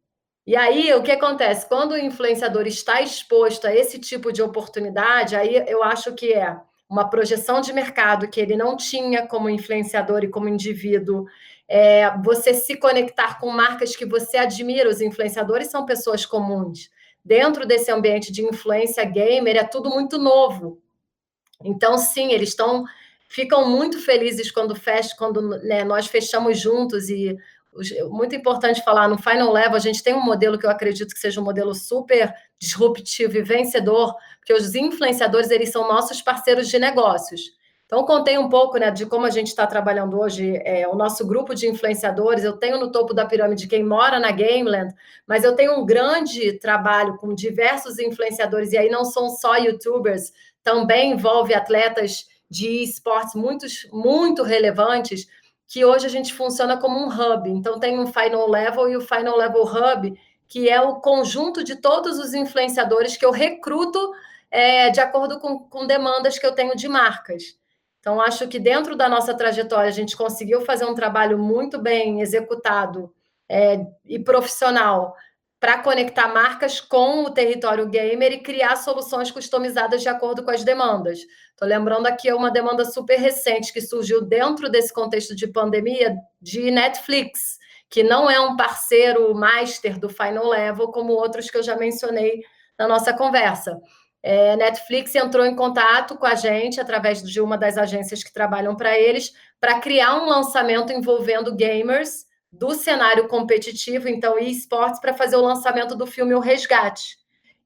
E 0.47 0.57
aí, 0.57 0.93
o 0.95 1.03
que 1.03 1.13
acontece? 1.13 1.69
Quando 1.69 1.93
o 1.93 1.99
influenciador 1.99 2.67
está 2.67 3.01
exposto 3.01 3.67
a 3.67 3.75
esse 3.75 3.99
tipo 3.99 4.33
de 4.33 4.43
oportunidade, 4.43 5.37
aí 5.37 5.65
eu 5.69 5.83
acho 5.83 6.13
que 6.15 6.33
é 6.33 6.57
uma 6.89 7.09
projeção 7.09 7.61
de 7.61 7.73
mercado 7.73 8.29
que 8.29 8.41
ele 8.41 8.57
não 8.57 8.77
tinha 8.77 9.27
como 9.27 9.49
influenciador 9.49 10.25
e 10.25 10.29
como 10.29 10.49
indivíduo. 10.49 11.27
É, 11.69 12.11
você 12.23 12.53
se 12.53 12.77
conectar 12.77 13.39
com 13.39 13.51
marcas 13.51 13.97
que 13.97 14.05
você 14.05 14.37
admira, 14.37 14.89
os 14.89 15.01
influenciadores 15.01 15.69
são 15.69 15.87
pessoas 15.87 16.27
comuns. 16.27 16.91
Dentro 17.25 17.67
desse 17.67 17.91
ambiente 17.91 18.33
de 18.33 18.43
influência 18.43 19.05
gamer, 19.05 19.57
é 19.57 19.65
tudo 19.65 19.89
muito 19.89 20.19
novo. 20.19 20.83
Então, 21.65 21.97
sim, 21.97 22.33
eles 22.33 22.51
estão 22.51 22.85
ficam 23.29 23.67
muito 23.67 23.99
felizes 23.99 24.51
quando 24.51 24.75
fecha, 24.75 25.15
quando 25.17 25.41
né, 25.63 25.83
nós 25.85 26.07
fechamos 26.07 26.59
juntos 26.61 27.09
e 27.09 27.35
muito 28.11 28.35
importante 28.37 28.85
falar, 28.85 29.09
no 29.09 29.17
Final 29.17 29.51
Level 29.51 29.75
a 29.75 29.79
gente 29.79 30.03
tem 30.03 30.13
um 30.13 30.23
modelo 30.23 30.59
que 30.59 30.67
eu 30.67 30.71
acredito 30.71 31.15
que 31.15 31.19
seja 31.19 31.41
um 31.41 31.45
modelo 31.45 31.75
super 31.75 32.35
disruptivo 32.59 33.39
e 33.39 33.43
vencedor, 33.43 34.15
porque 34.37 34.53
os 34.53 34.75
influenciadores, 34.75 35.51
eles 35.51 35.71
são 35.71 35.89
nossos 35.89 36.21
parceiros 36.21 36.69
de 36.69 36.79
negócios. 36.79 37.41
Então, 37.93 38.07
contei 38.07 38.39
um 38.39 38.49
pouco 38.49 38.79
né, 38.79 38.91
de 38.91 39.05
como 39.05 39.27
a 39.27 39.31
gente 39.31 39.49
está 39.49 39.67
trabalhando 39.67 40.19
hoje, 40.19 40.59
é, 40.65 40.89
o 40.89 40.95
nosso 40.95 41.27
grupo 41.27 41.55
de 41.55 41.69
influenciadores. 41.69 42.43
Eu 42.43 42.57
tenho 42.57 42.81
no 42.81 42.91
topo 42.91 43.13
da 43.13 43.27
pirâmide 43.27 43.69
quem 43.69 43.85
mora 43.85 44.19
na 44.19 44.31
Gameland, 44.31 44.95
mas 45.27 45.45
eu 45.45 45.55
tenho 45.55 45.79
um 45.79 45.85
grande 45.85 46.55
trabalho 46.55 47.19
com 47.19 47.35
diversos 47.35 47.99
influenciadores, 47.99 48.73
e 48.73 48.79
aí 48.79 48.89
não 48.89 49.05
são 49.05 49.29
só 49.29 49.59
youtubers, 49.59 50.33
também 50.63 51.13
envolve 51.13 51.53
atletas 51.53 52.27
de 52.49 52.83
esportes 52.83 53.35
muito, 53.35 53.67
muito 53.93 54.43
relevantes, 54.43 55.27
que 55.69 55.85
hoje 55.85 56.07
a 56.07 56.11
gente 56.11 56.33
funciona 56.33 56.79
como 56.79 56.99
um 56.99 57.09
hub. 57.09 57.51
Então, 57.51 57.79
tem 57.79 58.01
um 58.01 58.07
Final 58.07 58.49
Level 58.49 58.89
e 58.89 58.97
o 58.97 59.03
Final 59.03 59.37
Level 59.37 59.65
Hub, 59.65 60.19
que 60.49 60.67
é 60.67 60.81
o 60.81 60.95
conjunto 60.95 61.63
de 61.63 61.77
todos 61.77 62.19
os 62.19 62.33
influenciadores 62.33 63.19
que 63.19 63.27
eu 63.27 63.31
recruto 63.31 64.15
é, 64.51 64.89
de 64.89 64.99
acordo 64.99 65.39
com, 65.39 65.59
com 65.59 65.87
demandas 65.87 66.39
que 66.39 66.47
eu 66.47 66.55
tenho 66.55 66.75
de 66.75 66.89
marcas. 66.89 67.61
Então, 68.03 68.21
acho 68.21 68.49
que 68.49 68.59
dentro 68.59 68.97
da 68.97 69.09
nossa 69.09 69.33
trajetória, 69.33 69.89
a 69.89 69.93
gente 69.93 70.17
conseguiu 70.17 70.63
fazer 70.63 70.85
um 70.85 70.95
trabalho 70.95 71.39
muito 71.39 71.81
bem 71.81 72.21
executado 72.21 73.15
é, 73.49 73.87
e 74.05 74.19
profissional 74.19 75.15
para 75.61 75.79
conectar 75.79 76.27
marcas 76.27 76.81
com 76.81 77.23
o 77.23 77.31
território 77.31 77.89
gamer 77.89 78.33
e 78.33 78.43
criar 78.43 78.75
soluções 78.75 79.31
customizadas 79.31 80.03
de 80.03 80.09
acordo 80.09 80.43
com 80.43 80.51
as 80.51 80.65
demandas. 80.65 81.21
Estou 81.51 81.69
lembrando 81.69 82.07
aqui 82.07 82.33
uma 82.33 82.51
demanda 82.51 82.85
super 82.85 83.21
recente 83.21 83.73
que 83.73 83.81
surgiu 83.81 84.21
dentro 84.21 84.69
desse 84.69 84.93
contexto 84.93 85.37
de 85.37 85.47
pandemia 85.47 86.17
de 86.41 86.73
Netflix, 86.73 87.57
que 87.89 88.03
não 88.03 88.29
é 88.29 88.41
um 88.41 88.57
parceiro 88.57 89.33
master 89.33 90.01
do 90.01 90.09
Final 90.09 90.49
Level, 90.49 90.89
como 90.89 91.13
outros 91.13 91.49
que 91.49 91.57
eu 91.57 91.63
já 91.63 91.77
mencionei 91.77 92.43
na 92.77 92.89
nossa 92.89 93.13
conversa. 93.13 93.81
É, 94.23 94.57
Netflix 94.57 95.15
entrou 95.15 95.45
em 95.45 95.57
contato 95.57 96.17
com 96.17 96.27
a 96.27 96.35
gente 96.35 96.81
através 96.81 97.23
de 97.23 97.41
uma 97.41 97.59
das 97.59 97.77
agências 97.77 98.23
que 98.23 98.33
trabalham 98.33 98.77
para 98.77 98.97
eles 98.97 99.33
para 99.61 99.81
criar 99.81 100.23
um 100.23 100.27
lançamento 100.27 100.93
envolvendo 100.93 101.55
gamers 101.55 102.25
do 102.53 102.75
cenário 102.75 103.27
competitivo, 103.29 104.09
então, 104.09 104.39
e 104.39 104.51
esportes, 104.51 105.01
para 105.01 105.15
fazer 105.15 105.37
o 105.37 105.41
lançamento 105.41 105.97
do 105.97 106.07
filme 106.07 106.35
O 106.35 106.41
Resgate. 106.41 107.17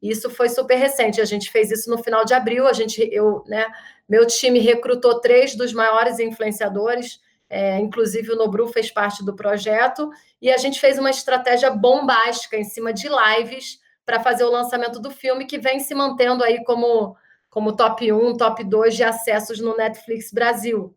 Isso 0.01 0.31
foi 0.31 0.49
super 0.49 0.77
recente. 0.77 1.21
A 1.21 1.25
gente 1.25 1.51
fez 1.51 1.71
isso 1.71 1.91
no 1.91 2.03
final 2.03 2.25
de 2.25 2.33
abril. 2.33 2.67
A 2.67 2.73
gente, 2.73 3.09
eu, 3.13 3.43
né, 3.47 3.67
meu 4.09 4.27
time 4.27 4.61
recrutou 4.61 5.21
três 5.21 5.57
dos 5.57 5.73
maiores 5.73 6.21
influenciadores, 6.21 7.21
é, 7.51 7.79
inclusive 7.79 8.33
o 8.33 8.37
Nobru 8.37 8.69
fez 8.69 8.91
parte 8.91 9.25
do 9.25 9.35
projeto, 9.35 10.11
e 10.41 10.51
a 10.51 10.57
gente 10.57 10.79
fez 10.79 10.99
uma 10.99 11.11
estratégia 11.11 11.71
bombástica 11.71 12.57
em 12.57 12.65
cima 12.65 12.93
de 12.93 13.09
lives 13.09 13.81
para 14.07 14.21
fazer 14.21 14.45
o 14.45 14.51
lançamento 14.51 15.01
do 15.01 15.11
filme, 15.11 15.45
que 15.45 15.59
vem 15.59 15.81
se 15.81 15.95
mantendo 15.95 16.45
aí 16.45 16.65
como, 16.65 17.17
como 17.51 17.75
top 17.75 18.13
1, 18.13 18.37
top 18.37 18.63
2 18.63 18.95
de 18.95 19.03
acessos 19.03 19.61
no 19.61 19.77
Netflix 19.77 20.33
Brasil. 20.33 20.97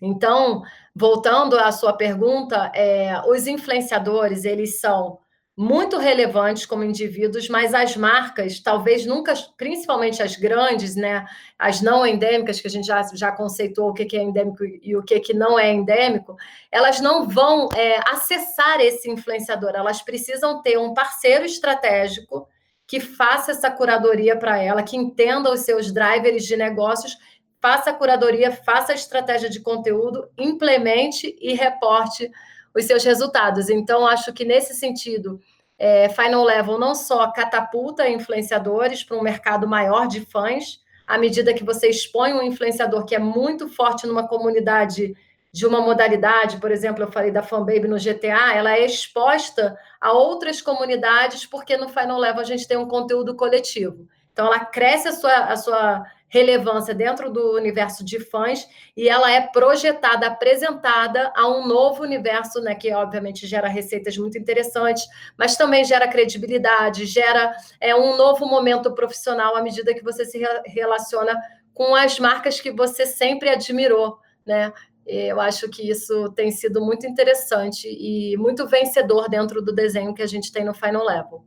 Então, 0.00 0.62
voltando 0.96 1.56
à 1.56 1.70
sua 1.70 1.92
pergunta, 1.92 2.72
é, 2.74 3.20
os 3.28 3.46
influenciadores, 3.46 4.44
eles 4.44 4.80
são 4.80 5.20
muito 5.56 5.98
relevantes 5.98 6.64
como 6.64 6.82
indivíduos, 6.82 7.48
mas 7.48 7.74
as 7.74 7.94
marcas, 7.94 8.58
talvez 8.58 9.04
nunca, 9.04 9.34
principalmente 9.56 10.22
as 10.22 10.34
grandes, 10.34 10.96
né, 10.96 11.26
as 11.58 11.82
não 11.82 12.06
endêmicas, 12.06 12.60
que 12.60 12.66
a 12.66 12.70
gente 12.70 12.86
já, 12.86 13.02
já 13.14 13.30
conceitou 13.30 13.90
o 13.90 13.92
que 13.92 14.16
é 14.16 14.22
endêmico 14.22 14.64
e 14.64 14.96
o 14.96 15.02
que 15.02 15.34
não 15.34 15.58
é 15.58 15.70
endêmico, 15.70 16.36
elas 16.70 17.00
não 17.00 17.28
vão 17.28 17.68
é, 17.76 18.00
acessar 18.10 18.80
esse 18.80 19.10
influenciador, 19.10 19.72
elas 19.74 20.00
precisam 20.00 20.62
ter 20.62 20.78
um 20.78 20.94
parceiro 20.94 21.44
estratégico 21.44 22.48
que 22.86 22.98
faça 22.98 23.52
essa 23.52 23.70
curadoria 23.70 24.36
para 24.36 24.58
ela, 24.58 24.82
que 24.82 24.96
entenda 24.96 25.52
os 25.52 25.60
seus 25.60 25.92
drivers 25.92 26.44
de 26.44 26.56
negócios, 26.56 27.16
faça 27.60 27.90
a 27.90 27.94
curadoria, 27.94 28.50
faça 28.50 28.92
a 28.92 28.94
estratégia 28.94 29.48
de 29.48 29.60
conteúdo, 29.60 30.28
implemente 30.36 31.36
e 31.40 31.54
reporte 31.54 32.30
os 32.74 32.84
seus 32.84 33.04
resultados. 33.04 33.68
Então, 33.68 34.06
acho 34.06 34.32
que 34.32 34.44
nesse 34.44 34.74
sentido, 34.74 35.40
é, 35.78 36.08
Final 36.08 36.44
Level 36.44 36.78
não 36.78 36.94
só 36.94 37.30
catapulta 37.30 38.08
influenciadores 38.08 39.02
para 39.02 39.16
um 39.16 39.22
mercado 39.22 39.66
maior 39.66 40.06
de 40.06 40.20
fãs, 40.20 40.80
à 41.06 41.18
medida 41.18 41.52
que 41.52 41.64
você 41.64 41.88
expõe 41.88 42.32
um 42.32 42.42
influenciador 42.42 43.04
que 43.04 43.14
é 43.14 43.18
muito 43.18 43.68
forte 43.68 44.06
numa 44.06 44.26
comunidade 44.26 45.14
de 45.52 45.66
uma 45.66 45.82
modalidade, 45.82 46.56
por 46.56 46.70
exemplo, 46.70 47.02
eu 47.02 47.12
falei 47.12 47.30
da 47.30 47.42
fanbaby 47.42 47.86
no 47.86 47.98
GTA, 47.98 48.54
ela 48.54 48.72
é 48.72 48.86
exposta 48.86 49.78
a 50.00 50.12
outras 50.12 50.62
comunidades, 50.62 51.44
porque 51.44 51.76
no 51.76 51.90
Final 51.90 52.18
Level 52.18 52.40
a 52.40 52.44
gente 52.44 52.66
tem 52.66 52.78
um 52.78 52.88
conteúdo 52.88 53.34
coletivo. 53.36 54.08
Então, 54.32 54.46
ela 54.46 54.60
cresce 54.60 55.08
a 55.08 55.12
sua, 55.12 55.36
a 55.44 55.56
sua 55.56 56.06
relevância 56.32 56.94
dentro 56.94 57.30
do 57.30 57.54
universo 57.56 58.02
de 58.02 58.18
fãs 58.18 58.66
e 58.96 59.06
ela 59.06 59.30
é 59.30 59.42
projetada, 59.48 60.26
apresentada 60.26 61.30
a 61.36 61.46
um 61.46 61.68
novo 61.68 62.02
universo, 62.02 62.58
né, 62.62 62.74
que 62.74 62.90
obviamente 62.90 63.46
gera 63.46 63.68
receitas 63.68 64.16
muito 64.16 64.38
interessantes, 64.38 65.06
mas 65.36 65.56
também 65.56 65.84
gera 65.84 66.08
credibilidade, 66.08 67.04
gera 67.04 67.54
é, 67.78 67.94
um 67.94 68.16
novo 68.16 68.46
momento 68.46 68.94
profissional 68.94 69.54
à 69.54 69.62
medida 69.62 69.92
que 69.92 70.02
você 70.02 70.24
se 70.24 70.40
relaciona 70.68 71.38
com 71.74 71.94
as 71.94 72.18
marcas 72.18 72.58
que 72.58 72.70
você 72.70 73.04
sempre 73.04 73.50
admirou, 73.50 74.18
né? 74.46 74.72
Eu 75.04 75.40
acho 75.40 75.68
que 75.68 75.90
isso 75.90 76.30
tem 76.30 76.50
sido 76.50 76.80
muito 76.80 77.06
interessante 77.06 77.88
e 77.88 78.36
muito 78.38 78.68
vencedor 78.68 79.28
dentro 79.28 79.60
do 79.60 79.74
desenho 79.74 80.14
que 80.14 80.22
a 80.22 80.26
gente 80.28 80.52
tem 80.52 80.64
no 80.64 80.72
Final 80.72 81.04
Level. 81.04 81.44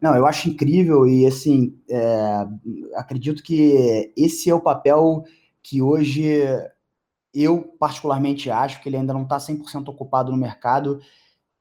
Não, 0.00 0.14
eu 0.16 0.26
acho 0.26 0.48
incrível 0.48 1.06
e, 1.06 1.26
assim, 1.26 1.78
é, 1.88 2.46
acredito 2.94 3.42
que 3.42 4.12
esse 4.16 4.48
é 4.48 4.54
o 4.54 4.60
papel 4.60 5.24
que 5.62 5.82
hoje 5.82 6.32
eu, 7.34 7.62
particularmente, 7.78 8.50
acho 8.50 8.82
que 8.82 8.88
ele 8.88 8.96
ainda 8.96 9.12
não 9.12 9.22
está 9.22 9.38
100% 9.38 9.88
ocupado 9.88 10.32
no 10.32 10.38
mercado, 10.38 11.00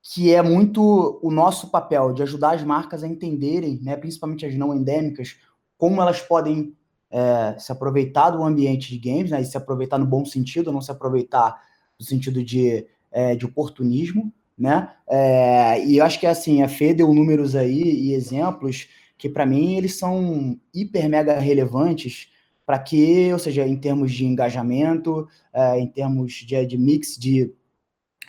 que 0.01 0.33
é 0.33 0.41
muito 0.41 1.19
o 1.21 1.29
nosso 1.29 1.69
papel 1.69 2.13
de 2.13 2.23
ajudar 2.23 2.55
as 2.55 2.63
marcas 2.63 3.03
a 3.03 3.07
entenderem, 3.07 3.79
né, 3.81 3.95
principalmente 3.95 4.45
as 4.45 4.55
não 4.55 4.73
endêmicas, 4.73 5.35
como 5.77 6.01
elas 6.01 6.21
podem 6.21 6.75
é, 7.11 7.57
se 7.59 7.71
aproveitar 7.71 8.29
do 8.31 8.43
ambiente 8.43 8.89
de 8.89 8.97
games, 8.97 9.31
né, 9.31 9.41
e 9.41 9.45
se 9.45 9.57
aproveitar 9.57 9.97
no 9.97 10.05
bom 10.05 10.25
sentido, 10.25 10.71
não 10.71 10.81
se 10.81 10.91
aproveitar 10.91 11.61
no 11.99 12.05
sentido 12.05 12.43
de, 12.43 12.87
é, 13.11 13.35
de 13.35 13.45
oportunismo, 13.45 14.33
né? 14.60 14.91
É, 15.07 15.86
e 15.86 15.97
eu 15.97 16.05
acho 16.05 16.20
que 16.20 16.28
assim, 16.28 16.62
a 16.62 16.68
Fê 16.68 16.93
deu 16.93 17.14
números 17.14 17.55
aí 17.55 17.82
e 17.82 18.14
exemplos 18.14 18.89
que 19.18 19.30
para 19.30 19.45
mim 19.45 19.78
eles 19.78 19.97
são 19.97 20.60
hiper 20.74 21.10
mega 21.10 21.39
relevantes 21.39 22.30
para 22.66 22.78
que, 22.78 23.32
ou 23.34 23.39
seja, 23.39 23.66
em 23.66 23.78
termos 23.78 24.12
de 24.12 24.26
engajamento, 24.26 25.28
é, 25.53 25.80
em 25.80 25.88
termos 25.88 26.34
de, 26.34 26.66
de 26.66 26.78
mix 26.78 27.18
de, 27.18 27.51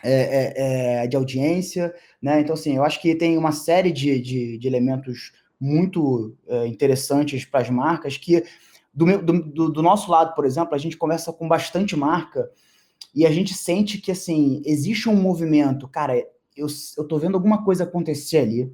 é, 0.03 0.13
é, 1.01 1.03
é 1.03 1.07
de 1.07 1.15
audiência, 1.15 1.93
né? 2.21 2.39
Então, 2.39 2.53
assim, 2.53 2.75
eu 2.75 2.83
acho 2.83 2.99
que 2.99 3.13
tem 3.13 3.37
uma 3.37 3.51
série 3.51 3.91
de, 3.91 4.19
de, 4.19 4.57
de 4.57 4.67
elementos 4.67 5.31
muito 5.59 6.35
é, 6.47 6.65
interessantes 6.65 7.45
para 7.45 7.59
as 7.59 7.69
marcas 7.69 8.17
que, 8.17 8.43
do, 8.93 9.21
do, 9.21 9.69
do 9.69 9.81
nosso 9.83 10.09
lado, 10.09 10.33
por 10.33 10.43
exemplo, 10.43 10.73
a 10.73 10.77
gente 10.79 10.97
conversa 10.97 11.31
com 11.31 11.47
bastante 11.47 11.95
marca 11.95 12.49
e 13.13 13.25
a 13.25 13.31
gente 13.31 13.53
sente 13.53 13.97
que, 13.97 14.11
assim, 14.11 14.61
existe 14.65 15.09
um 15.09 15.15
movimento, 15.15 15.87
cara, 15.87 16.15
eu, 16.55 16.67
eu 16.97 17.07
tô 17.07 17.17
vendo 17.17 17.35
alguma 17.35 17.63
coisa 17.63 17.83
acontecer 17.83 18.37
ali, 18.37 18.73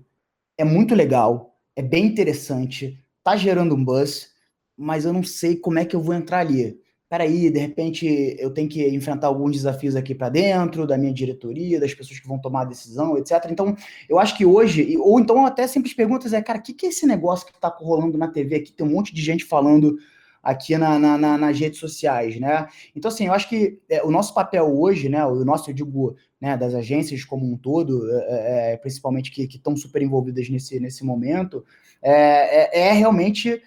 é 0.57 0.63
muito 0.63 0.95
legal, 0.95 1.55
é 1.75 1.81
bem 1.81 2.05
interessante, 2.05 3.03
tá 3.23 3.35
gerando 3.35 3.75
um 3.75 3.83
buzz, 3.83 4.31
mas 4.75 5.05
eu 5.05 5.13
não 5.13 5.23
sei 5.23 5.55
como 5.55 5.79
é 5.79 5.85
que 5.85 5.95
eu 5.95 6.01
vou 6.01 6.13
entrar 6.13 6.39
ali. 6.39 6.79
Peraí, 7.09 7.49
de 7.49 7.59
repente 7.59 8.35
eu 8.37 8.51
tenho 8.53 8.67
que 8.67 8.85
enfrentar 8.89 9.27
alguns 9.27 9.53
desafios 9.53 9.95
aqui 9.95 10.13
para 10.13 10.27
dentro, 10.27 10.85
da 10.85 10.97
minha 10.97 11.13
diretoria, 11.13 11.79
das 11.79 11.93
pessoas 11.93 12.19
que 12.19 12.27
vão 12.27 12.37
tomar 12.37 12.61
a 12.61 12.65
decisão, 12.65 13.17
etc. 13.17 13.47
Então, 13.49 13.75
eu 14.09 14.19
acho 14.19 14.35
que 14.35 14.45
hoje, 14.45 14.97
ou 14.97 15.17
então 15.19 15.45
até 15.45 15.65
simples 15.67 15.93
perguntas 15.93 16.33
é, 16.33 16.41
cara, 16.41 16.59
o 16.59 16.61
que, 16.61 16.73
que 16.73 16.85
é 16.85 16.89
esse 16.89 17.05
negócio 17.07 17.45
que 17.45 17.53
está 17.53 17.69
rolando 17.69 18.17
na 18.17 18.27
TV 18.27 18.57
aqui? 18.57 18.73
Tem 18.73 18.85
um 18.85 18.91
monte 18.91 19.13
de 19.13 19.21
gente 19.21 19.45
falando 19.45 19.97
aqui 20.47 20.77
na, 20.77 20.97
na, 20.97 21.17
na, 21.17 21.37
nas 21.37 21.59
redes 21.59 21.77
sociais, 21.77 22.39
né? 22.39 22.69
Então, 22.95 23.09
assim, 23.11 23.27
eu 23.27 23.33
acho 23.33 23.49
que 23.49 23.79
é, 23.89 24.01
o 24.01 24.09
nosso 24.09 24.33
papel 24.33 24.65
hoje, 24.65 25.09
né, 25.09 25.25
o 25.25 25.43
nosso, 25.43 25.69
eu 25.69 25.73
digo, 25.73 26.15
né, 26.39 26.55
das 26.55 26.73
agências 26.73 27.25
como 27.25 27.45
um 27.45 27.57
todo, 27.57 28.09
é, 28.09 28.71
é, 28.71 28.73
é 28.73 28.77
principalmente 28.77 29.29
que 29.29 29.43
estão 29.43 29.75
super 29.75 30.01
envolvidas 30.01 30.47
nesse, 30.49 30.79
nesse 30.79 31.03
momento, 31.03 31.65
é, 32.01 32.79
é, 32.79 32.87
é 32.87 32.91
realmente 32.93 33.61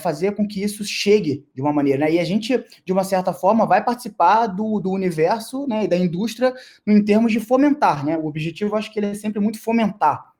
fazer 0.00 0.36
com 0.36 0.46
que 0.46 0.62
isso 0.62 0.84
chegue 0.84 1.44
de 1.52 1.60
uma 1.60 1.72
maneira, 1.72 2.04
né? 2.04 2.12
E 2.12 2.20
a 2.20 2.24
gente, 2.24 2.64
de 2.84 2.92
uma 2.92 3.02
certa 3.02 3.32
forma, 3.32 3.66
vai 3.66 3.82
participar 3.82 4.46
do, 4.46 4.78
do 4.78 4.92
universo 4.92 5.66
né, 5.66 5.82
e 5.82 5.88
da 5.88 5.96
indústria 5.96 6.54
em 6.86 7.04
termos 7.04 7.32
de 7.32 7.40
fomentar, 7.40 8.06
né? 8.06 8.16
O 8.16 8.26
objetivo, 8.26 8.70
eu 8.70 8.78
acho 8.78 8.92
que 8.92 9.00
ele 9.00 9.06
é 9.06 9.14
sempre 9.14 9.40
muito 9.40 9.58
fomentar 9.58 10.35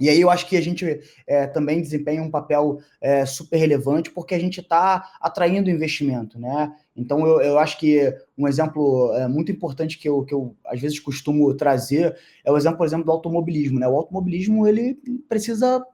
e 0.00 0.08
aí 0.08 0.20
eu 0.20 0.30
acho 0.30 0.46
que 0.46 0.56
a 0.56 0.60
gente 0.60 1.00
é, 1.26 1.46
também 1.46 1.80
desempenha 1.80 2.22
um 2.22 2.30
papel 2.30 2.78
é, 3.00 3.26
super 3.26 3.56
relevante 3.56 4.10
porque 4.10 4.34
a 4.34 4.38
gente 4.38 4.60
está 4.60 5.10
atraindo 5.20 5.70
investimento, 5.70 6.38
né? 6.38 6.72
Então 6.96 7.26
eu, 7.26 7.40
eu 7.40 7.58
acho 7.58 7.78
que 7.78 8.14
um 8.36 8.46
exemplo 8.46 9.12
é, 9.14 9.26
muito 9.26 9.50
importante 9.50 9.98
que 9.98 10.08
eu, 10.08 10.24
que 10.24 10.34
eu 10.34 10.54
às 10.66 10.80
vezes 10.80 11.00
costumo 11.00 11.52
trazer 11.54 12.16
é 12.44 12.52
o 12.52 12.56
exemplo, 12.56 12.78
por 12.78 12.86
exemplo, 12.86 13.04
do 13.04 13.12
automobilismo, 13.12 13.78
né? 13.80 13.88
O 13.88 13.96
automobilismo 13.96 14.66
ele 14.66 14.98
precisa 15.28 15.84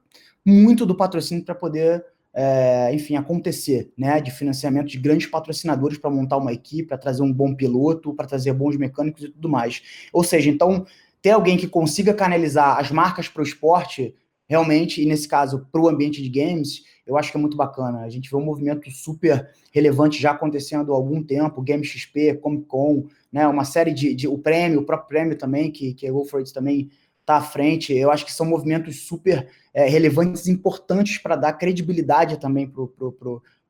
muito 0.45 0.85
do 0.85 0.95
patrocínio 0.95 1.43
para 1.43 1.55
poder, 1.55 2.05
é, 2.31 2.93
enfim, 2.93 3.15
acontecer, 3.15 3.91
né? 3.97 4.21
De 4.21 4.29
financiamento 4.29 4.87
de 4.87 4.99
grandes 4.99 5.25
patrocinadores 5.25 5.97
para 5.97 6.11
montar 6.11 6.37
uma 6.37 6.53
equipe, 6.53 6.89
para 6.89 6.97
trazer 6.97 7.23
um 7.23 7.33
bom 7.33 7.55
piloto, 7.55 8.13
para 8.13 8.27
trazer 8.27 8.53
bons 8.53 8.77
mecânicos 8.77 9.23
e 9.23 9.29
tudo 9.29 9.49
mais. 9.49 9.81
Ou 10.13 10.23
seja, 10.23 10.49
então 10.51 10.85
ter 11.25 11.31
alguém 11.31 11.57
que 11.57 11.67
consiga 11.67 12.13
canalizar 12.13 12.77
as 12.77 12.91
marcas 12.91 13.27
para 13.27 13.41
o 13.41 13.43
esporte, 13.43 14.13
realmente, 14.47 15.01
e 15.01 15.07
nesse 15.07 15.27
caso, 15.27 15.67
para 15.71 15.81
o 15.81 15.89
ambiente 15.89 16.21
de 16.21 16.29
games, 16.29 16.83
eu 17.03 17.17
acho 17.17 17.31
que 17.31 17.37
é 17.37 17.41
muito 17.41 17.57
bacana. 17.57 18.01
A 18.01 18.09
gente 18.09 18.29
vê 18.29 18.35
um 18.35 18.45
movimento 18.45 18.91
super 18.91 19.49
relevante 19.73 20.21
já 20.21 20.33
acontecendo 20.33 20.93
há 20.93 20.95
algum 20.95 21.23
tempo, 21.23 21.63
Game 21.63 21.83
XP, 21.83 22.35
Comic 22.35 22.65
Con, 22.67 23.07
né, 23.33 23.47
uma 23.47 23.65
série 23.65 23.91
de, 23.91 24.13
de 24.13 24.27
o 24.27 24.37
prêmio, 24.37 24.81
o 24.81 24.85
próprio 24.85 25.09
prêmio 25.09 25.35
também, 25.35 25.71
que, 25.71 25.95
que 25.95 26.05
a 26.05 26.11
GoForIt 26.11 26.53
também 26.53 26.91
está 27.21 27.37
à 27.37 27.41
frente. 27.41 27.91
Eu 27.91 28.11
acho 28.11 28.23
que 28.23 28.31
são 28.31 28.45
movimentos 28.45 29.07
super 29.07 29.47
é, 29.73 29.89
relevantes 29.89 30.47
importantes 30.47 31.17
para 31.17 31.35
dar 31.35 31.53
credibilidade 31.53 32.39
também 32.39 32.71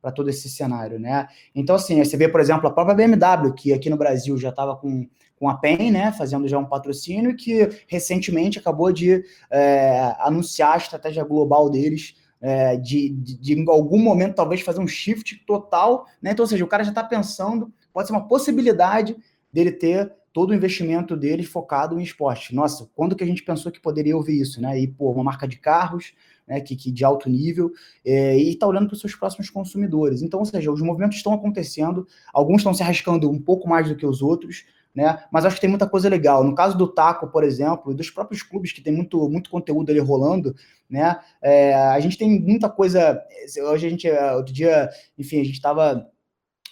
para 0.01 0.11
todo 0.11 0.29
esse 0.29 0.49
cenário, 0.49 0.99
né? 0.99 1.25
Então, 1.55 1.77
assim, 1.77 2.03
você 2.03 2.17
vê, 2.17 2.27
por 2.27 2.41
exemplo, 2.41 2.67
a 2.67 2.71
própria 2.71 2.93
BMW, 2.93 3.53
que 3.53 3.71
aqui 3.71 3.89
no 3.89 3.95
Brasil 3.95 4.37
já 4.37 4.49
estava 4.49 4.75
com 4.75 5.07
com 5.45 5.49
a 5.49 5.57
PEN, 5.57 5.91
né, 5.91 6.11
fazendo 6.11 6.47
já 6.47 6.57
um 6.57 6.65
patrocínio, 6.65 7.35
que 7.35 7.69
recentemente 7.85 8.57
acabou 8.57 8.91
de 8.91 9.23
é, 9.51 10.15
anunciar 10.17 10.73
a 10.73 10.77
estratégia 10.77 11.23
global 11.23 11.69
deles, 11.69 12.15
é, 12.41 12.75
de, 12.75 13.09
de, 13.09 13.37
de, 13.37 13.53
em 13.53 13.69
algum 13.69 13.99
momento 13.99 14.33
talvez 14.33 14.61
fazer 14.61 14.79
um 14.79 14.87
shift 14.87 15.43
total, 15.45 16.07
né? 16.19 16.31
Então, 16.31 16.43
ou 16.43 16.47
seja, 16.47 16.65
o 16.65 16.67
cara 16.67 16.83
já 16.83 16.89
está 16.89 17.03
pensando, 17.03 17.71
pode 17.93 18.07
ser 18.07 18.13
uma 18.13 18.27
possibilidade 18.27 19.15
dele 19.53 19.71
ter 19.71 20.11
todo 20.33 20.49
o 20.49 20.55
investimento 20.55 21.15
dele 21.15 21.43
focado 21.43 21.99
em 21.99 22.03
esporte. 22.03 22.55
Nossa, 22.55 22.89
quando 22.95 23.15
que 23.15 23.23
a 23.23 23.27
gente 23.27 23.43
pensou 23.43 23.71
que 23.71 23.79
poderia 23.79 24.17
ouvir 24.17 24.41
isso, 24.41 24.59
né? 24.59 24.79
E, 24.79 24.87
pô, 24.87 25.11
uma 25.11 25.23
marca 25.23 25.47
de 25.47 25.57
carros, 25.57 26.11
né, 26.47 26.59
que, 26.59 26.75
que 26.75 26.91
de 26.91 27.05
alto 27.05 27.29
nível, 27.29 27.71
é, 28.03 28.35
e 28.35 28.49
está 28.49 28.65
olhando 28.65 28.87
para 28.87 28.95
os 28.95 28.99
seus 28.99 29.15
próximos 29.15 29.49
consumidores. 29.49 30.23
Então, 30.23 30.39
ou 30.39 30.45
seja, 30.45 30.71
os 30.71 30.81
movimentos 30.81 31.17
estão 31.17 31.33
acontecendo, 31.33 32.07
alguns 32.33 32.57
estão 32.57 32.73
se 32.73 32.81
arriscando 32.81 33.29
um 33.29 33.39
pouco 33.39 33.69
mais 33.69 33.87
do 33.87 33.95
que 33.95 34.05
os 34.05 34.23
outros, 34.23 34.65
né? 34.95 35.23
Mas 35.29 35.45
acho 35.45 35.55
que 35.55 35.61
tem 35.61 35.69
muita 35.69 35.87
coisa 35.87 36.07
legal. 36.07 36.43
No 36.43 36.55
caso 36.55 36.77
do 36.77 36.87
Taco, 36.87 37.27
por 37.27 37.43
exemplo, 37.43 37.91
e 37.91 37.95
dos 37.95 38.09
próprios 38.09 38.41
clubes 38.41 38.71
que 38.71 38.81
tem 38.81 38.93
muito, 38.93 39.27
muito 39.29 39.49
conteúdo 39.49 39.91
ali 39.91 39.99
rolando, 39.99 40.55
né? 40.89 41.19
É, 41.41 41.73
a 41.73 41.99
gente 41.99 42.17
tem 42.17 42.39
muita 42.39 42.69
coisa. 42.69 43.21
Hoje 43.69 43.87
a 43.87 43.89
gente, 43.89 44.09
outro 44.09 44.53
dia, 44.53 44.89
enfim, 45.17 45.41
a 45.41 45.43
gente 45.43 45.55
estava 45.55 46.09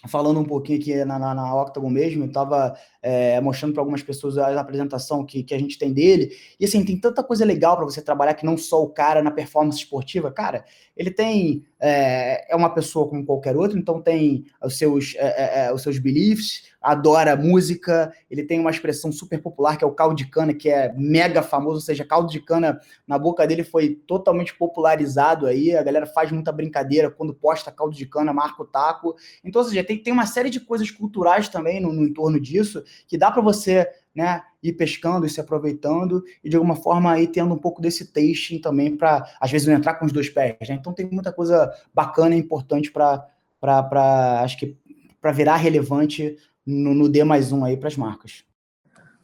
falando 0.06 0.40
um 0.40 0.44
pouquinho 0.44 0.78
aqui 0.78 1.04
na, 1.04 1.18
na, 1.18 1.34
na 1.34 1.62
Octagon 1.62 1.88
mesmo, 1.88 2.24
eu 2.24 2.28
estava 2.28 2.76
é, 3.02 3.40
mostrando 3.40 3.72
para 3.72 3.82
algumas 3.82 4.02
pessoas 4.02 4.38
a 4.38 4.60
apresentação 4.60 5.24
que, 5.24 5.42
que 5.42 5.54
a 5.54 5.58
gente 5.58 5.78
tem 5.78 5.92
dele, 5.92 6.30
e 6.58 6.64
assim, 6.64 6.84
tem 6.84 6.98
tanta 6.98 7.22
coisa 7.22 7.44
legal 7.44 7.76
para 7.76 7.84
você 7.84 8.02
trabalhar 8.02 8.34
que 8.34 8.44
não 8.44 8.56
só 8.56 8.82
o 8.82 8.90
cara 8.90 9.22
na 9.22 9.30
performance 9.30 9.78
esportiva, 9.78 10.30
cara, 10.30 10.64
ele 10.96 11.10
tem, 11.10 11.64
é, 11.80 12.52
é 12.52 12.56
uma 12.56 12.70
pessoa 12.70 13.08
como 13.08 13.24
qualquer 13.24 13.56
outro, 13.56 13.78
então 13.78 14.00
tem 14.00 14.44
os 14.62 14.76
seus, 14.76 15.14
é, 15.16 15.62
é, 15.62 15.66
é 15.66 15.72
os 15.72 15.82
seus 15.82 15.98
beliefs, 15.98 16.73
adora 16.84 17.34
música, 17.34 18.12
ele 18.30 18.44
tem 18.44 18.60
uma 18.60 18.70
expressão 18.70 19.10
super 19.10 19.40
popular 19.40 19.78
que 19.78 19.84
é 19.84 19.86
o 19.86 19.92
caldo 19.92 20.14
de 20.14 20.26
cana, 20.26 20.52
que 20.52 20.68
é 20.68 20.92
mega 20.94 21.42
famoso, 21.42 21.76
ou 21.76 21.80
seja, 21.80 22.04
caldo 22.04 22.30
de 22.30 22.40
cana 22.40 22.78
na 23.08 23.18
boca 23.18 23.46
dele 23.46 23.64
foi 23.64 23.94
totalmente 24.06 24.54
popularizado 24.54 25.46
aí, 25.46 25.74
a 25.74 25.82
galera 25.82 26.04
faz 26.04 26.30
muita 26.30 26.52
brincadeira 26.52 27.10
quando 27.10 27.32
posta 27.32 27.72
caldo 27.72 27.96
de 27.96 28.04
cana, 28.04 28.34
marca 28.34 28.62
o 28.62 28.66
taco. 28.66 29.16
Então, 29.42 29.62
ou 29.62 29.68
seja, 29.68 29.82
tem, 29.82 29.96
tem 29.96 30.12
uma 30.12 30.26
série 30.26 30.50
de 30.50 30.60
coisas 30.60 30.90
culturais 30.90 31.48
também 31.48 31.80
no, 31.80 31.90
no 31.90 32.04
entorno 32.04 32.38
disso, 32.38 32.84
que 33.08 33.16
dá 33.16 33.30
para 33.30 33.40
você 33.40 33.88
né, 34.14 34.42
ir 34.62 34.74
pescando 34.74 35.24
e 35.24 35.30
se 35.30 35.40
aproveitando 35.40 36.22
e 36.44 36.50
de 36.50 36.56
alguma 36.56 36.76
forma 36.76 37.10
aí 37.10 37.26
tendo 37.26 37.54
um 37.54 37.58
pouco 37.58 37.80
desse 37.80 38.12
tasting 38.12 38.60
também 38.60 38.94
para 38.94 39.24
às 39.40 39.50
vezes 39.50 39.66
não 39.66 39.74
entrar 39.74 39.94
com 39.94 40.04
os 40.04 40.12
dois 40.12 40.28
pés, 40.28 40.56
né? 40.68 40.76
Então 40.78 40.92
tem 40.92 41.08
muita 41.10 41.32
coisa 41.32 41.72
bacana 41.92 42.36
e 42.36 42.38
importante 42.38 42.92
para 42.92 43.26
para 43.60 44.42
acho 44.42 44.58
que 44.58 44.76
para 45.24 45.32
virar 45.32 45.56
relevante 45.56 46.36
no, 46.66 46.94
no 46.94 47.08
D 47.08 47.24
mais 47.24 47.52
um 47.52 47.64
aí 47.64 47.76
para 47.76 47.88
as 47.88 47.96
marcas. 47.96 48.44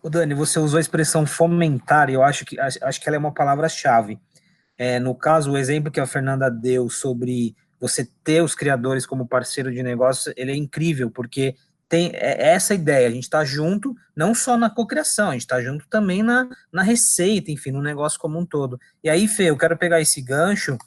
O 0.02 0.08
Dani, 0.08 0.34
você 0.34 0.58
usou 0.58 0.78
a 0.78 0.80
expressão 0.80 1.26
fomentar, 1.26 2.08
e 2.08 2.14
eu 2.14 2.22
acho 2.22 2.44
que 2.44 2.58
acho 2.58 3.00
que 3.00 3.08
ela 3.08 3.16
é 3.16 3.18
uma 3.18 3.34
palavra-chave. 3.34 4.18
É, 4.78 4.98
no 4.98 5.14
caso, 5.14 5.52
o 5.52 5.58
exemplo 5.58 5.90
que 5.90 6.00
a 6.00 6.06
Fernanda 6.06 6.50
deu 6.50 6.88
sobre 6.88 7.54
você 7.78 8.08
ter 8.24 8.42
os 8.42 8.54
criadores 8.54 9.04
como 9.04 9.28
parceiro 9.28 9.72
de 9.72 9.82
negócio, 9.82 10.32
ele 10.36 10.52
é 10.52 10.56
incrível, 10.56 11.10
porque 11.10 11.54
tem 11.88 12.10
é, 12.14 12.48
é 12.48 12.48
essa 12.54 12.72
ideia, 12.72 13.08
a 13.08 13.10
gente 13.10 13.24
está 13.24 13.44
junto, 13.44 13.94
não 14.14 14.34
só 14.34 14.56
na 14.56 14.70
cocriação, 14.70 15.30
a 15.30 15.32
gente 15.32 15.42
está 15.42 15.60
junto 15.60 15.86
também 15.88 16.22
na, 16.22 16.48
na 16.72 16.82
receita, 16.82 17.50
enfim, 17.50 17.72
no 17.72 17.82
negócio 17.82 18.18
como 18.18 18.38
um 18.38 18.46
todo. 18.46 18.78
E 19.02 19.10
aí, 19.10 19.26
Fê, 19.26 19.50
eu 19.50 19.56
quero 19.56 19.76
pegar 19.76 20.00
esse 20.00 20.22
gancho, 20.22 20.78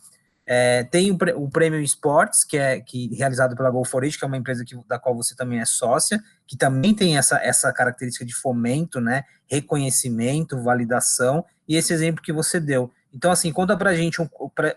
é, 0.46 0.84
tem 0.84 1.12
o, 1.12 1.18
o 1.38 1.50
Premium 1.50 1.82
Sports, 1.82 2.44
que 2.44 2.58
é 2.58 2.80
que, 2.82 3.14
realizado 3.16 3.56
pela 3.56 3.72
Go 3.72 3.84
que 3.84 4.24
é 4.24 4.28
uma 4.28 4.38
empresa 4.38 4.66
que, 4.66 4.76
da 4.88 5.00
qual 5.00 5.16
você 5.16 5.36
também 5.36 5.60
é 5.60 5.66
sócia, 5.66 6.22
que 6.46 6.58
também 6.58 6.94
tem 6.94 7.18
essa, 7.18 7.38
essa 7.38 7.72
característica 7.72 8.26
de 8.26 8.36
fomento, 8.36 9.00
né, 9.00 9.24
reconhecimento, 9.48 10.62
validação, 10.62 11.46
e 11.68 11.78
esse 11.78 11.94
exemplo 11.94 12.22
que 12.22 12.34
você 12.34 12.60
deu. 12.60 12.92
Então, 13.14 13.32
assim, 13.32 13.52
conta 13.54 13.78
pra 13.78 13.94
gente 13.94 14.22
o, 14.22 14.30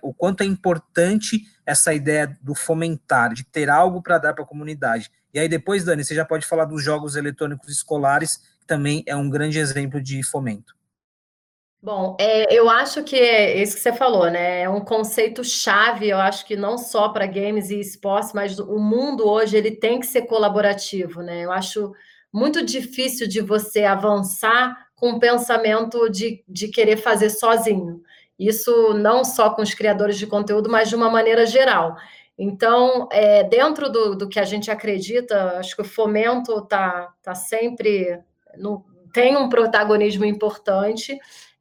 o 0.02 0.14
quanto 0.14 0.42
é 0.42 0.46
importante 0.46 1.42
essa 1.64 1.92
ideia 1.92 2.38
do 2.42 2.54
fomentar, 2.54 3.32
de 3.32 3.42
ter 3.44 3.68
algo 3.70 4.02
para 4.02 4.18
dar 4.18 4.34
para 4.34 4.44
a 4.44 4.46
comunidade. 4.46 5.10
E 5.32 5.38
aí 5.38 5.48
depois, 5.48 5.84
Dani, 5.84 6.04
você 6.04 6.14
já 6.14 6.24
pode 6.24 6.46
falar 6.46 6.66
dos 6.66 6.82
jogos 6.82 7.16
eletrônicos 7.16 7.70
escolares, 7.70 8.36
que 8.60 8.66
também 8.66 9.02
é 9.06 9.16
um 9.16 9.28
grande 9.28 9.58
exemplo 9.58 10.00
de 10.00 10.22
fomento. 10.22 10.75
Bom, 11.82 12.16
é, 12.18 12.52
eu 12.52 12.68
acho 12.68 13.04
que 13.04 13.16
é 13.16 13.62
isso 13.62 13.76
que 13.76 13.82
você 13.82 13.92
falou, 13.92 14.30
né? 14.30 14.62
É 14.62 14.68
um 14.68 14.80
conceito 14.80 15.44
chave, 15.44 16.08
eu 16.08 16.18
acho 16.18 16.44
que 16.44 16.56
não 16.56 16.76
só 16.78 17.10
para 17.10 17.26
games 17.26 17.70
e 17.70 17.78
esportes, 17.78 18.32
mas 18.32 18.58
o 18.58 18.78
mundo 18.78 19.28
hoje 19.28 19.56
ele 19.56 19.70
tem 19.70 20.00
que 20.00 20.06
ser 20.06 20.22
colaborativo, 20.22 21.22
né? 21.22 21.44
Eu 21.44 21.52
acho 21.52 21.92
muito 22.32 22.64
difícil 22.64 23.28
de 23.28 23.40
você 23.40 23.84
avançar 23.84 24.86
com 24.96 25.10
o 25.12 25.20
pensamento 25.20 26.08
de, 26.08 26.42
de 26.48 26.68
querer 26.68 26.96
fazer 26.96 27.30
sozinho. 27.30 28.02
Isso 28.38 28.94
não 28.94 29.24
só 29.24 29.50
com 29.50 29.62
os 29.62 29.72
criadores 29.74 30.18
de 30.18 30.26
conteúdo, 30.26 30.68
mas 30.68 30.88
de 30.88 30.96
uma 30.96 31.10
maneira 31.10 31.46
geral. 31.46 31.96
Então, 32.38 33.08
é, 33.10 33.44
dentro 33.44 33.90
do, 33.90 34.14
do 34.14 34.28
que 34.28 34.38
a 34.40 34.44
gente 34.44 34.70
acredita, 34.70 35.58
acho 35.58 35.74
que 35.74 35.82
o 35.82 35.84
fomento 35.86 36.58
está 36.58 37.12
tá 37.22 37.34
sempre 37.34 38.18
no, 38.58 38.84
tem 39.12 39.36
um 39.36 39.48
protagonismo 39.48 40.26
importante. 40.26 41.18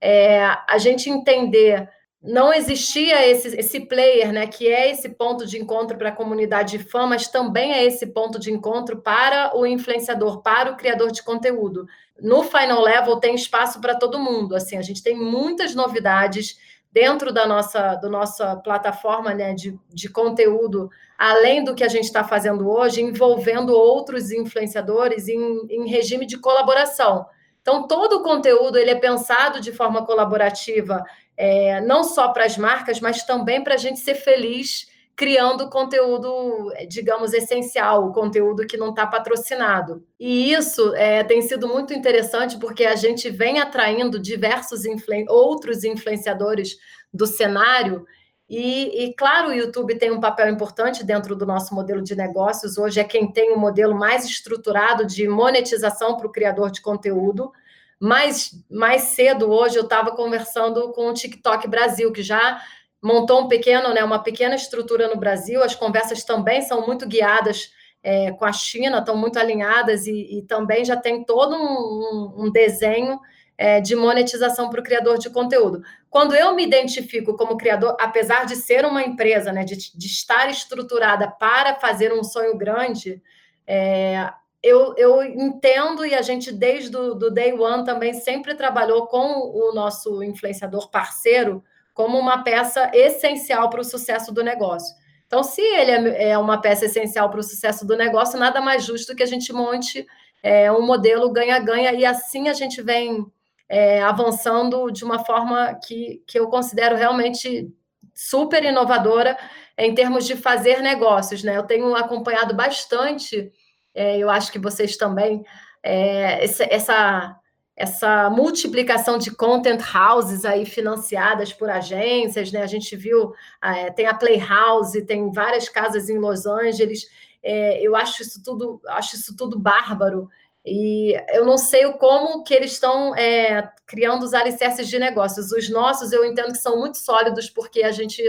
É, 0.08 0.46
a 0.68 0.78
gente 0.78 1.10
entender 1.10 1.90
não 2.22 2.52
existia 2.52 3.28
esse, 3.28 3.56
esse 3.56 3.80
player, 3.82 4.34
né, 4.34 4.48
que 4.48 4.68
é 4.68 4.90
esse 4.90 5.10
ponto 5.10 5.46
de 5.46 5.60
encontro 5.60 5.96
para 5.96 6.10
a 6.10 6.16
comunidade 6.16 6.78
de 6.78 6.84
fã, 6.84 7.06
mas 7.06 7.28
também 7.28 7.72
é 7.72 7.84
esse 7.84 8.08
ponto 8.08 8.40
de 8.40 8.52
encontro 8.52 8.98
para 8.98 9.56
o 9.56 9.66
influenciador, 9.66 10.42
para 10.42 10.72
o 10.72 10.76
criador 10.76 11.12
de 11.12 11.22
conteúdo. 11.22 11.88
No 12.20 12.44
Final 12.44 12.82
Level 12.82 13.18
tem 13.18 13.36
espaço 13.36 13.80
para 13.80 13.96
todo 13.96 14.20
mundo. 14.20 14.56
Assim, 14.56 14.76
a 14.76 14.82
gente 14.82 15.04
tem 15.04 15.16
muitas 15.16 15.76
novidades 15.76 16.58
dentro 16.92 17.32
da 17.32 17.46
nossa, 17.46 17.96
do 17.96 18.10
nossa 18.10 18.56
plataforma 18.56 19.34
né, 19.34 19.54
de, 19.54 19.78
de 19.90 20.10
conteúdo, 20.10 20.90
além 21.18 21.64
do 21.64 21.76
que 21.76 21.84
a 21.84 21.90
gente 21.90 22.06
está 22.06 22.24
fazendo 22.24 22.68
hoje, 22.70 23.02
envolvendo 23.02 23.70
outros 23.72 24.32
influenciadores 24.32 25.28
em, 25.28 25.68
em 25.70 25.90
regime 25.90 26.26
de 26.26 26.40
colaboração. 26.40 27.26
Então, 27.66 27.88
todo 27.88 28.18
o 28.18 28.22
conteúdo 28.22 28.78
ele 28.78 28.92
é 28.92 28.96
pensado 28.96 29.60
de 29.60 29.72
forma 29.72 30.06
colaborativa, 30.06 31.04
é, 31.36 31.82
não 31.82 32.04
só 32.04 32.28
para 32.28 32.46
as 32.46 32.60
marcas, 32.60 33.00
mas 33.00 33.24
também 33.24 33.64
para 33.64 33.74
a 33.74 33.78
gente 33.78 34.00
ser 34.00 34.14
feliz 34.14 34.86
criando 35.16 35.68
conteúdo, 35.68 36.72
digamos, 36.88 37.34
essencial, 37.34 38.06
o 38.06 38.14
conteúdo 38.14 38.68
que 38.68 38.78
não 38.78 38.90
está 38.90 39.08
patrocinado. 39.08 40.06
E 40.20 40.54
isso 40.54 40.94
é, 40.94 41.24
tem 41.24 41.42
sido 41.42 41.68
muito 41.68 41.92
interessante 41.92 42.60
porque 42.60 42.86
a 42.86 42.96
gente 42.96 43.32
vem 43.32 43.60
atraindo 43.60 44.20
diversos 44.20 44.84
outros 45.28 45.84
influenciadores 45.84 46.78
do 47.12 47.26
cenário. 47.26 48.06
E, 48.48 49.06
e, 49.06 49.14
claro, 49.16 49.50
o 49.50 49.54
YouTube 49.54 49.98
tem 49.98 50.12
um 50.12 50.20
papel 50.20 50.50
importante 50.50 51.04
dentro 51.04 51.36
do 51.36 51.46
nosso 51.46 51.74
modelo 51.74 52.02
de 52.02 52.16
negócios. 52.16 52.78
Hoje 52.78 53.00
é 53.00 53.04
quem 53.04 53.32
tem 53.32 53.52
o 53.52 53.56
um 53.56 53.60
modelo 53.60 53.96
mais 53.96 54.24
estruturado 54.24 55.06
de 55.06 55.28
monetização 55.28 56.16
para 56.16 56.28
o 56.28 56.32
criador 56.32 56.70
de 56.70 56.82
conteúdo. 56.82 57.52
Mais, 58.00 58.52
mais 58.70 59.04
cedo, 59.04 59.50
hoje, 59.50 59.78
eu 59.78 59.84
estava 59.84 60.16
conversando 60.16 60.92
com 60.92 61.10
o 61.10 61.14
TikTok 61.14 61.68
Brasil, 61.68 62.12
que 62.12 62.22
já 62.22 62.62
montou 63.02 63.42
um 63.42 63.48
pequeno, 63.48 63.94
né, 63.94 64.04
uma 64.04 64.20
pequena 64.20 64.56
estrutura 64.56 65.08
no 65.08 65.18
Brasil. 65.18 65.64
As 65.64 65.76
conversas 65.76 66.24
também 66.24 66.62
são 66.62 66.86
muito 66.86 67.08
guiadas 67.08 67.72
é, 68.04 68.32
com 68.32 68.46
a 68.46 68.54
China, 68.54 69.00
estão 69.00 69.18
muito 69.18 69.40
alinhadas 69.40 70.06
e, 70.06 70.38
e 70.38 70.42
também 70.44 70.86
já 70.86 70.96
tem 70.96 71.24
todo 71.24 71.56
um, 71.56 72.46
um 72.46 72.52
desenho 72.52 73.20
é, 73.58 73.80
de 73.80 73.96
monetização 73.96 74.70
para 74.70 74.80
o 74.80 74.84
criador 74.84 75.18
de 75.18 75.30
conteúdo. 75.30 75.82
Quando 76.10 76.36
eu 76.36 76.54
me 76.56 76.64
identifico 76.64 77.36
como 77.36 77.58
criador, 77.58 77.96
apesar 78.00 78.46
de 78.46 78.56
ser 78.56 78.86
uma 78.86 79.04
empresa, 79.04 79.52
né, 79.52 79.64
de, 79.64 79.76
de 79.76 80.08
estar 80.08 80.50
estruturada 80.50 81.30
para 81.30 81.76
fazer 81.76 82.14
um 82.14 82.24
sonho 82.24 82.58
grande, 82.58 83.22
é, 83.68 84.30
eu, 84.62 84.96
eu, 84.98 85.24
entendo 85.24 86.06
e 86.06 86.16
a 86.16 86.22
gente, 86.22 86.52
desde 86.52 86.96
o 86.96 87.14
do 87.14 87.30
day 87.30 87.54
one, 87.54 87.86
também 87.86 88.14
sempre 88.14 88.56
trabalhou 88.56 89.08
com 89.08 89.18
o 89.18 89.74
nosso 89.74 90.24
influenciador 90.24 90.90
parceiro 90.90 91.64
como 91.94 92.18
uma 92.18 92.44
peça 92.44 92.90
essencial 92.94 93.70
para 93.70 93.80
o 93.80 93.86
sucesso 93.86 94.34
do 94.34 94.44
negócio. 94.44 94.96
Então, 95.28 95.44
se 95.44 95.62
ele 95.62 95.92
é, 95.92 96.32
é 96.32 96.38
uma 96.38 96.60
peça 96.60 96.86
essencial 96.86 97.30
para 97.30 97.40
o 97.40 97.44
sucesso 97.44 97.86
do 97.86 97.96
negócio, 97.96 98.40
nada 98.40 98.60
mais 98.60 98.84
justo 98.84 99.16
que 99.16 99.24
a 99.24 99.28
gente 99.28 99.54
monte 99.54 100.06
é, 100.44 100.72
um 100.72 100.86
modelo 100.86 101.32
ganha-ganha 101.32 101.92
e 101.94 102.06
assim 102.06 102.50
a 102.50 102.54
gente 102.54 102.82
vem 102.82 103.26
é, 103.68 104.02
avançando 104.04 104.92
de 104.92 105.04
uma 105.04 105.20
forma 105.20 105.74
que, 105.86 106.24
que 106.28 106.40
eu 106.40 106.48
considero 106.48 106.96
realmente 106.96 107.72
super 108.14 108.64
inovadora 108.64 109.38
em 109.78 109.94
termos 109.94 110.26
de 110.26 110.36
fazer 110.36 110.82
negócios. 110.82 111.44
Né? 111.44 111.58
Eu 111.58 111.64
tenho 111.64 111.96
acompanhado 111.96 112.56
bastante, 112.56 113.52
é, 113.94 114.18
eu 114.18 114.30
acho 114.30 114.52
que 114.52 114.60
vocês 114.60 114.96
também, 114.96 115.44
é, 115.84 116.44
essa, 116.44 117.36
essa 117.76 118.30
multiplicação 118.30 119.18
de 119.18 119.32
content 119.32 119.82
houses 119.94 120.46
aí 120.46 120.66
financiadas 120.66 121.52
por 121.52 121.70
agências, 121.70 122.52
né? 122.52 122.62
A 122.62 122.68
gente 122.68 122.96
viu, 122.96 123.34
é, 123.62 123.92
tem 123.92 124.06
a 124.06 124.14
Playhouse, 124.14 125.06
tem 125.06 125.32
várias 125.32 125.68
casas 125.68 126.10
em 126.10 126.18
Los 126.18 126.46
Angeles. 126.46 127.06
É, 127.44 127.86
eu 127.86 127.96
acho 127.96 128.22
isso 128.22 128.42
tudo, 128.42 128.82
acho 128.88 129.16
isso 129.18 129.36
tudo 129.36 129.60
bárbaro. 129.60 130.30
E 130.66 131.16
eu 131.30 131.46
não 131.46 131.58
sei 131.58 131.92
como 131.94 132.44
que 132.44 132.54
eles 132.54 132.72
estão 132.72 133.16
é, 133.16 133.70
criando 133.86 134.24
os 134.24 134.34
alicerces 134.34 134.88
de 134.88 134.98
negócios. 134.98 135.52
Os 135.52 135.70
nossos 135.70 136.12
eu 136.12 136.26
entendo 136.26 136.54
que 136.54 136.58
são 136.58 136.80
muito 136.80 136.98
sólidos, 136.98 137.50
porque 137.50 137.84
a 137.84 137.92
gente 137.92 138.22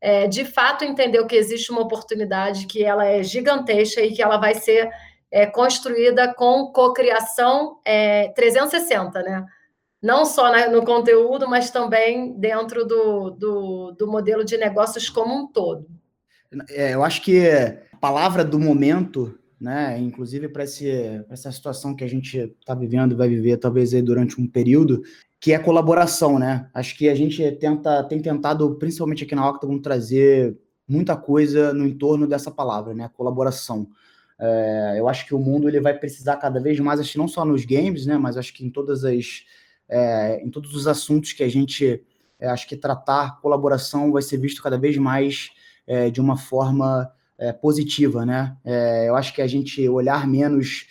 é, 0.00 0.28
de 0.28 0.44
fato 0.44 0.84
entendeu 0.84 1.26
que 1.26 1.34
existe 1.34 1.72
uma 1.72 1.80
oportunidade, 1.80 2.66
que 2.66 2.84
ela 2.84 3.06
é 3.06 3.22
gigantesca 3.22 4.02
e 4.02 4.12
que 4.12 4.22
ela 4.22 4.36
vai 4.36 4.54
ser 4.54 4.88
é, 5.30 5.46
construída 5.46 6.32
com 6.32 6.70
cocriação 6.72 7.80
é, 7.84 8.28
360, 8.28 9.22
né? 9.22 9.44
Não 10.00 10.24
só 10.24 10.52
na, 10.52 10.68
no 10.68 10.84
conteúdo, 10.84 11.48
mas 11.48 11.70
também 11.70 12.38
dentro 12.38 12.84
do, 12.84 13.30
do, 13.30 13.92
do 13.98 14.06
modelo 14.06 14.44
de 14.44 14.56
negócios 14.56 15.08
como 15.08 15.34
um 15.34 15.46
todo. 15.46 15.88
É, 16.68 16.94
eu 16.94 17.02
acho 17.02 17.22
que 17.22 17.48
a 17.48 17.96
palavra 17.96 18.44
do 18.44 18.60
momento, 18.60 19.36
né, 19.64 19.98
inclusive 19.98 20.46
para 20.46 20.62
essa 20.62 21.50
situação 21.50 21.96
que 21.96 22.04
a 22.04 22.06
gente 22.06 22.36
está 22.38 22.74
vivendo 22.74 23.16
vai 23.16 23.30
viver 23.30 23.56
talvez 23.56 23.94
aí 23.94 24.02
durante 24.02 24.38
um 24.38 24.46
período, 24.46 25.02
que 25.40 25.54
é 25.54 25.58
colaboração, 25.58 26.38
né? 26.38 26.68
Acho 26.74 26.94
que 26.98 27.08
a 27.08 27.14
gente 27.14 27.50
tenta, 27.52 28.04
tem 28.04 28.20
tentado, 28.20 28.74
principalmente 28.74 29.24
aqui 29.24 29.34
na 29.34 29.48
Octagon, 29.48 29.78
trazer 29.78 30.54
muita 30.86 31.16
coisa 31.16 31.72
no 31.72 31.86
entorno 31.86 32.26
dessa 32.26 32.50
palavra, 32.50 32.92
né? 32.92 33.10
Colaboração. 33.14 33.88
É, 34.38 34.96
eu 34.98 35.08
acho 35.08 35.24
que 35.24 35.34
o 35.34 35.38
mundo 35.38 35.66
ele 35.66 35.80
vai 35.80 35.98
precisar 35.98 36.36
cada 36.36 36.60
vez 36.60 36.78
mais, 36.78 37.00
acho 37.00 37.12
que 37.12 37.18
não 37.18 37.28
só 37.28 37.42
nos 37.42 37.64
games, 37.64 38.04
né, 38.04 38.18
mas 38.18 38.36
acho 38.36 38.52
que 38.52 38.66
em 38.66 38.70
todas 38.70 39.02
as 39.02 39.44
é, 39.88 40.42
em 40.44 40.50
todos 40.50 40.74
os 40.74 40.86
assuntos 40.86 41.32
que 41.32 41.42
a 41.42 41.48
gente 41.48 42.02
é, 42.38 42.48
acho 42.48 42.68
que 42.68 42.76
tratar 42.76 43.40
colaboração 43.40 44.12
vai 44.12 44.20
ser 44.20 44.36
visto 44.36 44.62
cada 44.62 44.76
vez 44.76 44.98
mais 44.98 45.50
é, 45.86 46.10
de 46.10 46.20
uma 46.20 46.36
forma 46.36 47.10
é, 47.38 47.52
positiva, 47.52 48.24
né? 48.24 48.56
É, 48.64 49.08
eu 49.08 49.16
acho 49.16 49.34
que 49.34 49.42
a 49.42 49.46
gente 49.46 49.88
olhar 49.88 50.26
menos 50.26 50.86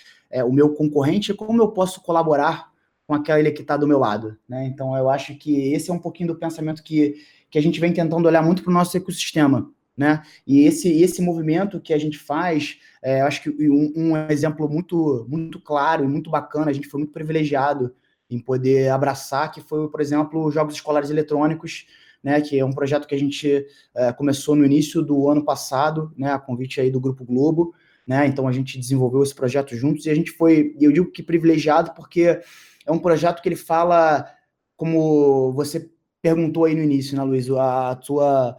o 0.47 0.51
meu 0.51 0.73
concorrente, 0.73 1.31
como 1.31 1.61
eu 1.61 1.67
posso 1.67 2.01
colaborar 2.01 2.71
com 3.05 3.13
aquele 3.13 3.51
que 3.51 3.61
está 3.61 3.77
do 3.77 3.85
meu 3.85 3.99
lado, 3.99 4.35
né? 4.49 4.65
Então 4.65 4.97
eu 4.97 5.07
acho 5.07 5.35
que 5.35 5.71
esse 5.73 5.91
é 5.91 5.93
um 5.93 5.99
pouquinho 5.99 6.29
do 6.29 6.39
pensamento 6.39 6.81
que, 6.81 7.17
que 7.51 7.59
a 7.59 7.61
gente 7.61 7.79
vem 7.79 7.93
tentando 7.93 8.27
olhar 8.27 8.41
muito 8.41 8.63
para 8.63 8.71
o 8.71 8.73
nosso 8.73 8.97
ecossistema 8.97 9.71
né? 9.95 10.23
E 10.45 10.65
esse, 10.65 10.89
esse 11.01 11.21
movimento 11.21 11.79
que 11.79 11.93
a 11.93 11.97
gente 11.97 12.17
faz, 12.17 12.79
é, 13.01 13.21
acho 13.21 13.43
que 13.43 13.49
um, 13.69 13.93
um, 13.95 14.17
exemplo 14.29 14.67
muito, 14.67 15.25
muito 15.29 15.59
claro 15.59 16.03
e 16.03 16.07
muito 16.07 16.29
bacana, 16.29 16.71
a 16.71 16.73
gente 16.73 16.87
foi 16.87 16.99
muito 16.99 17.13
privilegiado 17.13 17.95
em 18.29 18.39
poder 18.39 18.89
abraçar, 18.89 19.51
que 19.51 19.61
foi, 19.61 19.87
por 19.87 20.01
exemplo, 20.01 20.45
os 20.45 20.53
Jogos 20.53 20.73
Escolares 20.73 21.11
Eletrônicos, 21.11 21.85
né, 22.23 22.39
que 22.39 22.57
é 22.57 22.63
um 22.63 22.71
projeto 22.71 23.05
que 23.05 23.13
a 23.13 23.19
gente 23.19 23.65
é, 23.93 24.13
começou 24.13 24.55
no 24.55 24.65
início 24.65 25.01
do 25.01 25.27
ano 25.27 25.43
passado, 25.43 26.13
né, 26.17 26.31
a 26.31 26.39
convite 26.39 26.79
aí 26.79 26.89
do 26.89 26.99
Grupo 26.99 27.25
Globo, 27.25 27.73
né, 28.07 28.25
então 28.25 28.47
a 28.47 28.51
gente 28.51 28.79
desenvolveu 28.79 29.21
esse 29.21 29.35
projeto 29.35 29.75
juntos 29.75 30.05
e 30.05 30.09
a 30.09 30.15
gente 30.15 30.31
foi, 30.31 30.73
eu 30.79 30.91
digo 30.91 31.11
que 31.11 31.21
privilegiado 31.21 31.93
porque 31.93 32.39
é 32.85 32.91
um 32.91 32.99
projeto 32.99 33.41
que 33.41 33.49
ele 33.49 33.57
fala, 33.57 34.25
como 34.77 35.51
você 35.51 35.89
perguntou 36.21 36.63
aí 36.63 36.73
no 36.73 36.81
início, 36.81 37.17
né, 37.17 37.23
Luiz, 37.23 37.49
a 37.51 37.95
tua, 37.95 38.55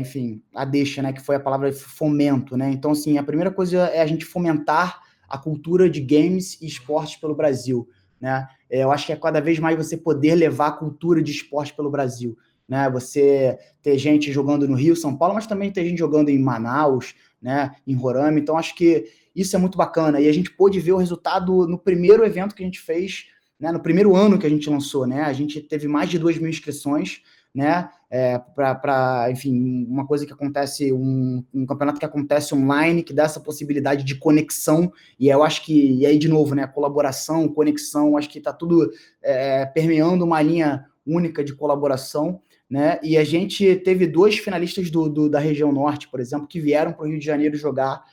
enfim, 0.00 0.42
a 0.52 0.64
deixa, 0.64 1.00
né, 1.00 1.12
que 1.12 1.20
foi 1.20 1.36
a 1.36 1.40
palavra 1.40 1.72
fomento, 1.72 2.56
né, 2.56 2.70
então, 2.72 2.90
assim, 2.90 3.18
a 3.18 3.22
primeira 3.22 3.52
coisa 3.52 3.86
é 3.86 4.00
a 4.00 4.06
gente 4.06 4.24
fomentar 4.24 5.00
a 5.28 5.38
cultura 5.38 5.88
de 5.88 6.00
games 6.00 6.60
e 6.60 6.66
esportes 6.66 7.14
pelo 7.16 7.36
Brasil, 7.36 7.88
né, 8.20 8.48
eu 8.68 8.90
acho 8.90 9.06
que 9.06 9.12
é 9.12 9.16
cada 9.16 9.40
vez 9.40 9.58
mais 9.58 9.76
você 9.76 9.96
poder 9.96 10.34
levar 10.34 10.68
a 10.68 10.72
cultura 10.72 11.22
de 11.22 11.30
esporte 11.30 11.74
pelo 11.74 11.90
Brasil, 11.90 12.36
né, 12.70 12.88
você 12.88 13.58
ter 13.82 13.98
gente 13.98 14.30
jogando 14.30 14.68
no 14.68 14.76
Rio, 14.76 14.94
São 14.94 15.16
Paulo, 15.16 15.34
mas 15.34 15.46
também 15.46 15.72
ter 15.72 15.84
gente 15.84 15.98
jogando 15.98 16.28
em 16.28 16.38
Manaus, 16.38 17.16
né, 17.42 17.72
em 17.84 17.96
Roraima, 17.96 18.38
então 18.38 18.56
acho 18.56 18.76
que 18.76 19.06
isso 19.34 19.56
é 19.56 19.58
muito 19.58 19.76
bacana, 19.76 20.20
e 20.20 20.28
a 20.28 20.32
gente 20.32 20.52
pôde 20.52 20.78
ver 20.78 20.92
o 20.92 20.98
resultado 20.98 21.66
no 21.66 21.76
primeiro 21.76 22.24
evento 22.24 22.54
que 22.54 22.62
a 22.62 22.66
gente 22.66 22.80
fez, 22.80 23.26
né, 23.58 23.72
no 23.72 23.80
primeiro 23.80 24.14
ano 24.14 24.38
que 24.38 24.46
a 24.46 24.50
gente 24.50 24.70
lançou, 24.70 25.04
né, 25.04 25.22
a 25.22 25.32
gente 25.32 25.60
teve 25.60 25.88
mais 25.88 26.08
de 26.08 26.16
2 26.16 26.38
mil 26.38 26.48
inscrições, 26.48 27.22
né, 27.52 27.90
é, 28.08 28.38
para, 28.38 29.28
enfim, 29.32 29.84
uma 29.88 30.06
coisa 30.06 30.24
que 30.24 30.32
acontece, 30.32 30.92
um, 30.92 31.44
um, 31.52 31.66
campeonato 31.66 31.98
que 31.98 32.06
acontece 32.06 32.54
online, 32.54 33.02
que 33.02 33.12
dá 33.12 33.24
essa 33.24 33.40
possibilidade 33.40 34.04
de 34.04 34.14
conexão, 34.14 34.92
e 35.18 35.28
eu 35.28 35.42
acho 35.42 35.64
que, 35.64 35.94
e 35.94 36.06
aí 36.06 36.16
de 36.16 36.28
novo, 36.28 36.54
né, 36.54 36.68
colaboração, 36.68 37.48
conexão, 37.48 38.16
acho 38.16 38.28
que 38.28 38.38
está 38.38 38.52
tudo 38.52 38.92
é, 39.20 39.66
permeando 39.66 40.24
uma 40.24 40.40
linha 40.40 40.86
única 41.06 41.42
de 41.42 41.54
colaboração, 41.54 42.40
né, 42.70 43.00
e 43.02 43.18
a 43.18 43.24
gente 43.24 43.74
teve 43.76 44.06
dois 44.06 44.38
finalistas 44.38 44.90
do, 44.90 45.08
do 45.08 45.28
da 45.28 45.40
região 45.40 45.72
norte, 45.72 46.08
por 46.08 46.20
exemplo, 46.20 46.46
que 46.46 46.60
vieram 46.60 46.92
para 46.92 47.04
o 47.04 47.08
Rio 47.08 47.18
de 47.18 47.24
Janeiro 47.26 47.56
jogar 47.56 48.04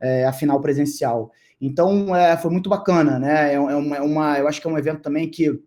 é, 0.00 0.24
a 0.24 0.32
final 0.32 0.58
presencial. 0.60 1.30
Então, 1.60 2.14
é, 2.14 2.36
foi 2.36 2.50
muito 2.50 2.70
bacana, 2.70 3.18
né? 3.18 3.52
É, 3.52 3.54
é, 3.54 3.58
uma, 3.58 3.96
é 3.96 4.00
uma, 4.00 4.38
eu 4.38 4.48
acho 4.48 4.60
que 4.60 4.66
é 4.66 4.70
um 4.70 4.78
evento 4.78 5.02
também 5.02 5.28
que 5.28 5.60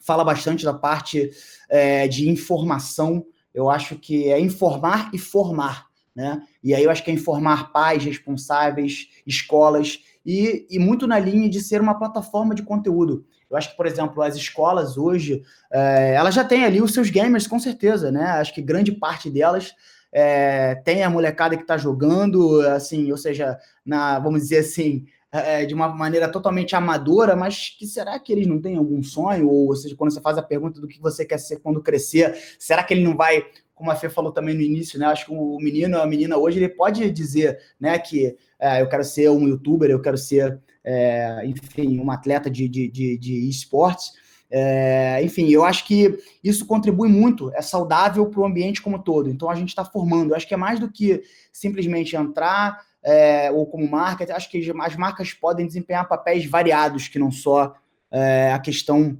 fala 0.00 0.24
bastante 0.24 0.64
da 0.64 0.74
parte 0.74 1.30
é, 1.68 2.06
de 2.06 2.28
informação. 2.28 3.24
Eu 3.54 3.68
acho 3.68 3.96
que 3.96 4.28
é 4.28 4.40
informar 4.40 5.10
e 5.12 5.18
formar, 5.18 5.86
né? 6.14 6.40
E 6.62 6.74
aí 6.74 6.84
eu 6.84 6.90
acho 6.90 7.04
que 7.04 7.10
é 7.10 7.14
informar 7.14 7.72
pais 7.72 8.04
responsáveis, 8.04 9.08
escolas, 9.26 10.00
e, 10.24 10.66
e 10.70 10.78
muito 10.78 11.06
na 11.06 11.18
linha 11.18 11.48
de 11.48 11.60
ser 11.60 11.80
uma 11.80 11.98
plataforma 11.98 12.54
de 12.54 12.62
conteúdo. 12.62 13.24
Eu 13.52 13.58
acho 13.58 13.70
que, 13.70 13.76
por 13.76 13.86
exemplo, 13.86 14.22
as 14.22 14.34
escolas 14.34 14.96
hoje, 14.96 15.42
é, 15.70 16.14
elas 16.14 16.34
já 16.34 16.42
têm 16.42 16.64
ali 16.64 16.80
os 16.80 16.94
seus 16.94 17.10
gamers, 17.10 17.46
com 17.46 17.60
certeza, 17.60 18.10
né? 18.10 18.24
Acho 18.24 18.54
que 18.54 18.62
grande 18.62 18.92
parte 18.92 19.28
delas 19.28 19.74
é, 20.10 20.74
tem 20.76 21.02
a 21.02 21.10
molecada 21.10 21.54
que 21.54 21.62
está 21.62 21.76
jogando, 21.76 22.62
assim, 22.68 23.12
ou 23.12 23.18
seja, 23.18 23.58
na, 23.84 24.18
vamos 24.18 24.40
dizer 24.40 24.60
assim, 24.60 25.04
é, 25.30 25.64
de 25.64 25.74
uma 25.74 25.88
maneira 25.88 26.28
totalmente 26.28 26.76
amadora, 26.76 27.34
mas 27.34 27.70
que 27.78 27.86
será 27.86 28.18
que 28.18 28.32
eles 28.32 28.46
não 28.46 28.60
têm 28.60 28.76
algum 28.76 29.02
sonho? 29.02 29.48
Ou, 29.48 29.74
seja, 29.74 29.96
quando 29.96 30.12
você 30.12 30.20
faz 30.20 30.36
a 30.36 30.42
pergunta 30.42 30.80
do 30.80 30.86
que 30.86 31.00
você 31.00 31.24
quer 31.24 31.38
ser 31.38 31.56
quando 31.60 31.82
crescer, 31.82 32.34
será 32.58 32.82
que 32.82 32.92
ele 32.92 33.02
não 33.02 33.16
vai, 33.16 33.44
como 33.74 33.90
a 33.90 33.94
Fê 33.96 34.10
falou 34.10 34.32
também 34.32 34.54
no 34.54 34.60
início, 34.60 34.98
né? 34.98 35.06
Acho 35.06 35.26
que 35.26 35.32
o 35.32 35.58
menino, 35.58 35.98
a 35.98 36.06
menina 36.06 36.36
hoje, 36.36 36.58
ele 36.58 36.68
pode 36.68 37.10
dizer, 37.10 37.58
né, 37.80 37.98
que 37.98 38.36
é, 38.58 38.82
eu 38.82 38.88
quero 38.88 39.04
ser 39.04 39.30
um 39.30 39.48
youtuber, 39.48 39.90
eu 39.90 40.02
quero 40.02 40.18
ser, 40.18 40.60
é, 40.84 41.42
enfim, 41.46 41.98
um 41.98 42.10
atleta 42.10 42.50
de, 42.50 42.68
de, 42.68 42.88
de, 42.88 43.18
de 43.18 43.48
esportes. 43.48 44.12
É, 44.50 45.22
enfim, 45.24 45.48
eu 45.48 45.64
acho 45.64 45.86
que 45.86 46.18
isso 46.44 46.66
contribui 46.66 47.08
muito, 47.08 47.50
é 47.54 47.62
saudável 47.62 48.26
para 48.26 48.40
o 48.40 48.44
ambiente 48.44 48.82
como 48.82 48.98
todo. 48.98 49.30
Então 49.30 49.48
a 49.48 49.54
gente 49.54 49.70
está 49.70 49.84
formando. 49.84 50.30
Eu 50.30 50.36
acho 50.36 50.46
que 50.46 50.54
é 50.54 50.58
mais 50.58 50.78
do 50.78 50.90
que 50.90 51.22
simplesmente 51.50 52.14
entrar 52.14 52.82
é, 53.02 53.50
ou 53.50 53.66
como 53.66 53.88
marca. 53.90 54.26
Acho 54.34 54.50
que 54.50 54.58
as 54.58 54.96
marcas 54.96 55.32
podem 55.32 55.66
desempenhar 55.66 56.08
papéis 56.08 56.44
variados, 56.44 57.08
que 57.08 57.18
não 57.18 57.30
só 57.30 57.74
é, 58.10 58.52
a 58.52 58.58
questão 58.58 59.18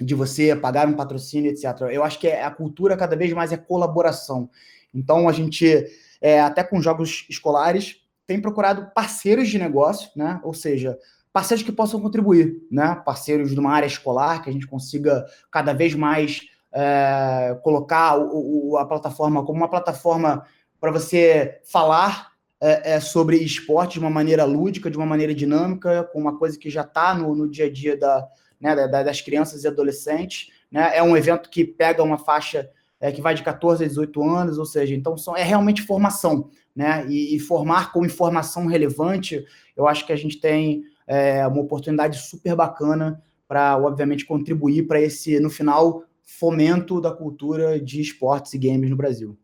de 0.00 0.14
você 0.14 0.54
pagar 0.56 0.88
um 0.88 0.94
patrocínio, 0.94 1.50
etc. 1.50 1.64
Eu 1.90 2.04
acho 2.04 2.18
que 2.18 2.28
é, 2.28 2.42
a 2.42 2.50
cultura 2.50 2.96
cada 2.96 3.16
vez 3.16 3.32
mais 3.32 3.52
é 3.52 3.56
colaboração. 3.56 4.50
Então 4.94 5.28
a 5.28 5.32
gente, 5.32 5.86
é, 6.20 6.40
até 6.40 6.62
com 6.62 6.80
jogos 6.80 7.26
escolares, 7.28 7.96
tem 8.30 8.40
procurado 8.40 8.92
parceiros 8.94 9.48
de 9.48 9.58
negócio, 9.58 10.08
né? 10.14 10.40
Ou 10.44 10.54
seja, 10.54 10.96
parceiros 11.32 11.64
que 11.64 11.72
possam 11.72 12.00
contribuir, 12.00 12.62
né? 12.70 12.94
Parceiros 13.04 13.50
de 13.50 13.58
uma 13.58 13.72
área 13.72 13.88
escolar, 13.88 14.40
que 14.40 14.48
a 14.48 14.52
gente 14.52 14.68
consiga 14.68 15.26
cada 15.50 15.72
vez 15.72 15.96
mais 15.96 16.42
é, 16.72 17.58
colocar 17.64 18.16
o, 18.16 18.70
o, 18.70 18.76
a 18.76 18.86
plataforma 18.86 19.44
como 19.44 19.58
uma 19.58 19.68
plataforma 19.68 20.46
para 20.80 20.92
você 20.92 21.60
falar 21.64 22.30
é, 22.60 22.92
é, 22.92 23.00
sobre 23.00 23.36
esporte 23.38 23.94
de 23.94 23.98
uma 23.98 24.10
maneira 24.10 24.44
lúdica, 24.44 24.88
de 24.88 24.96
uma 24.96 25.06
maneira 25.06 25.34
dinâmica, 25.34 26.08
com 26.12 26.20
uma 26.20 26.38
coisa 26.38 26.56
que 26.56 26.70
já 26.70 26.82
está 26.82 27.12
no, 27.12 27.34
no, 27.34 27.50
dia 27.50 27.66
a 27.66 27.72
dia 27.72 27.96
da, 27.96 28.28
né, 28.60 28.76
da, 28.76 29.02
das 29.02 29.20
crianças 29.20 29.64
e 29.64 29.66
adolescentes. 29.66 30.52
Né? 30.70 30.88
É 30.94 31.02
um 31.02 31.16
evento 31.16 31.50
que 31.50 31.64
pega 31.64 32.00
uma 32.00 32.16
faixa 32.16 32.70
é, 33.00 33.10
que 33.10 33.22
vai 33.22 33.34
de 33.34 33.42
14 33.42 33.84
a 33.84 33.88
18 33.88 34.22
anos, 34.22 34.58
ou 34.58 34.66
seja, 34.66 34.94
então 34.94 35.16
são, 35.16 35.36
é 35.36 35.42
realmente 35.42 35.82
formação. 35.82 36.50
Né? 36.76 37.06
E, 37.08 37.34
e 37.34 37.38
formar 37.40 37.92
com 37.92 38.06
informação 38.06 38.66
relevante, 38.66 39.44
eu 39.76 39.88
acho 39.88 40.06
que 40.06 40.12
a 40.12 40.16
gente 40.16 40.40
tem 40.40 40.84
é 41.10 41.44
uma 41.44 41.60
oportunidade 41.60 42.18
super 42.18 42.54
bacana 42.54 43.20
para, 43.48 43.76
obviamente, 43.76 44.24
contribuir 44.24 44.86
para 44.86 45.00
esse, 45.00 45.40
no 45.40 45.50
final, 45.50 46.04
fomento 46.22 47.00
da 47.00 47.10
cultura 47.10 47.80
de 47.80 48.00
esportes 48.00 48.54
e 48.54 48.58
games 48.58 48.88
no 48.88 48.96
Brasil. 48.96 49.36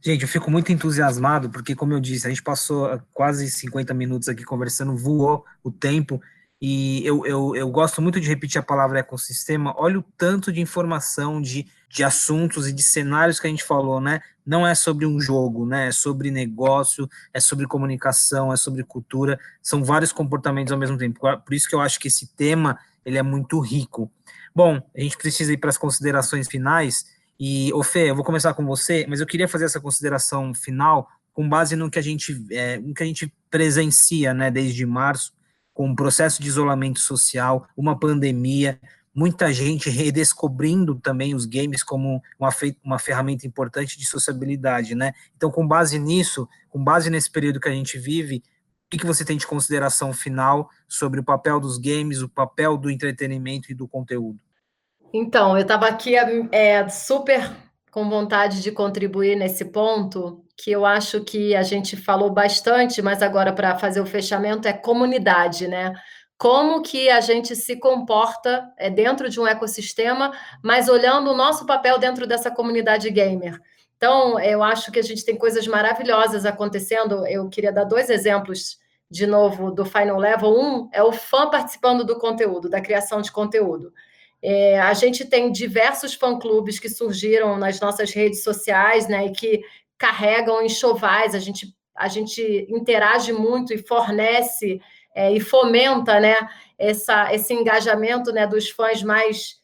Gente, 0.00 0.22
eu 0.22 0.28
fico 0.28 0.48
muito 0.48 0.70
entusiasmado, 0.70 1.50
porque, 1.50 1.74
como 1.74 1.92
eu 1.92 1.98
disse, 1.98 2.28
a 2.28 2.30
gente 2.30 2.42
passou 2.42 3.00
quase 3.12 3.50
50 3.50 3.92
minutos 3.94 4.28
aqui 4.28 4.44
conversando, 4.44 4.96
voou 4.96 5.44
o 5.64 5.72
tempo, 5.72 6.20
e 6.60 7.04
eu, 7.06 7.24
eu, 7.24 7.54
eu 7.54 7.70
gosto 7.70 8.02
muito 8.02 8.20
de 8.20 8.28
repetir 8.28 8.58
a 8.58 8.64
palavra 8.64 8.98
ecossistema. 8.98 9.74
Olha 9.76 9.98
o 9.98 10.04
tanto 10.16 10.52
de 10.52 10.60
informação, 10.60 11.40
de, 11.40 11.66
de 11.88 12.02
assuntos 12.02 12.66
e 12.66 12.72
de 12.72 12.82
cenários 12.82 13.38
que 13.38 13.46
a 13.46 13.50
gente 13.50 13.64
falou, 13.64 14.00
né? 14.00 14.20
não 14.48 14.66
é 14.66 14.74
sobre 14.74 15.04
um 15.04 15.20
jogo, 15.20 15.66
né? 15.66 15.88
É 15.88 15.92
sobre 15.92 16.30
negócio, 16.30 17.06
é 17.34 17.38
sobre 17.38 17.66
comunicação, 17.66 18.50
é 18.50 18.56
sobre 18.56 18.82
cultura, 18.82 19.38
são 19.62 19.84
vários 19.84 20.10
comportamentos 20.10 20.72
ao 20.72 20.78
mesmo 20.78 20.96
tempo. 20.96 21.20
Por 21.20 21.52
isso 21.52 21.68
que 21.68 21.74
eu 21.74 21.82
acho 21.82 22.00
que 22.00 22.08
esse 22.08 22.34
tema 22.34 22.78
ele 23.04 23.18
é 23.18 23.22
muito 23.22 23.60
rico. 23.60 24.10
Bom, 24.54 24.80
a 24.96 25.00
gente 25.02 25.18
precisa 25.18 25.52
ir 25.52 25.58
para 25.58 25.68
as 25.68 25.76
considerações 25.76 26.48
finais. 26.48 27.04
E, 27.38 27.70
ô 27.74 27.82
Fê, 27.82 28.10
eu 28.10 28.14
vou 28.14 28.24
começar 28.24 28.54
com 28.54 28.64
você, 28.64 29.04
mas 29.06 29.20
eu 29.20 29.26
queria 29.26 29.46
fazer 29.46 29.66
essa 29.66 29.80
consideração 29.80 30.54
final 30.54 31.06
com 31.34 31.46
base 31.46 31.76
no 31.76 31.90
que 31.90 31.98
a 31.98 32.02
gente, 32.02 32.42
é, 32.50 32.78
no 32.78 32.94
que 32.94 33.02
a 33.02 33.06
gente 33.06 33.30
presencia, 33.50 34.32
né, 34.32 34.50
desde 34.50 34.86
março, 34.86 35.34
com 35.78 35.86
um 35.86 35.94
processo 35.94 36.42
de 36.42 36.48
isolamento 36.48 36.98
social, 36.98 37.68
uma 37.76 37.96
pandemia, 37.96 38.80
muita 39.14 39.52
gente 39.52 39.88
redescobrindo 39.88 40.96
também 40.96 41.36
os 41.36 41.46
games 41.46 41.84
como 41.84 42.20
uma, 42.36 42.50
uma 42.82 42.98
ferramenta 42.98 43.46
importante 43.46 43.96
de 43.96 44.04
sociabilidade, 44.04 44.96
né? 44.96 45.12
Então, 45.36 45.52
com 45.52 45.64
base 45.64 45.96
nisso, 45.96 46.48
com 46.68 46.82
base 46.82 47.08
nesse 47.10 47.30
período 47.30 47.60
que 47.60 47.68
a 47.68 47.72
gente 47.72 47.96
vive, 47.96 48.38
o 48.38 48.90
que, 48.90 48.98
que 48.98 49.06
você 49.06 49.24
tem 49.24 49.36
de 49.36 49.46
consideração 49.46 50.12
final 50.12 50.68
sobre 50.88 51.20
o 51.20 51.24
papel 51.24 51.60
dos 51.60 51.78
games, 51.78 52.22
o 52.22 52.28
papel 52.28 52.76
do 52.76 52.90
entretenimento 52.90 53.70
e 53.70 53.74
do 53.74 53.86
conteúdo? 53.86 54.40
Então, 55.14 55.56
eu 55.56 55.62
estava 55.62 55.86
aqui 55.86 56.16
é, 56.50 56.88
super 56.88 57.52
com 57.92 58.10
vontade 58.10 58.62
de 58.62 58.72
contribuir 58.72 59.36
nesse 59.36 59.64
ponto, 59.66 60.44
que 60.60 60.70
eu 60.72 60.84
acho 60.84 61.22
que 61.22 61.54
a 61.54 61.62
gente 61.62 61.96
falou 61.96 62.30
bastante, 62.30 63.00
mas 63.00 63.22
agora 63.22 63.52
para 63.52 63.78
fazer 63.78 64.00
o 64.00 64.06
fechamento 64.06 64.66
é 64.66 64.72
comunidade, 64.72 65.68
né? 65.68 65.94
como 66.38 66.82
que 66.82 67.10
a 67.10 67.20
gente 67.20 67.56
se 67.56 67.76
comporta 67.76 68.72
é, 68.78 68.88
dentro 68.88 69.28
de 69.28 69.40
um 69.40 69.46
ecossistema, 69.46 70.32
mas 70.62 70.88
olhando 70.88 71.32
o 71.32 71.36
nosso 71.36 71.66
papel 71.66 71.98
dentro 71.98 72.28
dessa 72.28 72.48
comunidade 72.48 73.10
gamer. 73.10 73.60
Então, 73.96 74.38
eu 74.38 74.62
acho 74.62 74.92
que 74.92 75.00
a 75.00 75.02
gente 75.02 75.24
tem 75.24 75.34
coisas 75.34 75.66
maravilhosas 75.66 76.46
acontecendo. 76.46 77.26
Eu 77.26 77.48
queria 77.48 77.72
dar 77.72 77.82
dois 77.82 78.08
exemplos 78.08 78.78
de 79.10 79.26
novo 79.26 79.72
do 79.72 79.84
Final 79.84 80.16
Level. 80.16 80.56
Um 80.56 80.88
é 80.92 81.02
o 81.02 81.10
fã 81.10 81.50
participando 81.50 82.04
do 82.04 82.16
conteúdo, 82.20 82.70
da 82.70 82.80
criação 82.80 83.20
de 83.20 83.32
conteúdo. 83.32 83.92
É, 84.40 84.78
a 84.78 84.94
gente 84.94 85.24
tem 85.24 85.50
diversos 85.50 86.14
fã-clubes 86.14 86.78
que 86.78 86.88
surgiram 86.88 87.58
nas 87.58 87.80
nossas 87.80 88.12
redes 88.12 88.44
sociais, 88.44 89.08
né, 89.08 89.26
e 89.26 89.32
que 89.32 89.62
carregam 89.98 90.62
enxovais. 90.62 91.34
A 91.34 91.38
gente, 91.38 91.74
a 91.94 92.08
gente 92.08 92.66
interage 92.70 93.32
muito 93.32 93.74
e 93.74 93.78
fornece 93.78 94.80
é, 95.14 95.32
e 95.32 95.40
fomenta 95.40 96.20
né, 96.20 96.36
essa, 96.78 97.34
esse 97.34 97.52
engajamento 97.52 98.32
né, 98.32 98.46
dos 98.46 98.70
fãs 98.70 99.02
mais 99.02 99.58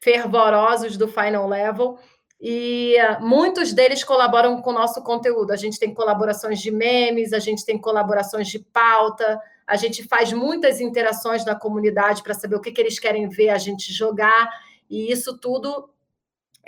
fervorosos 0.00 0.96
do 0.96 1.08
Final 1.08 1.48
Level. 1.48 1.98
e 2.40 2.94
uh, 3.00 3.24
muitos 3.24 3.72
deles 3.72 4.04
colaboram 4.04 4.60
com 4.62 4.70
o 4.70 4.74
nosso 4.74 5.02
conteúdo. 5.02 5.50
A 5.50 5.56
gente 5.56 5.78
tem 5.78 5.92
colaborações 5.92 6.60
de 6.60 6.70
memes, 6.70 7.32
a 7.32 7.38
gente 7.38 7.64
tem 7.64 7.78
colaborações 7.78 8.48
de 8.48 8.58
pauta, 8.58 9.40
a 9.66 9.76
gente 9.76 10.06
faz 10.06 10.32
muitas 10.32 10.80
interações 10.80 11.44
na 11.44 11.54
comunidade 11.54 12.22
para 12.22 12.34
saber 12.34 12.56
o 12.56 12.60
que, 12.60 12.70
que 12.70 12.80
eles 12.80 12.98
querem 12.98 13.28
ver 13.28 13.48
a 13.48 13.58
gente 13.58 13.92
jogar, 13.92 14.50
e 14.88 15.10
isso 15.10 15.36
tudo 15.38 15.90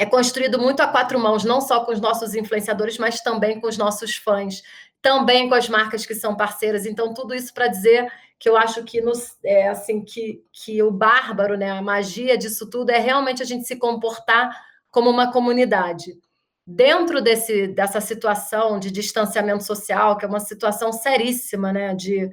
é 0.01 0.07
construído 0.07 0.59
muito 0.59 0.81
a 0.81 0.87
quatro 0.87 1.21
mãos, 1.21 1.45
não 1.45 1.61
só 1.61 1.85
com 1.85 1.93
os 1.93 2.01
nossos 2.01 2.35
influenciadores, 2.35 2.97
mas 2.97 3.21
também 3.21 3.61
com 3.61 3.69
os 3.69 3.77
nossos 3.77 4.17
fãs, 4.17 4.63
também 5.03 5.47
com 5.47 5.55
as 5.55 5.69
marcas 5.69 6.07
que 6.07 6.15
são 6.15 6.35
parceiras. 6.35 6.87
Então, 6.87 7.13
tudo 7.13 7.35
isso 7.35 7.53
para 7.53 7.69
dizer 7.69 8.11
que 8.39 8.49
eu 8.49 8.57
acho 8.57 8.83
que 8.83 9.03
nos, 9.03 9.37
é, 9.45 9.69
assim 9.69 10.03
que, 10.03 10.43
que 10.51 10.83
o 10.83 10.91
bárbaro, 10.91 11.55
né, 11.55 11.71
a 11.71 11.83
magia 11.83 12.39
disso 12.39 12.71
tudo 12.71 12.89
é 12.89 12.99
realmente 12.99 13.43
a 13.43 13.45
gente 13.45 13.67
se 13.67 13.77
comportar 13.77 14.51
como 14.91 15.11
uma 15.11 15.31
comunidade. 15.31 16.19
Dentro 16.67 17.21
desse, 17.21 17.67
dessa 17.69 18.01
situação 18.01 18.81
de 18.81 18.91
distanciamento 18.91 19.65
social, 19.65 20.17
que 20.17 20.25
é 20.25 20.29
uma 20.29 20.41
situação 20.41 20.95
seríssima, 20.95 21.75
né, 21.75 21.95
de, 21.95 22.31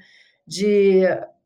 de 0.48 1.02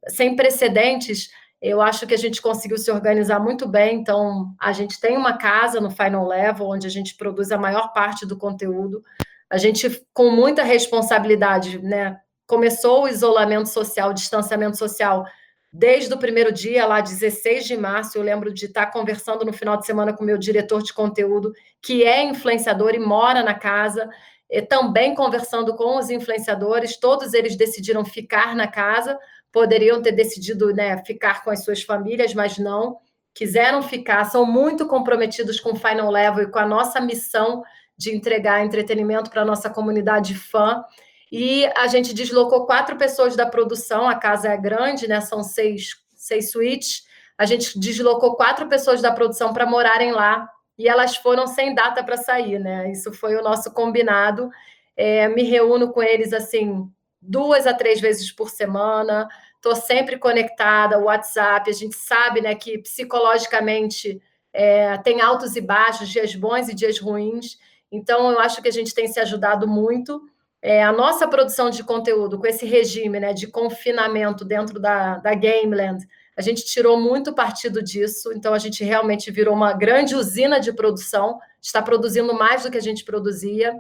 sem 0.07 0.36
precedentes, 0.36 1.32
eu 1.62 1.80
acho 1.80 2.07
que 2.07 2.14
a 2.14 2.18
gente 2.18 2.41
conseguiu 2.41 2.78
se 2.78 2.89
organizar 2.89 3.39
muito 3.39 3.68
bem. 3.68 3.99
Então, 3.99 4.55
a 4.59 4.72
gente 4.72 4.99
tem 4.99 5.16
uma 5.16 5.38
casa 5.38 5.80
no 5.80 5.91
Final 5.91 6.28
Level, 6.28 6.68
onde 6.68 6.88
a 6.88 6.89
gente 6.89 7.16
produz 7.16 7.51
a 7.51 7.57
maior 7.57 7.93
parte 7.93 8.26
do 8.26 8.36
conteúdo. 8.36 9.03
A 9.47 9.57
gente, 9.57 10.03
com 10.12 10.32
muita 10.32 10.64
responsabilidade, 10.64 11.80
né, 11.80 12.18
começou 12.47 13.03
o 13.03 13.07
isolamento 13.07 13.70
social, 13.70 14.09
o 14.09 14.14
distanciamento 14.14 14.76
social, 14.76 15.24
desde 15.72 16.12
o 16.12 16.18
primeiro 16.18 16.51
dia, 16.51 16.86
lá 16.88 16.99
16 16.99 17.66
de 17.66 17.78
março. 17.78 18.18
Eu 18.18 18.24
lembro 18.24 18.51
de 18.51 18.66
estar 18.66 18.88
conversando 18.88 19.45
no 19.45 19.53
final 19.53 19.78
de 19.78 19.86
semana 19.86 20.14
com 20.14 20.24
o 20.24 20.26
meu 20.26 20.39
diretor 20.39 20.82
de 20.82 20.93
conteúdo, 20.93 21.53
que 21.80 22.03
é 22.03 22.24
influenciador 22.24 22.95
e 22.95 22.99
mora 22.99 23.43
na 23.43 23.53
casa, 23.53 24.09
e 24.49 24.64
também 24.64 25.14
conversando 25.14 25.76
com 25.76 25.97
os 25.97 26.09
influenciadores. 26.09 26.97
Todos 26.97 27.34
eles 27.36 27.55
decidiram 27.55 28.03
ficar 28.03 28.55
na 28.55 28.68
casa 28.68 29.18
poderiam 29.52 30.02
ter 30.02 30.14
decidido 30.14 30.74
né, 30.74 31.04
ficar 31.04 31.43
com 31.43 31.49
as 31.49 31.64
suas 31.64 31.84
famílias, 31.84 32.34
mas 32.34 32.58
não, 32.58 32.97
quiseram 33.34 33.82
ficar, 33.82 34.24
são 34.26 34.45
muito 34.45 34.86
comprometidos 34.86 35.60
com 35.60 35.72
o 35.72 35.76
Final 35.76 36.10
Level 36.10 36.43
e 36.43 36.52
com 36.52 36.60
a 36.60 36.66
nossa 36.66 36.99
missão 36.99 37.64
de 37.97 38.16
entregar 38.16 38.64
entretenimento 38.64 39.30
para 39.30 39.41
a 39.41 39.45
nossa 39.45 39.70
comunidade 39.70 40.36
fã. 40.36 40.84
E 41.32 41.66
a 41.78 41.88
gente 41.88 42.14
deslocou 42.14 42.66
quatro 42.66 42.97
pessoas 42.97 43.36
da 43.36 43.45
produção, 43.45 44.08
a 44.08 44.16
casa 44.16 44.49
é 44.49 44.58
grande, 44.58 45.08
né? 45.08 45.22
São 45.22 45.43
seis, 45.43 45.95
seis 46.16 46.52
suítes. 46.52 47.04
A 47.38 47.45
gente 47.45 47.80
deslocou 47.80 48.36
quatro 48.36 48.68
pessoas 48.68 49.02
da 49.02 49.12
produção 49.12 49.54
para 49.54 49.66
morarem 49.66 50.12
lá 50.12 50.49
e 50.78 50.89
elas 50.89 51.16
foram 51.16 51.47
sem 51.47 51.74
data 51.74 52.04
para 52.04 52.18
sair, 52.18 52.60
né? 52.60 52.91
Isso 52.91 53.14
foi 53.14 53.36
o 53.36 53.43
nosso 53.43 53.72
combinado. 53.72 54.49
É, 54.97 55.30
me 55.30 55.43
reúno 55.43 55.93
com 55.93 56.04
eles 56.04 56.34
assim 56.34 56.91
duas 57.22 57.67
a 57.67 57.74
três 57.74 58.01
vezes 58.01 58.32
por 58.32 58.49
semana. 58.49 59.28
Estou 59.55 59.76
sempre 59.76 60.17
conectada, 60.17 60.97
WhatsApp. 60.97 61.69
A 61.69 61.74
gente 61.74 61.95
sabe 61.95 62.41
né, 62.41 62.55
que 62.55 62.80
psicologicamente 62.80 64.22
é, 64.51 64.97
tem 64.97 65.22
altos 65.22 65.55
e 65.55 65.61
baixos, 65.61 66.09
dias 66.09 66.34
bons 66.36 66.67
e 66.67 66.74
dias 66.74 66.99
ruins. 66.99 67.59
Então, 67.91 68.32
eu 68.32 68.39
acho 68.39 68.61
que 68.61 68.67
a 68.67 68.72
gente 68.72 68.93
tem 68.93 69.07
se 69.07 69.19
ajudado 69.19 69.67
muito. 69.67 70.22
É, 70.61 70.84
a 70.84 70.91
nossa 70.91 71.28
produção 71.28 71.69
de 71.69 71.84
conteúdo, 71.84 72.39
com 72.39 72.47
esse 72.47 72.65
regime 72.65 73.19
né, 73.19 73.34
de 73.34 73.47
confinamento 73.47 74.45
dentro 74.45 74.80
da, 74.80 75.17
da 75.17 75.34
Gameland, 75.34 76.05
a 76.36 76.41
gente 76.41 76.63
tirou 76.65 76.99
muito 76.99 77.34
partido 77.34 77.84
disso. 77.84 78.32
Então, 78.34 78.53
a 78.53 78.59
gente 78.59 78.84
realmente 78.84 79.30
virou 79.30 79.53
uma 79.53 79.74
grande 79.74 80.15
usina 80.15 80.59
de 80.59 80.72
produção, 80.72 81.39
está 81.61 81.82
produzindo 81.82 82.34
mais 82.34 82.63
do 82.63 82.72
que 82.72 82.78
a 82.78 82.82
gente 82.82 83.03
produzia. 83.03 83.76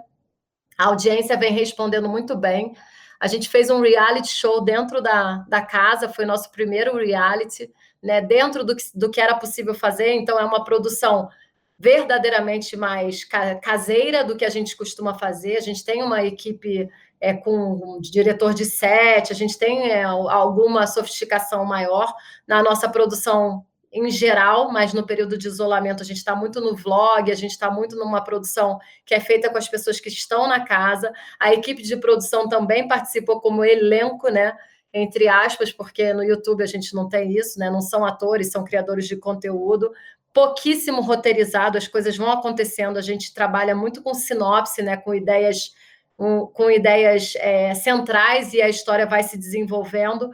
A 0.77 0.85
audiência 0.85 1.37
vem 1.37 1.53
respondendo 1.53 2.09
muito 2.09 2.35
bem. 2.35 2.75
A 3.21 3.27
gente 3.27 3.47
fez 3.47 3.69
um 3.69 3.81
reality 3.81 4.29
show 4.29 4.63
dentro 4.63 4.99
da, 4.99 5.45
da 5.47 5.61
casa, 5.61 6.09
foi 6.09 6.25
nosso 6.25 6.51
primeiro 6.51 6.97
reality, 6.97 7.71
né? 8.01 8.19
Dentro 8.19 8.63
do 8.63 8.75
que, 8.75 8.83
do 8.95 9.11
que 9.11 9.21
era 9.21 9.35
possível 9.35 9.75
fazer, 9.75 10.11
então 10.13 10.39
é 10.39 10.43
uma 10.43 10.63
produção 10.63 11.29
verdadeiramente 11.77 12.75
mais 12.75 13.23
caseira 13.61 14.23
do 14.23 14.35
que 14.35 14.43
a 14.43 14.49
gente 14.49 14.75
costuma 14.75 15.13
fazer. 15.13 15.55
A 15.55 15.61
gente 15.61 15.85
tem 15.85 16.01
uma 16.01 16.23
equipe 16.23 16.89
é, 17.19 17.31
com 17.31 17.97
um 17.97 18.01
diretor 18.01 18.55
de 18.55 18.65
set, 18.65 19.31
a 19.31 19.35
gente 19.35 19.55
tem 19.55 19.91
é, 19.91 20.01
alguma 20.01 20.87
sofisticação 20.87 21.63
maior 21.63 22.11
na 22.47 22.63
nossa 22.63 22.89
produção 22.89 23.63
em 23.91 24.09
geral, 24.09 24.71
mas 24.71 24.93
no 24.93 25.05
período 25.05 25.37
de 25.37 25.47
isolamento 25.47 26.01
a 26.01 26.05
gente 26.05 26.17
está 26.17 26.33
muito 26.33 26.61
no 26.61 26.75
vlog, 26.75 27.29
a 27.29 27.35
gente 27.35 27.51
está 27.51 27.69
muito 27.69 27.95
numa 27.97 28.23
produção 28.23 28.79
que 29.05 29.13
é 29.13 29.19
feita 29.19 29.49
com 29.49 29.57
as 29.57 29.67
pessoas 29.67 29.99
que 29.99 30.07
estão 30.07 30.47
na 30.47 30.63
casa. 30.63 31.11
A 31.37 31.53
equipe 31.53 31.83
de 31.83 31.97
produção 31.97 32.47
também 32.47 32.87
participou 32.87 33.41
como 33.41 33.65
elenco, 33.65 34.29
né? 34.29 34.53
Entre 34.93 35.27
aspas, 35.27 35.73
porque 35.73 36.13
no 36.13 36.23
YouTube 36.23 36.63
a 36.63 36.67
gente 36.67 36.95
não 36.95 37.09
tem 37.09 37.33
isso, 37.33 37.59
né? 37.59 37.69
Não 37.69 37.81
são 37.81 38.05
atores, 38.05 38.51
são 38.51 38.63
criadores 38.63 39.07
de 39.07 39.17
conteúdo. 39.17 39.91
Pouquíssimo 40.33 41.01
roteirizado, 41.01 41.77
as 41.77 41.87
coisas 41.87 42.15
vão 42.15 42.31
acontecendo. 42.31 42.97
A 42.97 43.01
gente 43.01 43.33
trabalha 43.33 43.75
muito 43.75 44.01
com 44.01 44.13
sinopse, 44.13 44.81
né? 44.81 44.95
Com 44.95 45.13
ideias, 45.13 45.73
com 46.15 46.71
ideias 46.71 47.33
é, 47.37 47.73
centrais 47.73 48.53
e 48.53 48.61
a 48.61 48.69
história 48.69 49.05
vai 49.05 49.23
se 49.23 49.37
desenvolvendo 49.37 50.29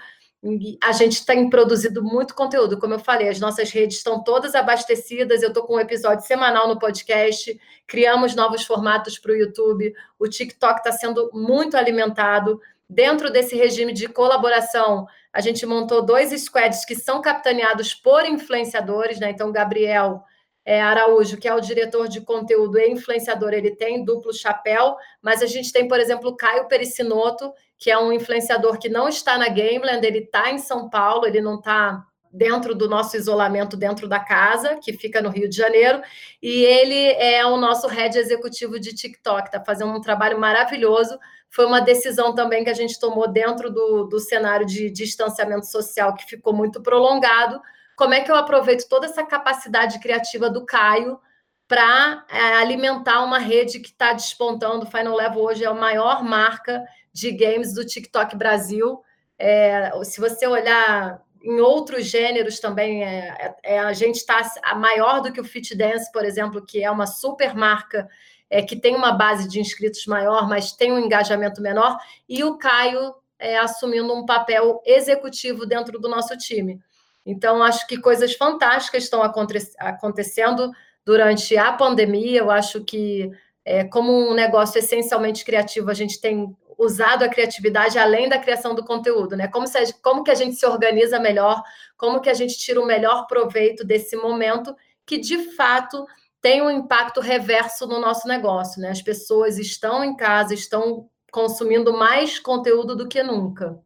a 0.81 0.91
gente 0.91 1.25
tem 1.25 1.49
produzido 1.49 2.03
muito 2.03 2.35
conteúdo, 2.35 2.79
como 2.79 2.93
eu 2.93 2.99
falei, 2.99 3.29
as 3.29 3.39
nossas 3.39 3.71
redes 3.71 3.97
estão 3.97 4.23
todas 4.23 4.55
abastecidas. 4.55 5.41
Eu 5.41 5.49
estou 5.49 5.63
com 5.63 5.75
um 5.75 5.79
episódio 5.79 6.25
semanal 6.25 6.67
no 6.67 6.79
podcast, 6.79 7.59
criamos 7.85 8.35
novos 8.35 8.63
formatos 8.63 9.17
para 9.17 9.31
o 9.31 9.35
YouTube, 9.35 9.93
o 10.17 10.27
TikTok 10.27 10.79
está 10.79 10.91
sendo 10.91 11.29
muito 11.33 11.75
alimentado. 11.75 12.59
Dentro 12.89 13.29
desse 13.29 13.55
regime 13.55 13.91
de 13.91 14.07
colaboração, 14.07 15.05
a 15.33 15.41
gente 15.41 15.65
montou 15.65 16.05
dois 16.05 16.31
squads 16.41 16.85
que 16.85 16.95
são 16.95 17.21
capitaneados 17.21 17.93
por 17.93 18.25
influenciadores, 18.25 19.19
né? 19.19 19.31
Então, 19.31 19.51
Gabriel 19.51 20.23
é, 20.67 20.81
Araújo, 20.81 21.37
que 21.37 21.47
é 21.47 21.53
o 21.55 21.61
diretor 21.61 22.09
de 22.09 22.19
conteúdo 22.19 22.77
e 22.77 22.91
influenciador, 22.91 23.53
ele 23.53 23.71
tem 23.71 24.03
duplo 24.03 24.33
chapéu, 24.33 24.97
mas 25.21 25.41
a 25.41 25.45
gente 25.45 25.71
tem, 25.71 25.87
por 25.87 25.97
exemplo, 25.97 26.29
o 26.29 26.35
Caio 26.35 26.67
Pericinoto, 26.67 27.53
que 27.77 27.91
é 27.91 27.97
um 27.97 28.11
influenciador 28.11 28.79
que 28.79 28.89
não 28.89 29.07
está 29.07 29.37
na 29.37 29.47
Gameland, 29.47 30.05
ele 30.05 30.19
está 30.19 30.51
em 30.51 30.57
São 30.57 30.89
Paulo, 30.89 31.25
ele 31.25 31.41
não 31.41 31.55
está 31.55 32.03
dentro 32.31 32.75
do 32.75 32.89
nosso 32.89 33.15
isolamento 33.15 33.77
dentro 33.77 34.07
da 34.07 34.19
casa, 34.19 34.77
que 34.81 34.93
fica 34.93 35.21
no 35.21 35.29
Rio 35.29 35.49
de 35.49 35.55
Janeiro, 35.55 36.01
e 36.41 36.63
ele 36.63 37.11
é 37.13 37.45
o 37.45 37.57
nosso 37.57 37.87
head 37.87 38.17
executivo 38.17 38.79
de 38.79 38.93
TikTok, 38.93 39.47
está 39.47 39.63
fazendo 39.63 39.91
um 39.91 40.01
trabalho 40.01 40.39
maravilhoso. 40.39 41.17
Foi 41.49 41.65
uma 41.65 41.79
decisão 41.79 42.35
também 42.35 42.63
que 42.63 42.69
a 42.69 42.75
gente 42.75 42.99
tomou 42.99 43.27
dentro 43.27 43.71
do, 43.71 44.03
do 44.03 44.19
cenário 44.19 44.65
de 44.65 44.89
distanciamento 44.89 45.65
social 45.65 46.13
que 46.15 46.25
ficou 46.25 46.53
muito 46.53 46.81
prolongado, 46.81 47.59
como 47.95 48.13
é 48.13 48.21
que 48.21 48.31
eu 48.31 48.35
aproveito 48.35 48.87
toda 48.87 49.07
essa 49.07 49.25
capacidade 49.25 49.99
criativa 49.99 50.49
do 50.49 50.63
Caio 50.65 51.19
para 51.67 52.25
é, 52.29 52.55
alimentar 52.55 53.23
uma 53.23 53.39
rede 53.39 53.79
que 53.79 53.89
está 53.89 54.13
despontando. 54.13 54.85
O 54.85 54.89
Final 54.89 55.15
Level 55.15 55.41
hoje 55.41 55.63
é 55.63 55.67
a 55.67 55.73
maior 55.73 56.23
marca 56.23 56.83
de 57.11 57.31
games 57.31 57.73
do 57.73 57.85
TikTok 57.85 58.35
Brasil. 58.35 59.01
É, 59.37 59.91
se 60.03 60.19
você 60.19 60.47
olhar 60.47 61.21
em 61.43 61.59
outros 61.59 62.05
gêneros 62.05 62.59
também, 62.59 63.03
é, 63.03 63.55
é 63.63 63.79
a 63.79 63.93
gente 63.93 64.15
está 64.15 64.41
maior 64.75 65.21
do 65.21 65.31
que 65.31 65.41
o 65.41 65.43
Fit 65.43 65.75
Dance, 65.75 66.11
por 66.11 66.23
exemplo, 66.23 66.65
que 66.65 66.83
é 66.83 66.89
uma 66.89 67.05
super 67.05 67.53
marca 67.53 68.07
é, 68.49 68.61
que 68.61 68.75
tem 68.75 68.95
uma 68.95 69.11
base 69.11 69.47
de 69.47 69.59
inscritos 69.59 70.05
maior, 70.05 70.47
mas 70.47 70.71
tem 70.71 70.91
um 70.91 70.99
engajamento 70.99 71.61
menor, 71.61 71.97
e 72.27 72.43
o 72.43 72.57
Caio 72.57 73.13
é, 73.37 73.57
assumindo 73.57 74.13
um 74.13 74.25
papel 74.25 74.81
executivo 74.85 75.65
dentro 75.65 75.99
do 75.99 76.07
nosso 76.07 76.35
time. 76.37 76.79
Então, 77.25 77.61
acho 77.61 77.85
que 77.87 77.97
coisas 77.97 78.33
fantásticas 78.35 79.03
estão 79.03 79.21
acontecendo 79.21 80.71
durante 81.07 81.55
a 81.57 81.71
pandemia. 81.71 82.39
Eu 82.39 82.51
acho 82.51 82.83
que, 82.83 83.31
é, 83.63 83.85
como 83.85 84.11
um 84.11 84.33
negócio 84.33 84.77
essencialmente 84.77 85.45
criativo, 85.45 85.89
a 85.89 85.93
gente 85.93 86.19
tem 86.19 86.53
usado 86.77 87.23
a 87.23 87.29
criatividade 87.29 87.97
além 87.97 88.27
da 88.27 88.37
criação 88.37 88.75
do 88.75 88.83
conteúdo, 88.83 89.37
né? 89.37 89.47
Como, 89.47 89.65
se, 89.65 89.93
como 90.01 90.21
que 90.21 90.29
a 90.29 90.35
gente 90.35 90.57
se 90.57 90.65
organiza 90.65 91.17
melhor, 91.17 91.63
como 91.95 92.19
que 92.19 92.29
a 92.29 92.33
gente 92.33 92.57
tira 92.57 92.81
o 92.81 92.85
melhor 92.85 93.25
proveito 93.25 93.85
desse 93.85 94.17
momento 94.17 94.75
que, 95.05 95.17
de 95.17 95.55
fato, 95.55 96.05
tem 96.41 96.61
um 96.61 96.69
impacto 96.69 97.21
reverso 97.21 97.87
no 97.87 98.01
nosso 98.01 98.27
negócio, 98.27 98.81
né? 98.81 98.89
As 98.89 99.01
pessoas 99.01 99.57
estão 99.57 100.03
em 100.03 100.13
casa, 100.13 100.53
estão 100.53 101.09
consumindo 101.31 101.97
mais 101.97 102.37
conteúdo 102.37 102.97
do 102.97 103.07
que 103.07 103.23
nunca. 103.23 103.79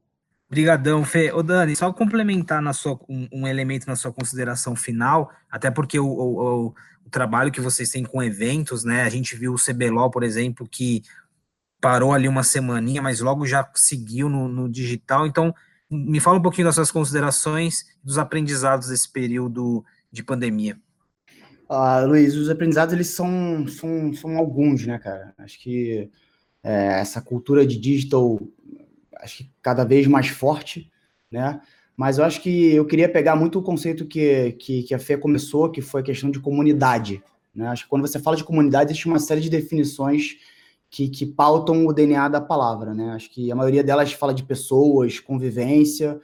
Obrigadão, 0.51 1.05
Fê. 1.05 1.31
Ô, 1.31 1.41
Dani, 1.41 1.73
só 1.77 1.93
complementar 1.93 2.61
na 2.61 2.73
sua, 2.73 2.99
um, 3.07 3.25
um, 3.31 3.47
elemento 3.47 3.87
na 3.87 3.95
sua 3.95 4.11
consideração 4.11 4.75
final, 4.75 5.31
até 5.49 5.71
porque 5.71 5.97
o, 5.97 6.05
o, 6.05 6.09
o, 6.11 6.65
o, 6.67 6.73
trabalho 7.11 7.51
que 7.51 7.61
vocês 7.61 7.89
têm 7.89 8.03
com 8.03 8.23
eventos, 8.23 8.83
né? 8.83 9.03
A 9.03 9.09
gente 9.09 9.35
viu 9.35 9.53
o 9.53 9.57
CBLOL, 9.57 10.09
por 10.09 10.23
exemplo, 10.23 10.67
que 10.67 11.03
parou 11.79 12.13
ali 12.13 12.27
uma 12.27 12.43
semaninha, 12.43 13.01
mas 13.01 13.19
logo 13.19 13.45
já 13.45 13.69
seguiu 13.75 14.29
no, 14.29 14.47
no 14.47 14.69
digital. 14.69 15.27
Então, 15.27 15.53
me 15.89 16.19
fala 16.19 16.37
um 16.37 16.41
pouquinho 16.41 16.67
das 16.67 16.75
suas 16.75 16.91
considerações, 16.91 17.85
dos 18.03 18.17
aprendizados 18.17 18.87
desse 18.87 19.11
período 19.11 19.83
de 20.11 20.23
pandemia. 20.23 20.79
Ah, 21.67 22.01
Luiz, 22.01 22.35
os 22.35 22.49
aprendizados 22.49 22.93
eles 22.93 23.07
são, 23.07 23.67
são, 23.67 24.13
são 24.13 24.37
alguns, 24.37 24.85
né, 24.85 24.99
cara? 24.99 25.33
Acho 25.37 25.59
que 25.59 26.09
é, 26.63 26.99
essa 26.99 27.21
cultura 27.21 27.65
de 27.65 27.79
digital, 27.79 28.39
acho 29.17 29.37
que 29.37 29.51
cada 29.61 29.83
vez 29.83 30.05
mais 30.07 30.27
forte, 30.27 30.91
né? 31.31 31.61
Mas 31.95 32.17
eu 32.17 32.23
acho 32.23 32.41
que 32.41 32.73
eu 32.73 32.85
queria 32.85 33.09
pegar 33.09 33.35
muito 33.35 33.59
o 33.59 33.63
conceito 33.63 34.05
que, 34.05 34.53
que, 34.53 34.83
que 34.83 34.93
a 34.95 34.99
Fê 34.99 35.17
começou, 35.17 35.69
que 35.69 35.81
foi 35.81 36.01
a 36.01 36.03
questão 36.03 36.31
de 36.31 36.39
comunidade. 36.39 37.21
Né? 37.53 37.67
Acho 37.67 37.83
que 37.83 37.89
quando 37.89 38.07
você 38.07 38.19
fala 38.19 38.37
de 38.37 38.43
comunidade, 38.43 38.91
existe 38.91 39.07
uma 39.07 39.19
série 39.19 39.41
de 39.41 39.49
definições 39.49 40.37
que, 40.89 41.07
que 41.07 41.25
pautam 41.25 41.85
o 41.85 41.93
DNA 41.93 42.27
da 42.29 42.41
palavra. 42.41 42.93
Né? 42.93 43.11
Acho 43.11 43.29
que 43.29 43.51
a 43.51 43.55
maioria 43.55 43.83
delas 43.83 44.11
fala 44.13 44.33
de 44.33 44.43
pessoas, 44.43 45.19
convivência, 45.19 46.19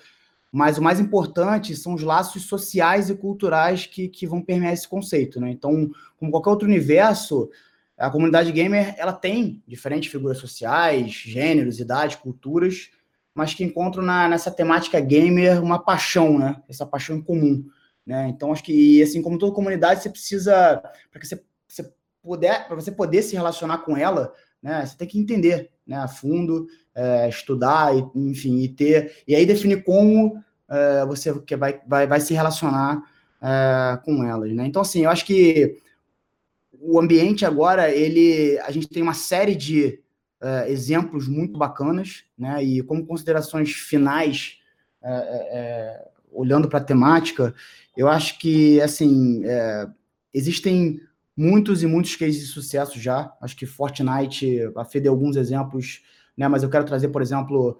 mas 0.51 0.78
o 0.78 0.82
mais 0.82 0.99
importante 0.99 1.76
são 1.76 1.93
os 1.93 2.03
laços 2.03 2.43
sociais 2.43 3.09
e 3.09 3.15
culturais 3.15 3.86
que, 3.86 4.07
que 4.07 4.26
vão 4.26 4.41
permear 4.41 4.74
esse 4.74 4.88
conceito, 4.88 5.39
né? 5.41 5.51
Então, 5.51 5.91
como 6.18 6.32
qualquer 6.32 6.49
outro 6.49 6.68
universo, 6.68 7.49
a 7.97 8.09
comunidade 8.09 8.51
gamer 8.51 8.95
ela 8.97 9.11
tem 9.11 9.61
diferentes 9.68 10.09
figuras 10.09 10.38
sociais, 10.38 11.11
gêneros, 11.11 11.80
idades, 11.80 12.15
culturas, 12.15 12.89
mas 13.38 13.53
que 13.53 13.63
encontram 13.63 14.03
na, 14.03 14.27
nessa 14.27 14.49
temática 14.49 14.99
gamer 14.99 15.61
uma 15.61 15.77
paixão, 15.77 16.39
né? 16.39 16.59
Essa 16.67 16.88
paixão 16.88 17.15
em 17.15 17.21
comum, 17.21 17.63
né? 18.03 18.27
Então, 18.29 18.51
acho 18.51 18.63
que 18.63 18.99
assim 18.99 19.21
como 19.21 19.38
toda 19.38 19.53
comunidade, 19.53 20.01
você 20.01 20.09
precisa 20.09 20.81
para 21.11 21.21
que 21.21 21.27
você, 21.27 21.39
você 21.67 21.88
puder, 22.23 22.65
para 22.65 22.75
você 22.75 22.91
poder 22.91 23.21
se 23.21 23.35
relacionar 23.35 23.77
com 23.79 23.95
ela, 23.95 24.33
né? 24.59 24.83
Você 24.83 24.97
tem 24.97 25.07
que 25.07 25.19
entender, 25.19 25.69
né? 25.85 25.97
A 25.97 26.07
fundo 26.07 26.65
é, 26.95 27.29
estudar, 27.29 27.95
e, 27.95 28.03
enfim, 28.15 28.57
e 28.57 28.69
ter, 28.69 29.21
e 29.27 29.35
aí 29.35 29.45
definir 29.45 29.83
como 29.83 30.43
é, 30.67 31.05
você 31.05 31.39
que 31.41 31.55
vai, 31.55 31.79
vai, 31.85 32.07
vai 32.07 32.19
se 32.19 32.33
relacionar 32.33 33.03
é, 33.39 33.99
com 34.03 34.23
elas, 34.23 34.51
né? 34.51 34.65
Então, 34.65 34.81
assim, 34.81 35.03
eu 35.03 35.11
acho 35.11 35.23
que 35.23 35.77
o 36.81 36.99
ambiente 36.99 37.45
agora, 37.45 37.91
ele, 37.91 38.57
a 38.61 38.71
gente 38.71 38.88
tem 38.88 39.03
uma 39.03 39.13
série 39.13 39.53
de 39.53 40.01
é, 40.41 40.71
exemplos 40.71 41.27
muito 41.27 41.57
bacanas, 41.57 42.23
né? 42.38 42.63
E 42.63 42.81
como 42.81 43.05
considerações 43.05 43.71
finais, 43.71 44.57
é, 45.01 45.11
é, 45.11 46.07
olhando 46.31 46.67
para 46.67 46.79
a 46.79 46.83
temática, 46.83 47.53
eu 47.95 48.07
acho 48.07 48.38
que, 48.38 48.79
assim, 48.81 49.43
existem 50.33 51.01
muitos 51.35 51.81
e 51.81 51.88
muitos 51.88 52.15
cases 52.15 52.39
de 52.39 52.45
sucesso 52.45 52.99
já. 52.99 53.33
Acho 53.41 53.55
que 53.55 53.65
Fortnite, 53.65 54.71
a 54.75 54.85
Fê 54.85 54.99
deu 54.99 55.13
alguns 55.13 55.35
exemplos 55.35 56.01
né? 56.38 56.47
Mas 56.47 56.61
eu 56.61 56.69
quero 56.69 56.85
trazer, 56.85 57.09
por 57.09 57.21
exemplo, 57.21 57.79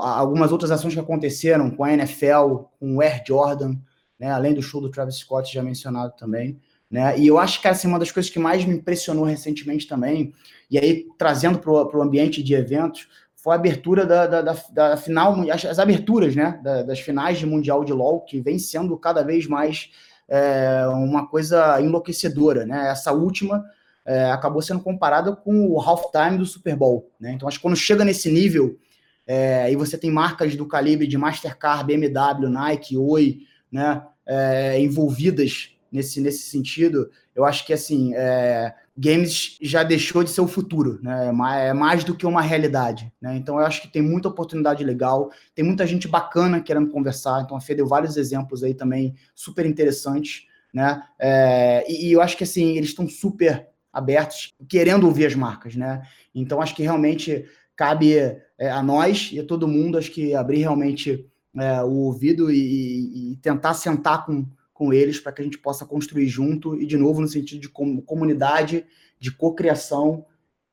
algumas 0.00 0.50
outras 0.50 0.70
ações 0.70 0.94
que 0.94 1.00
aconteceram 1.00 1.70
com 1.70 1.84
a 1.84 1.92
NFL, 1.92 2.64
com 2.78 2.96
o 2.96 3.02
Air 3.02 3.22
Jordan, 3.26 3.76
né? 4.18 4.30
Além 4.30 4.54
do 4.54 4.62
show 4.62 4.80
do 4.80 4.90
Travis 4.90 5.16
Scott 5.16 5.52
já 5.52 5.62
mencionado 5.62 6.14
também. 6.16 6.58
Né? 6.90 7.18
E 7.18 7.26
eu 7.26 7.38
acho 7.38 7.60
que 7.60 7.68
assim, 7.68 7.86
uma 7.86 7.98
das 7.98 8.10
coisas 8.10 8.30
que 8.30 8.38
mais 8.38 8.64
me 8.64 8.74
impressionou 8.74 9.24
recentemente 9.24 9.86
também, 9.86 10.32
e 10.70 10.78
aí 10.78 11.06
trazendo 11.16 11.58
para 11.58 11.70
o 11.70 12.02
ambiente 12.02 12.42
de 12.42 12.54
eventos, 12.54 13.08
foi 13.36 13.54
a 13.54 13.56
abertura 13.56 14.04
da, 14.04 14.26
da, 14.26 14.42
da, 14.42 14.56
da 14.72 14.96
final, 14.96 15.40
as, 15.50 15.64
as, 15.64 15.78
aberturas 15.78 16.36
né? 16.36 16.60
Da, 16.62 16.82
das 16.82 17.00
finais 17.00 17.38
de 17.38 17.46
Mundial 17.46 17.84
de 17.84 17.92
LOL, 17.92 18.20
que 18.20 18.40
vem 18.40 18.58
sendo 18.58 18.96
cada 18.98 19.22
vez 19.22 19.46
mais 19.46 19.90
é, 20.28 20.86
uma 20.88 21.26
coisa 21.26 21.80
enlouquecedora. 21.80 22.66
Né? 22.66 22.90
Essa 22.90 23.12
última 23.12 23.64
é, 24.04 24.30
acabou 24.30 24.60
sendo 24.60 24.80
comparada 24.80 25.34
com 25.34 25.68
o 25.68 25.80
halftime 25.80 26.38
do 26.38 26.44
Super 26.46 26.76
Bowl. 26.76 27.10
Né? 27.18 27.32
Então, 27.32 27.48
acho 27.48 27.58
que 27.58 27.62
quando 27.62 27.76
chega 27.76 28.04
nesse 28.04 28.30
nível, 28.30 28.78
é, 29.26 29.70
e 29.70 29.76
você 29.76 29.96
tem 29.96 30.10
marcas 30.10 30.54
do 30.54 30.66
calibre 30.66 31.06
de 31.06 31.16
Mastercard, 31.16 31.84
BMW, 31.84 32.48
Nike, 32.48 32.96
Oi, 32.96 33.40
né, 33.70 34.02
é, 34.26 34.80
envolvidas 34.80 35.70
nesse, 35.90 36.20
nesse 36.20 36.50
sentido, 36.50 37.10
eu 37.34 37.44
acho 37.44 37.66
que 37.66 37.72
assim, 37.72 38.14
é, 38.14 38.74
games 38.96 39.56
já 39.60 39.82
deixou 39.82 40.22
de 40.22 40.30
ser 40.30 40.40
o 40.40 40.48
futuro, 40.48 40.98
né? 41.02 41.26
É, 41.26 41.68
é 41.68 41.72
mais 41.72 42.04
do 42.04 42.14
que 42.14 42.26
uma 42.26 42.42
realidade, 42.42 43.12
né? 43.20 43.36
Então 43.36 43.58
eu 43.58 43.66
acho 43.66 43.82
que 43.82 43.88
tem 43.88 44.02
muita 44.02 44.28
oportunidade 44.28 44.84
legal, 44.84 45.30
tem 45.54 45.64
muita 45.64 45.86
gente 45.86 46.06
bacana 46.06 46.60
querendo 46.60 46.90
conversar. 46.90 47.42
Então 47.42 47.56
a 47.56 47.60
Fê 47.60 47.74
deu 47.74 47.86
vários 47.86 48.16
exemplos 48.16 48.62
aí 48.62 48.74
também 48.74 49.14
super 49.34 49.66
interessantes, 49.66 50.46
né? 50.72 51.02
É, 51.18 51.84
e, 51.88 52.08
e, 52.08 52.12
eu 52.12 52.20
acho 52.20 52.36
que 52.36 52.44
assim 52.44 52.76
eles 52.76 52.90
estão 52.90 53.08
super 53.08 53.68
abertos, 53.92 54.54
querendo 54.68 55.06
ouvir 55.06 55.26
as 55.26 55.34
marcas, 55.34 55.74
né? 55.74 56.02
Então, 56.34 56.60
acho 56.60 56.74
que 56.74 56.82
realmente 56.82 57.44
cabe 57.76 58.14
é, 58.16 58.70
a 58.70 58.82
nós 58.82 59.30
e 59.32 59.40
a 59.40 59.44
todo 59.44 59.66
mundo, 59.66 59.98
acho 59.98 60.10
que 60.10 60.34
abrir 60.34 60.58
realmente 60.58 61.26
é, 61.56 61.82
o 61.82 61.92
ouvido 61.92 62.50
e, 62.50 63.32
e, 63.32 63.36
tentar 63.36 63.74
sentar 63.74 64.24
com, 64.24 64.46
com 64.80 64.94
eles 64.94 65.20
para 65.20 65.30
que 65.30 65.42
a 65.42 65.44
gente 65.44 65.58
possa 65.58 65.84
construir 65.84 66.26
junto 66.26 66.74
e, 66.80 66.86
de 66.86 66.96
novo, 66.96 67.20
no 67.20 67.28
sentido 67.28 67.60
de 67.60 67.68
comunidade, 67.68 68.86
de 69.18 69.30
cocriação 69.30 70.24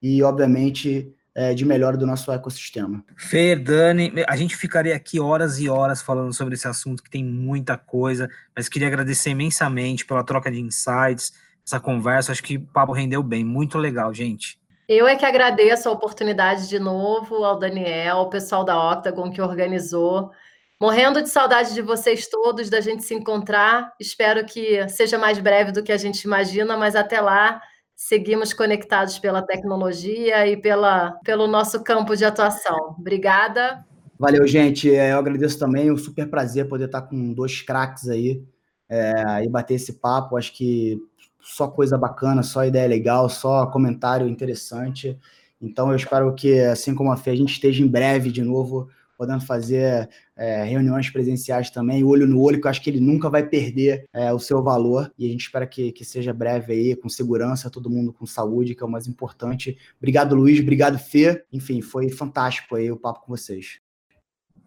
e, 0.01 0.24
obviamente, 0.24 1.14
é, 1.36 1.53
de 1.53 1.66
melhora 1.66 1.97
do 1.97 2.08
nosso 2.08 2.32
ecossistema. 2.32 3.03
Fer, 3.18 3.62
Dani, 3.62 4.14
a 4.26 4.38
gente 4.38 4.55
ficaria 4.55 4.95
aqui 4.95 5.20
horas 5.20 5.60
e 5.60 5.68
horas 5.68 6.01
falando 6.01 6.34
sobre 6.34 6.53
esse 6.53 6.70
assunto, 6.70 7.03
que 7.03 7.10
tem 7.10 7.22
muita 7.22 7.78
coisa, 7.78 8.30
mas 8.55 8.70
queria 8.70 8.88
agradecer 8.88 9.32
imensamente 9.32 10.05
pela 10.05 10.24
troca 10.24 10.49
de 10.49 10.62
insights, 10.62 11.34
essa 11.66 11.78
conversa. 11.78 12.32
Acho 12.32 12.41
que 12.41 12.55
o 12.55 12.62
papo 12.62 12.93
rendeu 12.93 13.22
bem. 13.22 13.43
Muito 13.43 13.78
legal, 13.78 14.14
gente. 14.14 14.58
Eu 14.88 15.05
é 15.05 15.18
que 15.18 15.26
agradeço 15.26 15.89
a 15.89 15.91
oportunidade 15.91 16.70
de 16.70 16.80
novo 16.80 17.43
ao 17.43 17.60
Daniel, 17.60 18.20
ao 18.20 18.30
pessoal 18.30 18.64
da 18.64 18.93
Octagon 18.93 19.30
que 19.30 19.41
organizou. 19.41 20.32
Morrendo 20.80 21.23
de 21.23 21.30
saudade 21.30 21.73
de 21.73 21.82
vocês 21.82 22.28
todos, 22.28 22.69
da 22.69 22.80
gente 22.80 23.03
se 23.03 23.15
encontrar. 23.15 23.93
Espero 23.99 24.45
que 24.45 24.88
seja 24.89 25.17
mais 25.17 25.39
breve 25.39 25.71
do 25.71 25.82
que 25.82 25.91
a 25.91 25.97
gente 25.97 26.21
imagina, 26.21 26.78
mas 26.78 26.95
até 26.95 27.19
lá 27.19 27.59
seguimos 27.95 28.53
conectados 28.53 29.17
pela 29.17 29.41
tecnologia 29.41 30.45
e 30.45 30.55
pela, 30.55 31.13
pelo 31.23 31.47
nosso 31.47 31.84
campo 31.84 32.15
de 32.15 32.23
atuação. 32.23 32.95
Obrigada. 32.99 33.84
Valeu, 34.19 34.45
gente. 34.45 34.93
É, 34.93 35.13
eu 35.13 35.17
agradeço 35.17 35.57
também. 35.57 35.88
É 35.88 35.91
um 35.91 35.97
super 35.97 36.30
prazer 36.30 36.67
poder 36.67 36.86
estar 36.86 37.01
com 37.01 37.34
dois 37.34 37.59
craques 37.63 38.07
aí 38.07 38.43
é, 38.88 39.43
e 39.43 39.49
bater 39.49 39.73
esse 39.73 39.93
papo. 39.93 40.38
Acho 40.38 40.53
que 40.53 41.01
só 41.41 41.67
coisa 41.67 41.97
bacana, 41.97 42.43
só 42.43 42.63
ideia 42.63 42.88
legal, 42.88 43.28
só 43.30 43.65
comentário 43.65 44.28
interessante. 44.28 45.17
Então 45.59 45.89
eu 45.89 45.95
espero 45.95 46.36
que, 46.36 46.59
assim 46.59 46.93
como 46.93 47.11
a 47.11 47.17
Fê, 47.17 47.32
a 47.32 47.36
gente 47.36 47.53
esteja 47.53 47.84
em 47.84 47.88
breve 47.88 48.32
de 48.32 48.43
novo 48.43 48.89
podendo 49.17 49.43
fazer 49.43 50.07
é, 50.38 50.63
reuniões 50.63 51.09
presenciais 51.09 51.71
também, 51.71 52.03
olho 52.03 52.27
no 52.27 52.39
olho, 52.39 52.61
que 52.61 52.67
eu 52.67 52.71
acho 52.71 52.81
que 52.81 52.89
ele 52.89 52.99
nunca 52.99 53.29
vai 53.29 53.43
perder 53.43 54.05
é, 54.13 54.31
o 54.31 54.39
seu 54.39 54.61
valor. 54.61 55.11
E 55.17 55.25
a 55.25 55.29
gente 55.29 55.41
espera 55.41 55.65
que, 55.65 55.91
que 55.91 56.05
seja 56.05 56.31
breve 56.31 56.73
aí, 56.73 56.95
com 56.95 57.09
segurança, 57.09 57.69
todo 57.69 57.89
mundo 57.89 58.13
com 58.13 58.25
saúde, 58.25 58.75
que 58.75 58.83
é 58.83 58.85
o 58.85 58.89
mais 58.89 59.07
importante. 59.07 59.77
Obrigado, 59.97 60.35
Luiz. 60.35 60.59
Obrigado, 60.59 60.99
Fê. 60.99 61.43
Enfim, 61.51 61.81
foi 61.81 62.09
fantástico 62.09 62.75
aí 62.75 62.91
o 62.91 62.97
papo 62.97 63.21
com 63.21 63.35
vocês. 63.35 63.79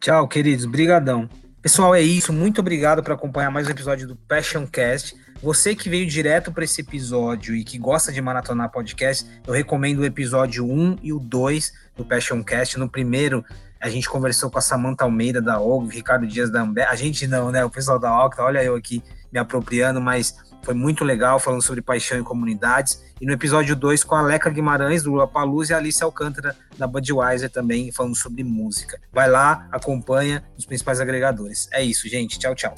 Tchau, 0.00 0.26
queridos. 0.26 0.66
Brigadão. 0.66 1.28
Pessoal, 1.62 1.94
é 1.94 2.00
isso. 2.00 2.32
Muito 2.32 2.60
obrigado 2.60 3.02
por 3.02 3.12
acompanhar 3.12 3.50
mais 3.50 3.68
um 3.68 3.70
episódio 3.70 4.08
do 4.08 4.16
Passion 4.16 4.66
Cast. 4.66 5.14
Você 5.42 5.74
que 5.74 5.88
veio 5.90 6.06
direto 6.06 6.50
para 6.52 6.64
esse 6.64 6.80
episódio 6.80 7.54
e 7.54 7.64
que 7.64 7.78
gosta 7.78 8.10
de 8.10 8.20
maratonar 8.20 8.70
podcast, 8.70 9.26
eu 9.46 9.52
recomendo 9.52 10.00
o 10.00 10.04
episódio 10.04 10.66
1 10.66 10.98
e 11.02 11.12
o 11.12 11.18
2 11.18 11.72
do 11.96 12.04
Passion 12.04 12.42
Cast. 12.42 12.78
No 12.78 12.88
primeiro, 12.88 13.44
a 13.80 13.88
gente 13.88 14.08
conversou 14.08 14.50
com 14.50 14.58
a 14.58 14.62
Samanta 14.62 15.04
Almeida 15.04 15.40
da 15.40 15.60
OG, 15.60 15.94
Ricardo 15.94 16.26
Dias 16.26 16.50
da 16.50 16.60
Amber. 16.60 16.88
A 16.88 16.94
gente 16.94 17.26
não, 17.26 17.50
né? 17.50 17.64
O 17.64 17.70
pessoal 17.70 17.98
da 17.98 18.24
Octa, 18.24 18.42
olha 18.42 18.62
eu 18.62 18.74
aqui 18.74 19.02
me 19.32 19.38
apropriando, 19.38 20.00
mas 20.00 20.36
foi 20.62 20.74
muito 20.74 21.04
legal 21.04 21.38
falando 21.38 21.62
sobre 21.62 21.80
paixão 21.80 22.18
e 22.18 22.22
comunidades. 22.22 23.02
E 23.20 23.26
no 23.26 23.32
episódio 23.32 23.74
2 23.74 24.04
com 24.04 24.14
a 24.14 24.22
Leca 24.22 24.50
Guimarães, 24.50 25.02
do 25.02 25.10
Lula 25.10 25.26
Paluz, 25.26 25.70
e 25.70 25.74
a 25.74 25.78
Alice 25.78 26.02
Alcântara, 26.02 26.54
da 26.76 26.86
Budweiser, 26.86 27.50
também 27.50 27.90
falando 27.90 28.14
sobre 28.14 28.44
música. 28.44 29.00
Vai 29.12 29.28
lá, 29.28 29.66
acompanha 29.72 30.44
os 30.58 30.66
principais 30.66 31.00
agregadores. 31.00 31.68
É 31.72 31.82
isso, 31.82 32.08
gente. 32.08 32.38
Tchau, 32.38 32.54
tchau. 32.54 32.74